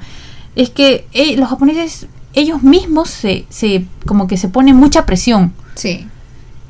es 0.54 0.70
que 0.70 1.06
eh, 1.12 1.36
los 1.36 1.48
japoneses 1.48 2.06
ellos 2.34 2.62
mismos 2.62 3.10
se, 3.10 3.46
se 3.48 3.84
como 4.06 4.26
que 4.28 4.36
se 4.36 4.48
ponen 4.48 4.76
mucha 4.76 5.06
presión, 5.06 5.52
Sí, 5.74 6.06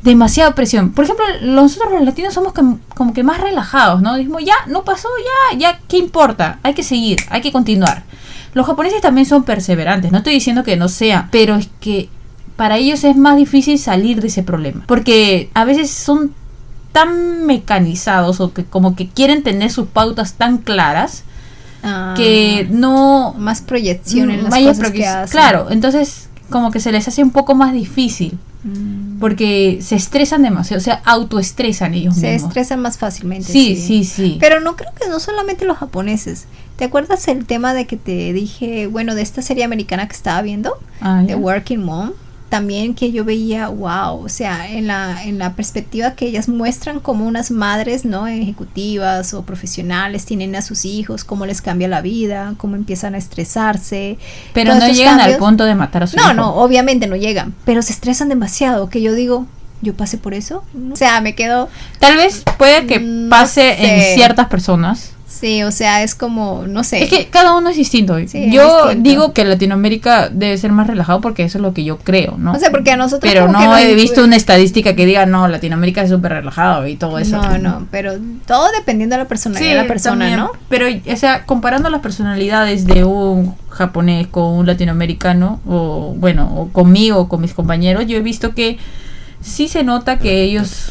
demasiada 0.02 0.54
presión. 0.54 0.92
Por 0.92 1.04
ejemplo, 1.04 1.24
nosotros 1.42 1.92
los 1.92 2.02
latinos 2.04 2.34
somos 2.34 2.52
com- 2.52 2.78
como 2.94 3.12
que 3.14 3.22
más 3.22 3.40
relajados, 3.40 4.02
¿no? 4.02 4.16
Dijimos, 4.16 4.42
ya, 4.44 4.54
no 4.66 4.84
pasó, 4.84 5.08
ya, 5.52 5.58
ya, 5.58 5.80
¿qué 5.88 5.96
importa? 5.98 6.58
Hay 6.62 6.74
que 6.74 6.82
seguir, 6.82 7.18
hay 7.30 7.40
que 7.40 7.52
continuar. 7.52 8.02
Los 8.52 8.66
japoneses 8.66 9.00
también 9.00 9.26
son 9.26 9.44
perseverantes, 9.44 10.12
no 10.12 10.18
estoy 10.18 10.34
diciendo 10.34 10.62
que 10.62 10.76
no 10.76 10.88
sea, 10.88 11.28
pero 11.32 11.56
es 11.56 11.68
que 11.80 12.08
para 12.56 12.76
ellos 12.76 13.02
es 13.02 13.16
más 13.16 13.36
difícil 13.36 13.78
salir 13.78 14.20
de 14.20 14.28
ese 14.28 14.42
problema, 14.42 14.84
porque 14.86 15.50
a 15.54 15.64
veces 15.64 15.90
son 15.90 16.32
tan 16.92 17.44
mecanizados 17.46 18.40
o 18.40 18.52
que 18.52 18.64
como 18.64 18.94
que 18.94 19.08
quieren 19.08 19.42
tener 19.42 19.70
sus 19.72 19.88
pautas 19.88 20.34
tan 20.34 20.58
claras 20.58 21.24
Ah, 21.86 22.14
que 22.16 22.66
no 22.70 23.34
más 23.36 23.60
proyección 23.60 24.30
en 24.30 24.44
las 24.44 24.54
cosas 24.54 24.78
que 24.92 25.00
proye- 25.00 25.06
hacen. 25.06 25.30
Claro, 25.32 25.66
entonces 25.70 26.30
como 26.48 26.70
que 26.70 26.80
se 26.80 26.92
les 26.92 27.06
hace 27.08 27.22
un 27.22 27.30
poco 27.30 27.54
más 27.54 27.72
difícil. 27.74 28.38
Mm. 28.64 29.18
Porque 29.20 29.78
se 29.82 29.94
estresan 29.94 30.42
demasiado, 30.42 30.80
o 30.80 30.84
sea, 30.84 31.02
autoestresan 31.04 31.94
ellos 31.94 32.16
Se 32.16 32.32
mismos. 32.32 32.48
estresan 32.48 32.80
más 32.80 32.98
fácilmente. 32.98 33.52
Sí, 33.52 33.76
sí, 33.76 34.04
sí. 34.04 34.38
Pero 34.40 34.60
no 34.60 34.74
creo 34.74 34.90
que 35.00 35.08
no 35.08 35.20
solamente 35.20 35.64
los 35.66 35.76
japoneses. 35.76 36.46
¿Te 36.76 36.84
acuerdas 36.84 37.28
el 37.28 37.46
tema 37.46 37.72
de 37.74 37.86
que 37.86 37.96
te 37.96 38.32
dije, 38.32 38.86
bueno, 38.88 39.14
de 39.14 39.22
esta 39.22 39.42
serie 39.42 39.64
americana 39.64 40.08
que 40.08 40.16
estaba 40.16 40.42
viendo? 40.42 40.76
Ah, 41.00 41.22
The. 41.26 41.36
Working 41.36 41.84
Mom. 41.84 42.10
También 42.54 42.94
que 42.94 43.10
yo 43.10 43.24
veía, 43.24 43.66
wow, 43.66 44.24
o 44.24 44.28
sea, 44.28 44.70
en 44.70 44.86
la, 44.86 45.24
en 45.24 45.38
la 45.40 45.54
perspectiva 45.54 46.12
que 46.12 46.26
ellas 46.28 46.48
muestran 46.48 47.00
como 47.00 47.26
unas 47.26 47.50
madres, 47.50 48.04
¿no? 48.04 48.28
Ejecutivas 48.28 49.34
o 49.34 49.42
profesionales 49.42 50.24
tienen 50.24 50.54
a 50.54 50.62
sus 50.62 50.84
hijos, 50.84 51.24
cómo 51.24 51.46
les 51.46 51.60
cambia 51.60 51.88
la 51.88 52.00
vida, 52.00 52.54
cómo 52.56 52.76
empiezan 52.76 53.16
a 53.16 53.18
estresarse. 53.18 54.18
Pero 54.52 54.70
todos 54.76 54.86
no 54.88 54.94
llegan 54.94 55.18
al 55.18 55.36
punto 55.36 55.64
de 55.64 55.74
matar 55.74 56.04
a 56.04 56.06
su 56.06 56.16
No, 56.16 56.22
hijo. 56.26 56.34
no, 56.34 56.54
obviamente 56.54 57.08
no 57.08 57.16
llegan, 57.16 57.56
pero 57.64 57.82
se 57.82 57.92
estresan 57.92 58.28
demasiado, 58.28 58.88
que 58.88 59.02
yo 59.02 59.14
digo, 59.14 59.46
yo 59.82 59.94
pasé 59.94 60.16
por 60.16 60.32
eso. 60.32 60.62
O 60.92 60.94
sea, 60.94 61.20
me 61.20 61.34
quedo, 61.34 61.68
Tal 61.98 62.16
vez 62.16 62.44
puede 62.56 62.86
que 62.86 63.00
No 63.00 63.30
pase 63.30 63.74
sé. 63.76 64.10
en 64.10 64.14
ciertas 64.14 64.46
personas. 64.46 65.10
Sí, 65.40 65.62
o 65.62 65.70
sea, 65.70 66.02
es 66.02 66.14
como, 66.14 66.64
no 66.66 66.84
sé. 66.84 67.04
Es 67.04 67.10
que 67.10 67.28
cada 67.28 67.56
uno 67.56 67.70
es 67.70 67.76
distinto. 67.76 68.16
Sí, 68.26 68.44
es 68.44 68.52
yo 68.52 68.86
distinto. 68.86 69.08
digo 69.08 69.32
que 69.32 69.44
Latinoamérica 69.44 70.28
debe 70.28 70.56
ser 70.58 70.72
más 70.72 70.86
relajado 70.86 71.20
porque 71.20 71.44
eso 71.44 71.58
es 71.58 71.62
lo 71.62 71.74
que 71.74 71.84
yo 71.84 71.98
creo, 71.98 72.36
¿no? 72.38 72.52
O 72.52 72.58
sea, 72.58 72.70
porque 72.70 72.92
a 72.92 72.96
nosotros 72.96 73.30
pero 73.30 73.48
no 73.48 73.76
he 73.76 73.94
visto 73.94 74.24
una 74.24 74.36
estadística 74.36 74.94
que 74.94 75.06
diga, 75.06 75.26
no, 75.26 75.48
Latinoamérica 75.48 76.02
es 76.02 76.10
súper 76.10 76.32
relajado 76.32 76.86
y 76.86 76.96
todo 76.96 77.18
eso. 77.18 77.40
No, 77.40 77.58
no, 77.58 77.86
pero 77.90 78.14
todo 78.46 78.70
dependiendo 78.72 79.16
de 79.16 79.22
la 79.22 79.28
personalidad 79.28 79.70
de 79.70 79.76
la 79.76 79.86
persona, 79.86 80.26
también. 80.26 80.40
¿no? 80.40 80.52
Pero, 80.68 80.86
o 81.12 81.16
sea, 81.16 81.44
comparando 81.44 81.90
las 81.90 82.00
personalidades 82.00 82.86
de 82.86 83.04
un 83.04 83.54
japonés 83.70 84.26
con 84.28 84.54
un 84.54 84.66
latinoamericano, 84.66 85.60
o 85.66 86.14
bueno, 86.16 86.50
o 86.56 86.68
conmigo, 86.68 87.18
o 87.18 87.28
con 87.28 87.40
mis 87.40 87.54
compañeros, 87.54 88.06
yo 88.06 88.16
he 88.16 88.20
visto 88.20 88.54
que 88.54 88.78
sí 89.40 89.68
se 89.68 89.84
nota 89.84 90.18
que 90.18 90.42
ellos 90.42 90.88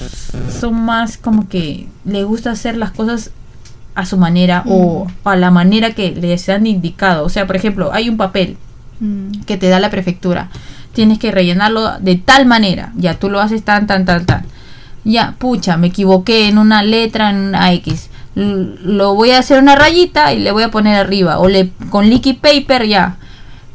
son 0.60 0.76
más 0.76 1.18
como 1.18 1.48
que 1.50 1.88
les 2.06 2.24
gusta 2.24 2.52
hacer 2.52 2.78
las 2.78 2.92
cosas 2.92 3.32
a 3.96 4.06
su 4.06 4.18
manera 4.18 4.64
o 4.68 5.08
a 5.24 5.36
la 5.36 5.52
manera 5.52 5.92
que 5.92 6.12
les 6.12 6.50
han 6.50 6.66
indicado. 6.68 7.26
O 7.26 7.30
sea, 7.30 7.46
por 7.48 7.56
ejemplo, 7.56 7.92
hay 7.94 8.10
un 8.10 8.18
papel 8.18 8.58
Mm. 9.00 9.42
que 9.46 9.58
te 9.58 9.70
da 9.70 9.80
la 9.80 9.90
prefectura. 9.90 10.50
Tienes 10.94 11.18
que 11.20 11.32
rellenarlo 11.32 11.98
de 12.00 12.16
tal 12.16 12.46
manera. 12.46 12.92
Ya 12.96 13.16
tú 13.16 13.30
lo 13.30 13.42
haces 13.42 13.64
tan, 13.64 13.88
tan, 13.88 14.06
tan, 14.06 14.26
tan. 14.26 14.46
Ya, 15.04 15.34
pucha, 15.40 15.76
me 15.78 15.88
equivoqué 15.88 16.48
en 16.48 16.58
una 16.58 16.84
letra, 16.84 17.32
en 17.32 17.38
una 17.38 17.74
X. 17.74 18.10
L- 18.36 18.76
lo 18.84 19.16
voy 19.16 19.32
a 19.32 19.40
hacer 19.40 19.60
una 19.60 19.76
rayita 19.76 20.32
y 20.34 20.40
le 20.40 20.52
voy 20.52 20.64
a 20.64 20.72
poner 20.72 20.96
arriba. 20.96 21.40
O 21.40 21.48
le 21.50 21.72
con 21.90 22.10
liquid 22.10 22.38
paper 22.38 22.86
ya. 22.88 23.18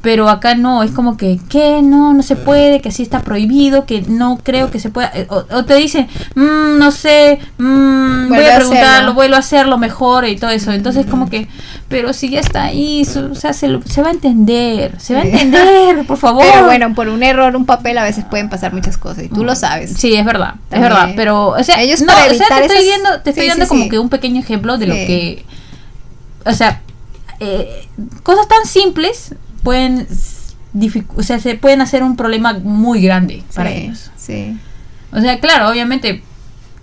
Pero 0.09 0.31
acá 0.31 0.55
no, 0.55 0.83
es 0.83 0.91
como 0.93 1.19
que, 1.19 1.39
¿qué? 1.51 1.83
No, 1.83 2.15
no 2.15 2.23
se 2.23 2.35
puede, 2.35 2.81
que 2.81 2.89
así 2.89 3.03
está 3.03 3.21
prohibido, 3.21 3.85
que 3.85 4.01
no 4.09 4.39
creo 4.43 4.71
que 4.71 4.81
se 4.81 4.89
pueda. 4.89 5.11
eh, 5.15 5.27
O, 5.29 5.45
o 5.55 5.65
te 5.67 5.75
dicen, 5.75 6.09
"Mm, 6.35 6.79
no 6.79 6.91
sé, 6.93 7.39
mm, 7.59 8.29
voy 8.31 8.39
a 8.47 8.57
preguntarlo, 8.57 9.13
vuelvo 9.13 9.37
a 9.37 9.41
hacerlo 9.41 9.77
mejor 9.77 10.27
y 10.27 10.37
todo 10.37 10.49
eso. 10.49 10.73
Entonces, 10.73 11.05
como 11.05 11.29
que, 11.29 11.47
pero 11.89 12.15
si 12.15 12.31
ya 12.31 12.41
está 12.41 12.63
ahí, 12.65 13.07
o 13.31 13.35
sea, 13.35 13.53
se, 13.53 13.69
lo- 13.69 13.83
se 13.83 14.01
va 14.01 14.09
a 14.09 14.13
entender, 14.13 14.99
se 14.99 15.13
va 15.13 15.21
a 15.21 15.25
entender, 15.25 16.07
por 16.07 16.17
favor. 16.17 16.43
Pero 16.51 16.65
bueno, 16.65 16.95
por 16.95 17.09
un 17.11 17.23
error, 17.23 17.55
un 17.55 17.67
papel, 17.67 17.99
a 17.99 18.05
veces 18.05 18.25
pueden 18.25 18.49
pasar 18.49 18.73
muchas 18.73 18.97
cosas 18.97 19.25
y 19.25 19.29
tú 19.29 19.45
lo 19.45 19.55
sabes. 19.57 19.93
Sí, 19.93 20.15
es 20.15 20.25
verdad, 20.25 20.55
es 20.71 20.81
verdad, 20.81 21.11
pero 21.17 21.49
o 21.49 21.63
sea, 21.63 21.83
Ellos 21.83 22.01
no, 22.01 22.15
o 22.15 22.35
sea, 22.35 22.47
te 22.61 22.65
estoy 22.65 22.83
viendo, 22.83 23.21
te 23.21 23.29
estoy 23.29 23.45
Sí, 23.45 23.49
dando 23.51 23.67
sí, 23.67 23.69
como 23.69 23.83
sí. 23.83 23.89
que 23.91 23.99
un 23.99 24.09
pequeño 24.09 24.41
ejemplo 24.41 24.79
de 24.79 24.87
lo 24.87 24.95
que 24.95 25.45
o 26.47 26.53
sea, 26.53 26.81
eh, 27.41 27.87
cosas 28.23 28.49
tan 28.49 28.65
simples 28.65 29.35
pueden 29.69 30.07
o 31.16 31.23
sea, 31.23 31.39
se 31.41 31.55
pueden 31.57 31.81
hacer 31.81 32.03
un 32.03 32.16
problema 32.16 32.53
muy 32.62 33.01
grande 33.03 33.43
para 33.55 33.71
ellos. 33.71 34.11
Sí. 34.16 34.57
O 35.12 35.21
sea, 35.21 35.41
claro, 35.41 35.69
obviamente 35.71 36.23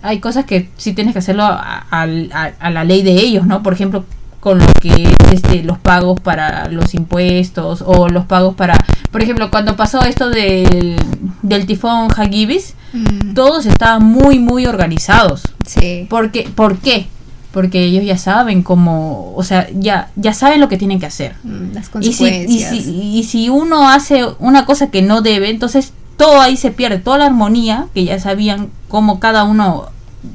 hay 0.02 0.18
cosas 0.20 0.44
que 0.44 0.68
sí 0.76 0.92
tienes 0.92 1.12
que 1.12 1.18
hacerlo 1.20 1.44
a, 1.44 1.84
al- 1.90 2.30
a- 2.32 2.52
a 2.60 2.70
la 2.70 2.84
ley 2.84 3.02
de 3.02 3.12
ellos, 3.12 3.46
¿no? 3.46 3.62
Por 3.62 3.72
ejemplo, 3.72 4.04
con 4.40 4.58
lo 4.58 4.66
que 4.80 5.04
es 5.04 5.32
este, 5.32 5.62
los 5.62 5.78
pagos 5.78 6.20
para 6.20 6.68
los 6.68 6.94
impuestos 6.94 7.82
o 7.84 8.08
los 8.08 8.24
pagos 8.26 8.54
para, 8.54 8.84
por 9.10 9.22
ejemplo, 9.22 9.50
cuando 9.50 9.74
pasó 9.76 10.02
esto 10.04 10.30
del, 10.30 10.96
del 11.42 11.66
tifón 11.66 12.08
Hagibis, 12.16 12.74
Mm, 12.92 13.34
todos 13.34 13.66
estaban 13.66 14.04
muy, 14.04 14.38
muy 14.38 14.64
organizados. 14.66 15.42
sí. 15.66 16.06
Porque, 16.08 16.48
¿Por 16.54 16.78
qué? 16.78 17.08
Porque 17.56 17.84
ellos 17.84 18.04
ya 18.04 18.18
saben 18.18 18.62
cómo, 18.62 19.32
o 19.34 19.42
sea, 19.42 19.66
ya, 19.72 20.10
ya 20.14 20.34
saben 20.34 20.60
lo 20.60 20.68
que 20.68 20.76
tienen 20.76 21.00
que 21.00 21.06
hacer. 21.06 21.36
Mm, 21.42 21.72
Las 21.72 21.86
Y 22.02 22.12
si, 22.12 22.24
y, 22.26 22.28
consecuencias. 22.28 22.70
si, 22.84 22.90
y 23.18 23.24
si 23.24 23.48
uno 23.48 23.88
hace 23.88 24.26
una 24.40 24.66
cosa 24.66 24.90
que 24.90 25.00
no 25.00 25.22
debe, 25.22 25.48
entonces 25.48 25.94
todo 26.18 26.38
ahí 26.42 26.58
se 26.58 26.70
pierde, 26.70 26.98
toda 26.98 27.16
la 27.16 27.24
armonía, 27.24 27.86
que 27.94 28.04
ya 28.04 28.18
sabían 28.18 28.68
cómo 28.88 29.20
cada 29.20 29.44
uno 29.44 29.86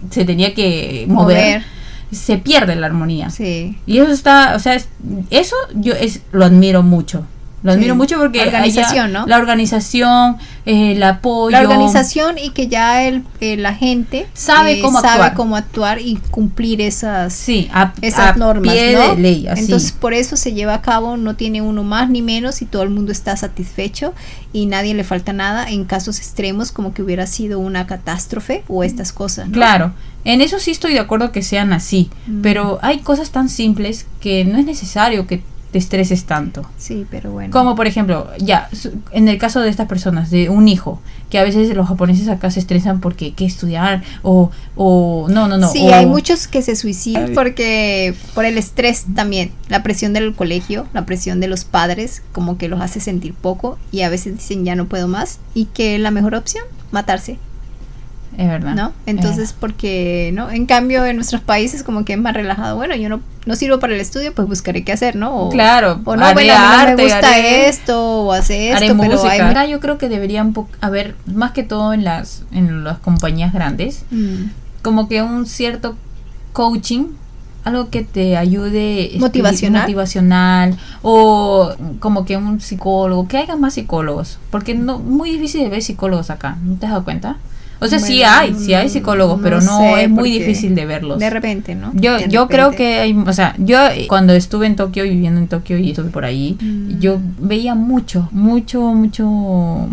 se 0.09 0.26
tenía 0.26 0.55
que 0.55 1.05
mover, 1.07 1.59
Mover. 1.59 1.63
se 2.11 2.39
pierde 2.39 2.76
la 2.76 2.88
armonía. 2.88 3.30
Sí. 3.30 3.78
Y 3.86 3.99
eso 3.99 4.11
está, 4.11 4.53
o 4.55 4.59
sea, 4.59 4.74
es- 4.74 4.89
eso 5.30 5.55
yo 5.76 5.93
es, 5.93 6.22
lo 6.32 6.43
admiro 6.45 6.82
mucho. 6.82 7.28
Lo 7.64 7.72
Sí. 7.72 7.78
admiro 7.78 7.95
mucho 7.95 8.18
porque 8.18 8.39
La 8.39 8.45
organización, 8.45 9.05
allá- 9.09 9.20
¿no? 9.20 9.28
La 9.28 9.38
organización, 9.38 10.38
eh, 10.66 10.93
el 10.93 11.03
apoyo. 11.03 11.51
La 11.51 11.62
organización 11.62 12.38
y 12.39 12.49
que 12.51 12.68
ya 12.68 13.03
el, 13.03 13.24
eh, 13.39 13.55
la 13.57 13.76
gente 13.76 14.28
Sabe 14.34 14.80
cómo 14.82 14.99
sabe 14.99 15.14
actuar. 15.24 15.34
cómo 15.36 15.55
actuar 15.55 15.99
y 16.01 16.16
cumplir 16.32 16.82
esas 16.82 17.34
Sí, 17.34 17.70
a, 17.72 17.93
esas 18.01 18.36
a 18.36 18.39
normas, 18.39 18.74
pie 18.74 18.93
¿no? 18.95 19.16
de 19.16 19.22
ley, 19.22 19.47
así. 19.47 19.62
Entonces 19.62 19.91
por 19.91 20.14
eso 20.14 20.36
se 20.38 20.53
lleva 20.53 20.74
a 20.74 20.82
cabo, 20.82 21.18
no 21.18 21.36
tiene 21.36 21.62
uno 21.62 21.84
más 21.84 22.09
ni 22.09 22.22
menos 22.24 22.62
y 22.62 22.66
todo 22.66 22.82
el 22.84 22.89
mundo 22.89 23.12
está 23.12 23.38
satisfecho 23.38 24.14
y 24.53 24.66
nadie 24.66 24.93
le 24.95 25.03
falta 25.03 25.32
nada 25.32 25.70
en 25.70 25.86
casos 25.86 26.18
extremos 26.18 26.72
como 26.72 26.93
que 26.93 27.01
hubiera 27.03 27.28
sido 27.28 27.59
una 27.59 27.86
catástrofe 27.86 28.64
o 28.68 28.84
estas 28.84 29.14
cosas. 29.14 29.47
¿no? 29.47 29.53
Claro, 29.53 29.93
en 30.26 30.41
eso 30.41 30.59
sí 30.59 30.72
estoy 30.72 30.93
de 30.93 30.99
acuerdo 30.99 31.32
que 31.32 31.41
sean 31.43 31.74
así, 31.74 32.09
Mm. 32.28 32.41
pero 32.41 32.80
hay 32.82 32.99
cosas 32.99 33.30
tan 33.32 33.49
simples 33.49 34.07
que 34.20 34.45
no 34.45 34.57
es 34.57 34.66
necesario 34.66 35.28
que 35.28 35.41
te 35.72 35.78
estreses 35.78 36.26
tanto. 36.26 36.63
Sí, 36.78 37.05
pero 37.09 37.32
bueno. 37.32 37.51
Como 37.51 37.76
por 37.76 37.88
ejemplo, 37.88 38.28
ya, 38.39 38.69
su- 38.74 38.91
en 39.11 39.28
el 39.30 39.38
caso 39.38 39.61
de 39.61 39.69
estas 39.69 39.88
personas, 39.88 40.30
de 40.30 40.49
un 40.49 40.67
hijo, 40.67 40.99
que 41.30 41.39
a 41.39 41.43
veces 41.43 41.74
los 41.76 41.88
japoneses 41.88 42.28
acá 42.28 42.51
se 42.51 42.59
estresan 42.59 42.99
porque 42.99 43.26
hay 43.26 43.32
que 43.32 43.45
estudiar 43.45 44.03
o, 44.22 44.51
o 44.76 45.28
no, 45.30 45.47
no, 45.47 45.57
no. 45.57 45.69
sí, 45.72 45.88
o- 45.88 45.93
hay 45.93 46.05
muchos 46.05 46.47
que 46.47 46.61
se 46.61 46.76
suicidan 46.76 47.32
porque 47.36 48.13
por 48.36 48.43
el 48.45 48.57
estrés 48.57 49.05
también, 49.15 49.51
la 49.69 49.82
presión 49.84 50.11
del 50.13 50.36
colegio, 50.36 50.88
la 50.93 51.05
presión 51.05 51.39
de 51.39 51.47
los 51.47 51.63
padres, 51.63 52.22
como 52.34 52.57
que 52.57 52.67
los 52.67 52.82
hace 52.82 52.99
sentir 52.99 53.34
poco 53.34 53.78
y 53.91 54.01
a 54.01 54.09
veces 54.09 54.36
dicen 54.36 54.65
ya 54.65 54.76
no 54.76 54.88
puedo 54.88 55.07
más 55.07 55.39
y 55.53 55.65
que 55.65 55.97
la 55.99 56.11
mejor 56.11 56.36
opción, 56.36 56.65
matarse. 56.91 57.39
Es 58.38 58.48
verdad. 58.48 58.76
¿no? 58.76 58.94
Entonces, 59.06 59.54
porque, 59.58 60.32
¿no? 60.34 60.50
En 60.50 60.66
cambio, 60.66 61.06
en 61.06 61.16
nuestros 61.18 61.42
países 61.42 61.84
como 61.84 62.06
que 62.06 62.14
es 62.14 62.20
más 62.20 62.34
relajado. 62.34 62.76
Bueno, 62.78 62.96
yo 62.96 63.10
no, 63.10 63.20
no 63.46 63.56
sirvo 63.56 63.80
para 63.80 63.94
el 63.94 64.00
estudio, 64.00 64.34
pues 64.34 64.48
buscaré 64.48 64.84
qué 64.84 64.94
hacer, 64.94 65.16
¿no? 65.16 65.36
O, 65.36 65.50
Claro, 65.50 66.00
o 66.06 66.16
no, 66.16 66.24
haré 66.26 66.34
bueno, 66.34 66.54
a 66.54 66.60
mí 66.60 66.64
no 66.64 66.70
me 66.86 66.92
arte, 66.92 67.04
gusta 67.04 67.20
haré- 67.36 67.68
esto, 67.68 68.22
o 68.24 68.32
hace 68.34 68.72
esto, 68.72 68.96
pero 68.98 69.12
música. 69.14 69.32
hay... 69.32 69.40
Acá 69.42 69.66
yo 69.66 69.80
creo 69.80 69.98
que 69.98 70.08
debería 70.10 70.42
un 70.42 70.54
poco 70.54 70.70
haber, 70.80 71.16
más 71.26 71.52
que 71.52 71.64
todo 71.64 71.94
en 71.94 72.04
las, 72.04 72.44
en 72.52 72.84
las 72.84 73.00
compañías 73.00 73.52
grandes, 73.54 74.04
Mm, 74.12 74.46
como 74.82 75.08
que 75.10 75.22
un 75.22 75.46
cierto 75.46 75.96
coaching, 76.54 77.06
algo 77.64 77.90
que 77.92 78.02
te 78.04 78.38
ayude 78.38 79.12
Motivacional. 79.20 79.82
motivacional 79.84 80.78
o 81.04 81.72
como 82.00 82.26
que 82.26 82.36
un 82.38 82.60
psicólogo, 82.60 83.28
que 83.28 83.38
haya 83.38 83.56
más 83.56 83.76
psicólogos, 83.76 84.40
porque 84.50 84.74
no 84.74 84.98
muy 85.00 85.32
difícil 85.32 85.62
de 85.64 85.70
ver 85.70 85.84
psicólogos 85.84 86.30
acá, 86.32 86.58
¿no 86.64 86.76
te 86.78 86.86
has 86.88 86.92
dado 86.94 87.04
cuenta? 87.04 87.38
O 87.84 87.88
sea, 87.88 87.98
sí 88.00 88.22
hay, 88.22 88.54
sí 88.54 88.76
hay 88.76 88.90
psicólogos, 88.90 89.38
no 89.38 89.44
pero 89.44 89.60
no 89.60 89.80
sé, 89.80 90.04
es 90.04 90.10
muy 90.10 90.30
difícil 90.32 90.76
de 90.76 90.86
verlos. 90.86 91.18
De 91.18 91.30
repente, 91.32 91.74
¿no? 91.74 91.92
Yo, 91.96 92.16
De 92.18 92.28
yo 92.30 92.48
creo 92.48 92.72
que 92.72 93.00
hay, 93.00 93.14
o 93.14 93.34
sea, 93.34 93.56
yo 93.58 93.80
cuando 94.08 94.34
estuve 94.34 94.68
en 94.68 94.76
Tokio, 94.76 95.04
viviendo 95.04 95.40
en 95.40 95.48
Tokio 95.48 95.78
y 95.80 95.90
estuve 95.90 96.12
por 96.12 96.24
ahí, 96.24 96.58
Mm. 96.62 97.00
yo 97.00 97.20
veía 97.40 97.74
mucho, 97.74 98.30
mucho, 98.32 98.82
mucho, 98.94 99.90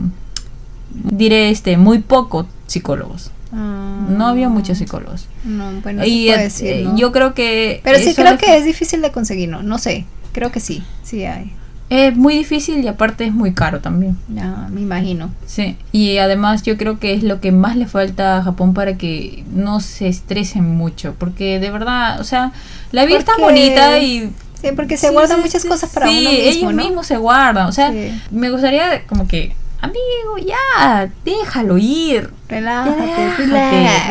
diré 0.93 1.51
este, 1.51 1.77
muy 1.77 1.99
poco 2.01 2.47
psicólogos. 2.67 3.31
Ah, 3.53 4.07
No 4.11 4.27
había 4.27 4.49
muchos 4.51 4.77
psicólogos. 4.79 5.27
No, 5.45 5.71
bueno, 5.83 6.05
y 6.05 6.27
puede 6.29 6.43
decir, 6.43 6.67
eh, 6.69 6.83
¿no? 6.85 6.97
yo 6.97 7.13
creo 7.13 7.33
que... 7.33 7.81
Pero 7.85 7.99
sí 7.99 8.15
creo 8.15 8.37
que 8.37 8.57
es 8.57 8.65
difícil 8.65 9.01
de 9.01 9.11
conseguir, 9.11 9.49
¿no? 9.49 9.63
No 9.63 9.79
sé, 9.79 10.05
creo 10.33 10.53
que 10.53 10.61
sí, 10.61 10.83
sí 11.03 11.25
hay. 11.25 11.53
Es 11.91 12.15
muy 12.17 12.35
difícil 12.37 12.85
y 12.85 12.89
aparte 12.89 13.25
es 13.25 13.33
muy 13.33 13.55
caro 13.55 13.81
también. 13.81 14.17
Ya, 14.29 14.69
me 14.71 14.83
imagino. 14.83 15.31
Sí, 15.47 15.77
y 15.91 16.19
además 16.19 16.63
yo 16.63 16.77
creo 16.77 16.99
que 16.99 17.15
es 17.15 17.23
lo 17.23 17.41
que 17.41 17.51
más 17.51 17.77
le 17.77 17.87
falta 17.87 18.37
a 18.37 18.43
Japón 18.43 18.75
para 18.75 18.99
que 18.99 19.45
no 19.55 19.81
se 19.81 20.07
estresen 20.09 20.65
mucho, 20.77 21.15
porque 21.19 21.59
de 21.59 21.71
verdad, 21.71 22.21
o 22.21 22.25
sea, 22.25 22.53
la 22.93 23.07
vida 23.07 23.19
está 23.19 23.33
bonita 23.39 23.99
y 24.01 24.31
Sí, 24.61 24.69
porque 24.75 24.97
se 24.97 25.07
Sí, 25.07 25.13
guardan 25.13 25.37
sí, 25.39 25.43
muchas 25.45 25.63
sí, 25.63 25.69
cosas 25.69 25.91
para 25.91 26.09
sí, 26.09 26.19
uno 26.19 26.31
mismo, 26.31 26.49
ellos 26.51 26.75
¿no? 26.75 26.85
mismos 26.85 27.07
se 27.07 27.17
guardan, 27.17 27.69
o 27.69 27.73
sea, 27.73 27.93
me 28.33 28.51
gustaría 28.51 29.07
como 29.07 29.29
que, 29.29 29.55
amigo, 29.81 30.37
ya, 30.45 31.09
déjalo 31.25 31.79
ir, 31.79 32.29
Relájate, 32.49 33.01
relájate, 33.39 33.43
relax. 33.47 34.09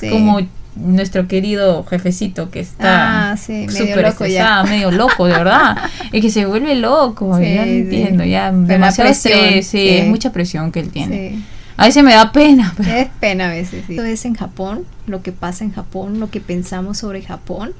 como 0.10 0.40
nuestro 0.76 1.26
querido 1.28 1.84
jefecito 1.84 2.50
que 2.50 2.60
está 2.60 3.32
Ah, 3.32 3.36
sí, 3.36 3.52
medio 3.66 3.70
súper 3.70 4.02
loco 4.04 4.26
ya. 4.26 4.30
estresado, 4.60 4.66
medio 4.66 4.90
loco, 4.90 5.26
de 5.26 5.32
verdad, 5.32 5.76
es 6.12 6.22
que 6.22 6.30
se 6.30 6.46
vuelve 6.46 6.74
loco, 6.76 7.36
Sí, 7.38 7.54
ya 7.54 7.60
no 7.60 7.64
sí. 7.64 7.70
entiendo, 7.78 8.24
ya 8.24 8.50
Pero 8.50 8.62
demasiado 8.66 9.10
presión, 9.10 9.38
estrés, 9.38 9.66
sí, 9.66 9.88
es 9.88 10.06
mucha 10.06 10.32
presión 10.32 10.70
que 10.72 10.80
él 10.80 10.90
tiene. 10.90 11.30
Sí. 11.36 11.44
A 11.76 11.86
veces 11.86 12.04
me 12.04 12.12
da 12.14 12.30
pena. 12.30 12.74
Pero... 12.76 12.90
Es 12.90 13.08
pena 13.20 13.46
a 13.46 13.50
veces. 13.50 13.84
Sí. 13.86 13.94
Esto 13.94 14.04
es 14.04 14.24
en 14.26 14.34
Japón, 14.34 14.84
lo 15.06 15.22
que 15.22 15.32
pasa 15.32 15.64
en 15.64 15.72
Japón, 15.72 16.20
lo 16.20 16.30
que 16.30 16.40
pensamos 16.40 16.98
sobre 16.98 17.22
Japón. 17.22 17.72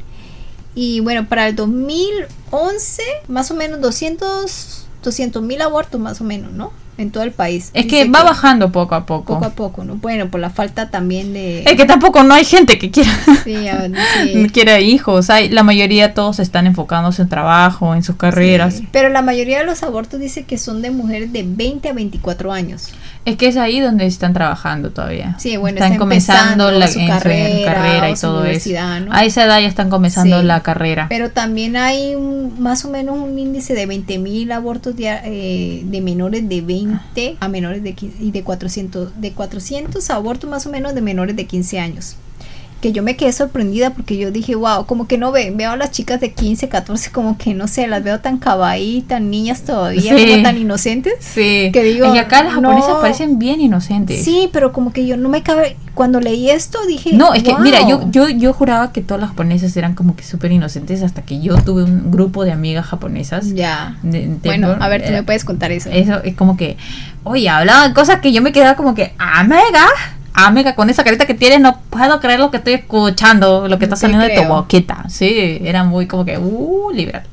Y 0.75 1.01
bueno, 1.01 1.27
para 1.29 1.47
el 1.49 1.55
2011, 1.57 3.03
más 3.29 3.51
o 3.51 3.55
menos 3.55 3.81
200 3.81 5.43
mil 5.43 5.61
abortos, 5.63 6.01
más 6.01 6.21
o 6.21 6.25
menos, 6.25 6.53
¿no? 6.53 6.73
En 6.99 7.11
todo 7.11 7.23
el 7.23 7.33
país. 7.33 7.71
Es 7.73 7.87
que 7.87 8.05
va 8.09 8.23
bajando 8.23 8.73
poco 8.73 8.95
a 8.95 9.07
poco. 9.07 9.35
Poco 9.35 9.47
a 9.47 9.51
poco, 9.51 9.85
¿no? 9.85 9.97
Bueno, 9.97 10.29
por 10.29 10.39
la 10.39 10.51
falta 10.51 10.91
también 10.91 11.33
de... 11.33 11.63
Es 11.63 11.75
que 11.75 11.87
tampoco 11.87 12.23
no 12.25 12.35
hay 12.35 12.45
gente 12.45 12.79
que 12.79 12.91
quiera... 12.91 13.11
Sí, 13.43 13.57
sí. 14.25 14.51
quiera 14.53 14.81
hijos. 14.81 15.31
Hay, 15.31 15.49
la 15.49 15.63
mayoría 15.63 16.13
todos 16.13 16.41
están 16.41 16.67
enfocándose 16.67 17.23
en 17.23 17.29
trabajo, 17.29 17.95
en 17.95 18.03
sus 18.03 18.17
carreras. 18.17 18.75
Sí, 18.75 18.89
pero 18.93 19.09
la 19.09 19.23
mayoría 19.23 19.61
de 19.61 19.65
los 19.65 19.83
abortos 19.83 20.21
dice 20.21 20.45
que 20.45 20.59
son 20.59 20.83
de 20.83 20.91
mujeres 20.91 21.33
de 21.33 21.43
20 21.43 21.89
a 21.89 21.93
24 21.95 22.53
años. 22.53 22.91
Es 23.25 23.37
que 23.37 23.49
es 23.49 23.57
ahí 23.57 23.81
donde 23.81 24.07
están 24.07 24.33
trabajando 24.33 24.91
todavía. 24.91 25.37
Sí, 25.39 25.57
bueno, 25.57 25.77
están 25.77 25.99
comenzando 25.99 26.71
la 26.71 26.89
su 26.89 26.99
carrera, 27.07 27.73
carrera 27.75 28.11
y 28.11 28.15
todo 28.15 28.45
eso. 28.45 28.71
¿no? 29.05 29.13
A 29.13 29.25
esa 29.25 29.45
edad 29.45 29.61
ya 29.61 29.69
están 29.69 29.91
comenzando 29.91 30.43
la 30.43 30.63
carrera. 30.63 31.07
Pero 31.09 31.31
también 31.31 31.77
hay 31.77 32.15
un, 32.15 32.61
más 32.61 32.85
o 32.85 32.91
menos 32.91 33.19
un 33.19 33.39
índice 33.39 33.75
de 33.75 33.87
20 33.87 34.19
mil 34.19 34.51
abortos 34.53 34.97
de, 34.97 35.09
eh, 35.25 35.83
de, 35.85 36.01
menores 36.01 36.49
de 36.49 36.61
20 36.63 37.37
a 37.39 37.49
menores 37.49 37.83
de 37.83 37.93
15, 37.93 38.23
y 38.23 38.31
de 38.31 38.43
400 38.43 39.21
de 39.21 39.33
400 39.33 40.11
abortos 40.11 40.49
más 40.49 40.67
o 40.67 40.71
menos 40.71 40.95
de 40.95 41.03
menores 41.03 41.37
de 41.37 41.47
15 41.47 41.79
años 41.79 42.17
que 42.81 42.93
yo 42.93 43.03
me 43.03 43.17
quedé 43.17 43.33
sorprendida 43.33 43.91
porque 43.91 44.17
yo 44.17 44.31
dije, 44.31 44.55
wow, 44.55 44.87
como 44.87 45.07
que 45.07 45.19
no 45.19 45.33
ven, 45.33 45.57
veo 45.57 45.73
a 45.73 45.77
las 45.77 45.91
chicas 45.91 46.21
de 46.21 46.33
15, 46.33 46.69
14, 46.69 47.11
como 47.11 47.37
que 47.37 47.55
no 47.55 47.69
sé, 47.69 47.87
las 47.87 48.03
veo 48.03 48.21
tan 48.21 48.39
kawaii, 48.39 49.03
tan 49.03 49.31
niñas 49.31 49.63
todavía, 49.63 50.13
como 50.13 50.43
tan 50.43 50.57
inocentes. 50.57 51.15
Sí. 51.21 51.71
Que 51.73 51.83
digo, 51.83 52.15
y 52.15 52.19
acá 52.19 52.43
las 52.43 52.55
japonesas 52.55 52.97
parecen 53.01 53.39
bien 53.39 53.61
inocentes. 53.61 54.25
Sí, 54.25 54.49
pero 54.53 54.73
como 54.73 54.93
que 54.93 55.07
yo 55.07 55.17
no 55.17 55.29
me 55.29 55.43
cabe, 55.43 55.77
cuando 55.95 56.21
leí 56.21 56.51
esto 56.51 56.79
dije, 56.87 57.13
no, 57.13 57.35
es 57.35 57.43
que 57.43 57.55
mira, 57.59 57.87
yo, 57.87 58.11
yo, 58.11 58.29
yo 58.29 58.53
juraba 58.53 58.93
que 58.93 59.03
todas 59.03 59.21
las 59.21 59.31
japonesas 59.31 59.77
eran 59.77 59.95
como 59.95 60.17
que 60.17 60.25
súper 60.25 60.51
inocentes 60.51 61.03
hasta 61.03 61.23
que 61.23 61.41
yo 61.41 61.57
tuve 61.63 61.85
un 61.85 62.11
grupo 62.11 62.45
de 62.45 62.53
amigas 62.53 62.87
japonesas. 62.87 63.53
Ya. 63.53 63.99
bueno, 64.03 64.77
a 64.81 64.89
ver, 64.89 65.05
tú 65.05 65.11
me 65.11 65.19
eh, 65.19 65.23
puedes 65.23 65.45
contar 65.45 65.71
eso. 65.73 65.91
Eso 65.91 66.23
es 66.23 66.35
como 66.35 66.57
que, 66.57 66.79
oye, 67.25 67.49
hablaban 67.49 67.93
cosas 67.93 68.21
que 68.21 68.33
yo 68.33 68.41
me 68.41 68.53
quedaba 68.53 68.77
como 68.77 68.95
que, 68.95 69.13
ah, 69.19 69.45
mega 69.45 69.87
amiga, 70.47 70.75
con 70.75 70.91
esa 70.91 71.05
carita 71.05 71.27
que 71.27 71.35
tienes, 71.35 71.61
no 71.61 71.81
puedo 71.91 72.21
creer 72.21 72.41
lo 72.41 72.51
que 72.51 72.59
estoy 72.59 72.75
escuchando, 72.75 73.69
lo 73.69 73.79
que 73.79 73.85
está 73.85 73.97
saliendo 73.97 74.27
de 74.27 74.35
tu 74.35 74.45
boquita. 74.45 75.05
Sí, 75.09 75.59
era 75.63 75.85
muy 75.85 76.07
como 76.07 76.25
que, 76.25 76.39
uh, 76.39 76.91
liberal. 76.93 77.25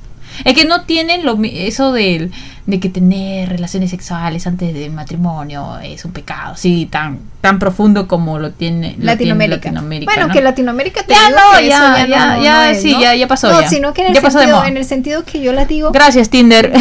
Es 0.46 0.54
que 0.54 0.66
no 0.66 0.84
tienen 0.84 1.26
lo, 1.26 1.38
eso 1.44 1.92
de, 1.92 2.30
de 2.66 2.80
que 2.80 2.90
tener 2.90 3.50
relaciones 3.50 3.90
sexuales 3.90 4.46
antes 4.46 4.74
del 4.74 4.92
matrimonio 4.92 5.80
es 5.80 6.06
un 6.06 6.12
pecado, 6.12 6.56
sí, 6.56 6.88
tan 6.92 7.20
tan 7.42 7.60
profundo 7.60 8.08
como 8.08 8.40
lo 8.40 8.52
tiene 8.52 8.96
Latinoamérica. 9.00 9.72
bueno, 9.72 10.30
que 10.30 10.42
Latinoamérica 10.42 11.04
te 11.04 11.14
ya 11.14 11.30
no, 11.30 11.60
ya, 11.62 12.06
ya, 12.08 12.40
ya, 12.40 12.76
sí, 12.76 12.96
ya, 13.00 13.16
ya 13.16 13.28
pasó. 13.28 13.50
No, 13.50 13.68
sino 13.68 13.94
que 13.94 14.06
en 14.06 14.16
el, 14.16 14.22
sentido, 14.22 14.66
en 14.66 14.78
el 14.78 14.86
sentido 14.86 15.24
que 15.24 15.42
yo 15.42 15.54
las 15.54 15.68
digo. 15.68 15.92
Gracias, 15.92 16.30
Tinder. 16.30 16.74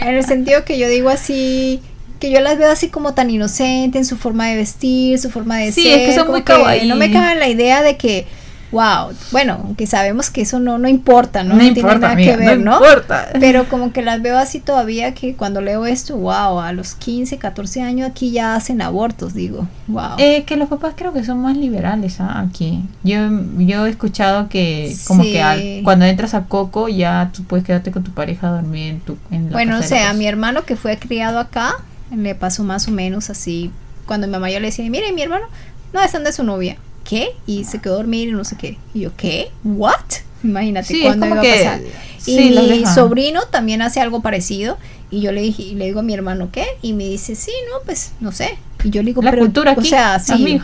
en 0.00 0.14
el 0.14 0.24
sentido 0.24 0.64
que 0.64 0.78
yo 0.78 0.88
digo 0.88 1.10
así 1.10 1.82
que 2.18 2.30
yo 2.30 2.40
las 2.40 2.58
veo 2.58 2.70
así 2.70 2.88
como 2.88 3.14
tan 3.14 3.30
inocentes 3.30 4.00
en 4.00 4.04
su 4.04 4.16
forma 4.16 4.48
de 4.48 4.56
vestir, 4.56 5.18
su 5.18 5.30
forma 5.30 5.58
de 5.58 5.72
sí, 5.72 5.82
ser. 5.82 6.00
es 6.00 6.08
que 6.08 6.14
son 6.14 6.28
muy 6.28 6.42
kawaii. 6.42 6.86
No 6.86 6.96
me 6.96 7.10
cabe 7.10 7.38
la 7.38 7.48
idea 7.48 7.82
de 7.82 7.96
que, 7.96 8.26
wow, 8.72 9.12
bueno, 9.32 9.60
aunque 9.64 9.86
sabemos 9.86 10.30
que 10.30 10.40
eso 10.42 10.58
no, 10.58 10.78
no 10.78 10.88
importa, 10.88 11.44
¿no? 11.44 11.54
No, 11.54 11.60
tiene 11.74 11.82
nada 11.82 12.16
que 12.16 12.36
ver, 12.36 12.58
¿no? 12.58 12.74
importa. 12.74 13.28
Pero 13.38 13.68
como 13.68 13.92
que 13.92 14.00
las 14.00 14.22
veo 14.22 14.38
así 14.38 14.60
todavía 14.60 15.12
que 15.12 15.34
cuando 15.34 15.60
leo 15.60 15.84
esto, 15.84 16.16
wow, 16.16 16.60
a 16.60 16.72
los 16.72 16.94
15, 16.94 17.36
14 17.36 17.82
años 17.82 18.08
aquí 18.08 18.30
ya 18.30 18.54
hacen 18.54 18.80
abortos, 18.80 19.34
digo, 19.34 19.68
wow. 19.86 20.16
Eh, 20.18 20.44
que 20.44 20.56
los 20.56 20.68
papás 20.70 20.94
creo 20.96 21.12
que 21.12 21.22
son 21.22 21.42
más 21.42 21.56
liberales 21.56 22.20
¿ah? 22.20 22.40
aquí. 22.40 22.82
Yo, 23.04 23.18
yo 23.58 23.86
he 23.86 23.90
escuchado 23.90 24.48
que 24.48 24.96
como 25.06 25.22
que 25.22 25.82
cuando 25.84 26.06
entras 26.06 26.32
a 26.32 26.44
Coco 26.44 26.88
ya 26.88 27.30
tú 27.34 27.44
puedes 27.44 27.66
quedarte 27.66 27.90
con 27.90 28.04
tu 28.04 28.12
pareja 28.12 28.48
a 28.48 28.52
dormir 28.52 28.92
en, 28.92 29.00
tu, 29.00 29.18
en 29.30 29.46
la 29.46 29.52
Bueno, 29.52 29.78
o 29.78 29.82
sea, 29.82 30.10
a 30.10 30.14
mi 30.14 30.26
hermano 30.26 30.64
que 30.64 30.76
fue 30.76 30.98
criado 30.98 31.38
acá, 31.38 31.76
le 32.14 32.34
pasó 32.34 32.64
más 32.64 32.88
o 32.88 32.90
menos 32.90 33.30
así. 33.30 33.70
Cuando 34.06 34.26
mi 34.26 34.32
mamá 34.32 34.50
yo 34.50 34.60
le 34.60 34.66
decía, 34.66 34.88
mire, 34.88 35.12
mi 35.12 35.22
hermano, 35.22 35.46
no, 35.92 36.02
es 36.02 36.12
de 36.12 36.32
su 36.32 36.44
novia. 36.44 36.76
¿Qué? 37.04 37.30
Y 37.46 37.64
se 37.64 37.80
quedó 37.80 37.94
a 37.94 37.96
dormir 37.98 38.28
y 38.28 38.32
no 38.32 38.44
sé 38.44 38.56
qué. 38.56 38.78
Y 38.94 39.00
yo, 39.00 39.10
¿qué? 39.16 39.50
¿What? 39.64 39.94
Imagínate 40.42 40.88
sí, 40.88 41.02
cuándo 41.02 41.26
iba 41.26 41.40
a 41.40 41.42
pasar. 41.42 41.80
y 42.26 42.50
mi 42.50 42.86
sobrino 42.86 43.42
también 43.46 43.82
hace 43.82 44.00
algo 44.00 44.20
parecido. 44.20 44.76
Y 45.10 45.20
yo 45.20 45.30
le 45.32 45.40
dije, 45.40 45.74
le 45.74 45.86
digo 45.86 46.00
a 46.00 46.02
mi 46.02 46.14
hermano, 46.14 46.50
¿qué? 46.50 46.66
Y 46.82 46.92
me 46.92 47.04
dice, 47.04 47.36
sí, 47.36 47.52
no, 47.70 47.80
pues, 47.84 48.12
no 48.20 48.32
sé. 48.32 48.58
Y 48.82 48.90
yo 48.90 49.02
le 49.02 49.08
digo, 49.08 49.22
la 49.22 49.36
cultura 49.36 49.72
aquí, 49.72 49.80
o 49.80 49.84
sea, 49.84 50.18
sí, 50.18 50.60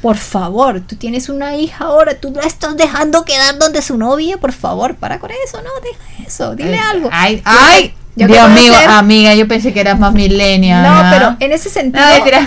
por 0.00 0.16
favor, 0.16 0.80
tú 0.80 0.96
tienes 0.96 1.28
una 1.28 1.56
hija 1.56 1.84
ahora, 1.84 2.18
tú 2.18 2.32
la 2.34 2.42
estás 2.42 2.76
dejando 2.76 3.24
quedar 3.24 3.58
donde 3.58 3.80
su 3.82 3.96
novia, 3.96 4.36
por 4.38 4.52
favor, 4.52 4.96
para 4.96 5.20
con 5.20 5.30
eso, 5.30 5.58
no, 5.62 5.70
deja 5.80 6.26
eso, 6.26 6.56
dile 6.56 6.78
algo. 6.78 7.08
Ay, 7.12 7.40
ay, 7.44 7.94
Dios 8.14 8.50
mío, 8.50 8.74
amiga, 8.88 9.34
yo 9.34 9.48
pensé 9.48 9.72
que 9.72 9.80
eras 9.80 9.98
más 9.98 10.12
millennial. 10.12 10.82
No, 10.82 11.10
pero 11.10 11.36
en 11.40 11.52
ese 11.52 11.70
sentido, 11.70 12.04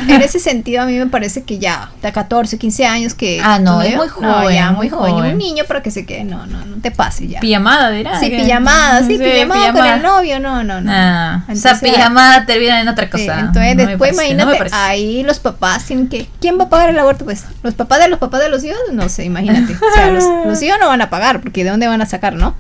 en 0.08 0.22
ese 0.22 0.40
sentido 0.40 0.84
a 0.84 0.86
mí 0.86 0.94
me 0.94 1.08
parece 1.08 1.44
que 1.44 1.58
ya, 1.58 1.90
de 2.04 2.12
14, 2.12 2.58
15 2.60 2.86
años 2.86 3.14
que 3.16 3.42
Ah, 3.44 3.58
no, 3.58 3.82
es 3.82 3.96
muy 3.96 4.08
joven, 4.08 4.56
ya, 4.56 4.72
muy 4.72 4.90
joven, 4.90 5.16
un 5.16 5.38
niño 5.38 5.64
para 5.68 5.82
que 5.82 5.90
se 5.90 6.06
quede, 6.06 6.24
no, 6.24 6.46
no, 6.46 6.66
no 6.66 6.78
te 6.82 6.92
pase 6.92 7.28
ya. 7.28 7.40
Pijamada 7.40 7.90
dirás. 7.90 8.20
Sí, 8.20 8.30
pijamada, 8.30 9.02
sí, 9.02 9.18
pijamada, 9.18 9.74
con 9.74 9.86
el 9.86 10.02
novio, 10.04 10.40
no, 10.40 10.64
no, 10.64 10.82
no. 10.82 10.92
Ah, 10.94 11.46
entonces, 11.48 11.66
esa 11.66 11.80
pijamada 11.80 12.46
termina 12.46 12.80
en 12.82 12.88
otra 12.88 13.10
cosa. 13.10 13.40
entonces 13.40 13.76
después 13.76 14.14
imagínate, 14.14 14.68
ahí 14.72 15.24
los 15.24 15.40
papás 15.40 15.86
tienen 15.86 16.08
que 16.10 16.28
¿quién 16.40 16.60
va 16.60 16.66
a 16.66 16.70
pagar 16.70 16.90
el 16.90 17.00
aborto? 17.00 17.26
Pues 17.26 17.44
los 17.64 17.74
papás 17.74 18.00
de 18.00 18.10
los 18.10 18.20
papás 18.20 18.42
de 18.42 18.50
los 18.50 18.64
hijos, 18.64 18.78
no 18.92 19.10
sé, 19.10 19.26
imagínate. 19.26 19.74
o 19.74 19.94
sea, 19.96 20.12
los, 20.12 20.24
los 20.46 20.62
hijos 20.62 20.78
no 20.80 20.88
van 20.90 21.02
a 21.02 21.10
pagar 21.10 21.42
porque 21.42 21.64
de 21.64 21.72
dónde 21.72 21.88
van 21.88 22.02
a 22.02 22.06
sacar, 22.06 22.34
¿no? 22.34 22.56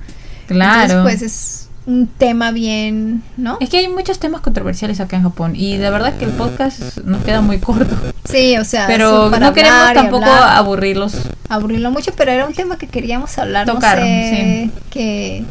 Claro. 0.47 0.81
Entonces, 0.81 1.01
pues 1.03 1.21
es 1.21 1.64
un 1.85 2.07
tema 2.07 2.51
bien, 2.51 3.23
¿no? 3.37 3.57
Es 3.59 3.69
que 3.69 3.77
hay 3.77 3.87
muchos 3.87 4.19
temas 4.19 4.41
controversiales 4.41 4.99
acá 4.99 5.17
en 5.17 5.23
Japón 5.23 5.53
y 5.55 5.77
de 5.77 5.89
verdad 5.89 6.17
que 6.17 6.25
el 6.25 6.31
podcast 6.31 6.97
nos 6.99 7.23
queda 7.23 7.41
muy 7.41 7.59
corto. 7.59 7.95
Sí, 8.25 8.57
o 8.57 8.65
sea, 8.65 8.87
pero 8.87 9.29
no 9.29 9.53
queremos 9.53 9.93
tampoco 9.93 10.25
aburrirlos. 10.25 11.15
Aburrirlo 11.47 11.91
mucho, 11.91 12.11
pero 12.17 12.31
era 12.31 12.47
un 12.47 12.53
tema 12.53 12.77
que 12.77 12.87
queríamos 12.87 13.37
hablar, 13.37 13.67
sí. 13.69 14.71
que 14.89 15.43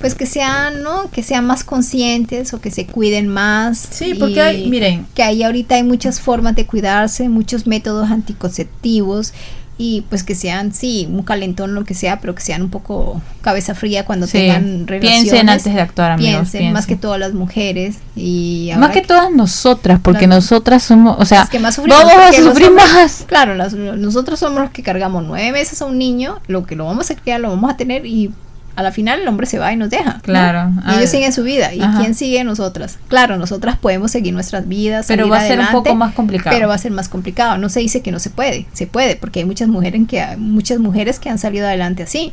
pues 0.00 0.14
que 0.14 0.24
sean, 0.24 0.82
¿no? 0.82 1.10
Que 1.10 1.22
sean 1.22 1.44
más 1.44 1.62
conscientes 1.62 2.54
o 2.54 2.60
que 2.60 2.70
se 2.70 2.86
cuiden 2.86 3.28
más. 3.28 3.78
Sí, 3.90 4.14
porque 4.14 4.40
hay, 4.40 4.70
miren, 4.70 5.06
que 5.14 5.22
ahí 5.22 5.42
ahorita 5.42 5.74
hay 5.74 5.82
muchas 5.82 6.20
formas 6.20 6.56
de 6.56 6.66
cuidarse, 6.66 7.28
muchos 7.28 7.66
métodos 7.66 8.10
anticonceptivos 8.10 9.34
y 9.82 10.02
pues 10.10 10.24
que 10.24 10.34
sean, 10.34 10.74
sí, 10.74 11.08
un 11.10 11.22
calentón, 11.22 11.74
lo 11.74 11.86
que 11.86 11.94
sea, 11.94 12.20
pero 12.20 12.34
que 12.34 12.42
sean 12.42 12.60
un 12.60 12.68
poco 12.68 13.22
cabeza 13.40 13.74
fría 13.74 14.04
cuando 14.04 14.26
tengan 14.26 14.86
relaciones. 14.86 15.22
Piensen 15.22 15.48
antes 15.48 15.72
de 15.72 15.80
actuar, 15.80 16.10
amigos. 16.10 16.50
Piensen, 16.50 16.74
más 16.74 16.86
que 16.86 16.96
todas 16.96 17.18
las 17.18 17.32
mujeres. 17.32 17.96
y 18.14 18.72
Más 18.76 18.90
que, 18.90 19.00
todas 19.00 19.30
nosotras, 19.32 19.98
porque 20.02 20.26
nosotras 20.26 20.82
somos, 20.82 21.16
o 21.18 21.24
sea, 21.24 21.48
vamos 21.50 21.78
a 21.78 22.32
sufrir 22.32 22.70
más. 22.72 23.24
Claro, 23.26 23.54
nosotros 23.54 24.38
somos 24.38 24.60
los 24.60 24.70
que 24.70 24.82
cargamos 24.82 25.24
nueve 25.24 25.50
meses 25.50 25.80
a 25.80 25.86
un 25.86 25.96
niño, 25.96 26.40
lo 26.46 26.66
que 26.66 26.76
lo 26.76 26.84
vamos 26.84 27.10
a 27.10 27.14
criar, 27.14 27.40
lo 27.40 27.48
vamos 27.48 27.70
a 27.70 27.78
tener 27.78 28.04
y 28.04 28.30
a 28.76 28.82
la 28.82 28.92
final 28.92 29.20
el 29.20 29.28
hombre 29.28 29.46
se 29.46 29.58
va 29.58 29.72
y 29.72 29.76
nos 29.76 29.90
deja. 29.90 30.20
Claro. 30.22 30.72
Y 30.88 30.98
ellos 30.98 31.10
siguen 31.10 31.32
su 31.32 31.42
vida. 31.42 31.74
¿Y 31.74 31.80
quién 31.98 32.14
sigue? 32.14 32.42
Nosotras. 32.44 32.98
Claro, 33.08 33.36
nosotras 33.36 33.76
podemos 33.76 34.10
seguir 34.10 34.32
nuestras 34.32 34.66
vidas. 34.68 35.06
Pero 35.08 35.28
va 35.28 35.38
a 35.38 35.46
ser 35.46 35.60
un 35.60 35.68
poco 35.68 35.94
más 35.94 36.14
complicado. 36.14 36.54
Pero 36.54 36.68
va 36.68 36.74
a 36.74 36.78
ser 36.78 36.92
más 36.92 37.08
complicado. 37.08 37.58
No 37.58 37.68
se 37.68 37.80
dice 37.80 38.02
que 38.02 38.12
no 38.12 38.18
se 38.18 38.30
puede. 38.30 38.66
Se 38.72 38.86
puede, 38.86 39.16
porque 39.16 39.40
hay 39.40 39.44
muchas 39.44 39.68
mujeres 39.68 40.02
que, 40.08 40.24
muchas 40.38 40.78
mujeres 40.78 41.18
que 41.18 41.28
han 41.28 41.38
salido 41.38 41.66
adelante 41.66 42.02
así. 42.02 42.32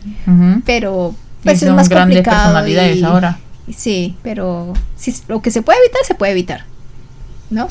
Pero 0.65 1.15
pues 1.43 1.61
es 1.63 1.71
más 1.71 1.89
complicado. 1.89 2.37
personalidades 2.37 3.03
ahora. 3.03 3.39
Sí, 3.75 4.15
pero 4.23 4.73
si 4.95 5.13
lo 5.27 5.41
que 5.41 5.51
se 5.51 5.61
puede 5.61 5.79
evitar, 5.79 6.01
se 6.05 6.15
puede 6.15 6.31
evitar. 6.31 6.63
¿No? 7.49 7.67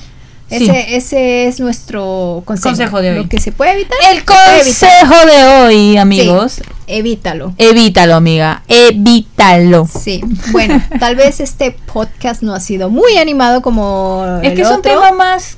Ese, 0.49 0.97
ese 0.97 1.47
es 1.49 1.59
nuestro 1.61 2.43
consejo. 2.45 3.01
de 3.01 3.11
hoy. 3.11 3.17
Lo 3.17 3.29
que 3.29 3.41
se 3.41 3.53
puede 3.53 3.73
evitar. 3.73 3.99
El 4.13 4.25
consejo 4.25 5.27
de 5.27 5.45
hoy, 5.45 5.97
amigos. 5.97 6.61
evítalo. 6.87 7.53
Evítalo, 7.59 8.15
amiga. 8.15 8.63
Evítalo. 8.69 9.89
Sí. 9.89 10.21
Bueno, 10.53 10.81
tal 11.01 11.17
vez 11.17 11.41
este 11.41 11.73
podcast 11.73 12.43
no 12.43 12.55
ha 12.55 12.61
sido 12.61 12.91
muy 12.91 13.17
animado 13.17 13.61
como. 13.61 14.41
Es 14.43 14.55
que 14.55 14.63
es 14.63 14.71
un 14.71 14.83
tema 14.83 15.13
más. 15.13 15.57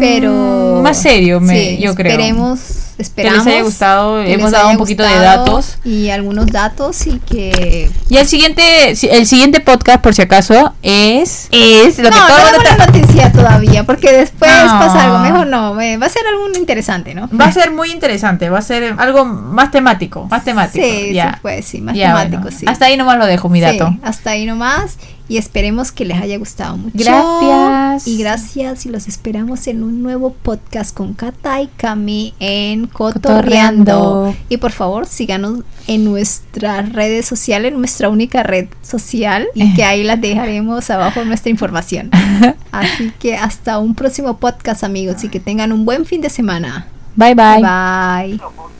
Pero. 0.00 0.80
Más 0.82 1.00
serio, 1.00 1.40
me, 1.40 1.78
yo 1.78 1.94
creo. 1.94 2.12
Esperemos 2.12 2.84
esperamos 2.98 3.44
que 3.44 3.50
les 3.50 3.56
haya 3.56 3.64
gustado. 3.64 4.22
Hemos 4.22 4.50
dado 4.50 4.70
un 4.70 4.76
poquito 4.76 5.02
de 5.02 5.18
datos. 5.18 5.78
Y 5.84 6.10
algunos 6.10 6.46
datos 6.46 7.06
y 7.06 7.18
que... 7.20 7.90
Y 8.08 8.16
el 8.16 8.26
siguiente 8.26 8.90
el 8.90 9.26
siguiente 9.26 9.60
podcast, 9.60 10.00
por 10.00 10.14
si 10.14 10.22
acaso, 10.22 10.74
es... 10.82 11.48
es 11.50 11.98
lo 11.98 12.10
no, 12.10 12.16
que 12.16 12.22
todo 12.32 12.52
no 12.52 12.62
la 12.62 12.86
noticia 12.86 13.32
todavía, 13.32 13.84
porque 13.84 14.12
después 14.12 14.50
pasa 14.50 15.04
algo. 15.04 15.18
Mejor 15.18 15.46
no, 15.46 15.74
va 15.74 16.06
a 16.06 16.08
ser 16.08 16.22
algo 16.26 16.44
interesante, 16.58 17.14
¿no? 17.14 17.28
Va 17.28 17.46
a 17.46 17.52
ser 17.52 17.70
muy 17.70 17.90
interesante, 17.90 18.50
va 18.50 18.58
a 18.58 18.62
ser 18.62 18.94
algo 18.98 19.24
más 19.24 19.70
temático, 19.70 20.26
más 20.30 20.44
temático. 20.44 20.84
Sí, 20.84 21.12
sí 21.12 21.20
pues 21.42 21.64
sí, 21.64 21.80
más 21.80 21.94
temático, 21.94 22.50
sí. 22.50 22.66
Hasta 22.68 22.86
ahí 22.86 22.96
nomás 22.96 23.18
lo 23.18 23.26
dejo, 23.26 23.48
mi 23.48 23.60
dato. 23.60 23.94
hasta 24.02 24.30
ahí 24.30 24.46
nomás. 24.46 24.96
Y 25.26 25.38
esperemos 25.38 25.90
que 25.90 26.04
les 26.04 26.20
haya 26.20 26.36
gustado 26.36 26.76
mucho. 26.76 26.92
Gracias. 26.98 28.06
Y 28.06 28.18
gracias 28.18 28.84
y 28.84 28.90
los 28.90 29.08
esperamos 29.08 29.66
en 29.68 29.82
un 29.82 30.02
nuevo 30.02 30.34
podcast 30.34 30.94
con 30.94 31.14
Kata 31.14 31.62
y 31.62 31.68
Cami 31.68 32.34
en 32.40 32.83
Cotorreando. 32.92 33.92
Cotorreando. 33.92 34.36
Y 34.48 34.56
por 34.58 34.72
favor, 34.72 35.06
síganos 35.06 35.60
en 35.86 36.04
nuestras 36.04 36.92
redes 36.92 37.26
sociales, 37.26 37.72
nuestra 37.72 38.08
única 38.08 38.42
red 38.42 38.68
social, 38.82 39.46
y 39.54 39.74
que 39.74 39.84
ahí 39.84 40.02
las 40.02 40.20
dejaremos 40.20 40.88
abajo 40.90 41.24
nuestra 41.24 41.50
información. 41.50 42.10
Así 42.72 43.12
que 43.18 43.36
hasta 43.36 43.78
un 43.78 43.94
próximo 43.94 44.38
podcast, 44.38 44.84
amigos, 44.84 45.22
y 45.24 45.28
que 45.28 45.40
tengan 45.40 45.72
un 45.72 45.84
buen 45.84 46.06
fin 46.06 46.20
de 46.20 46.30
semana. 46.30 46.86
Bye 47.16 47.34
bye. 47.34 47.60
Bye. 47.62 48.40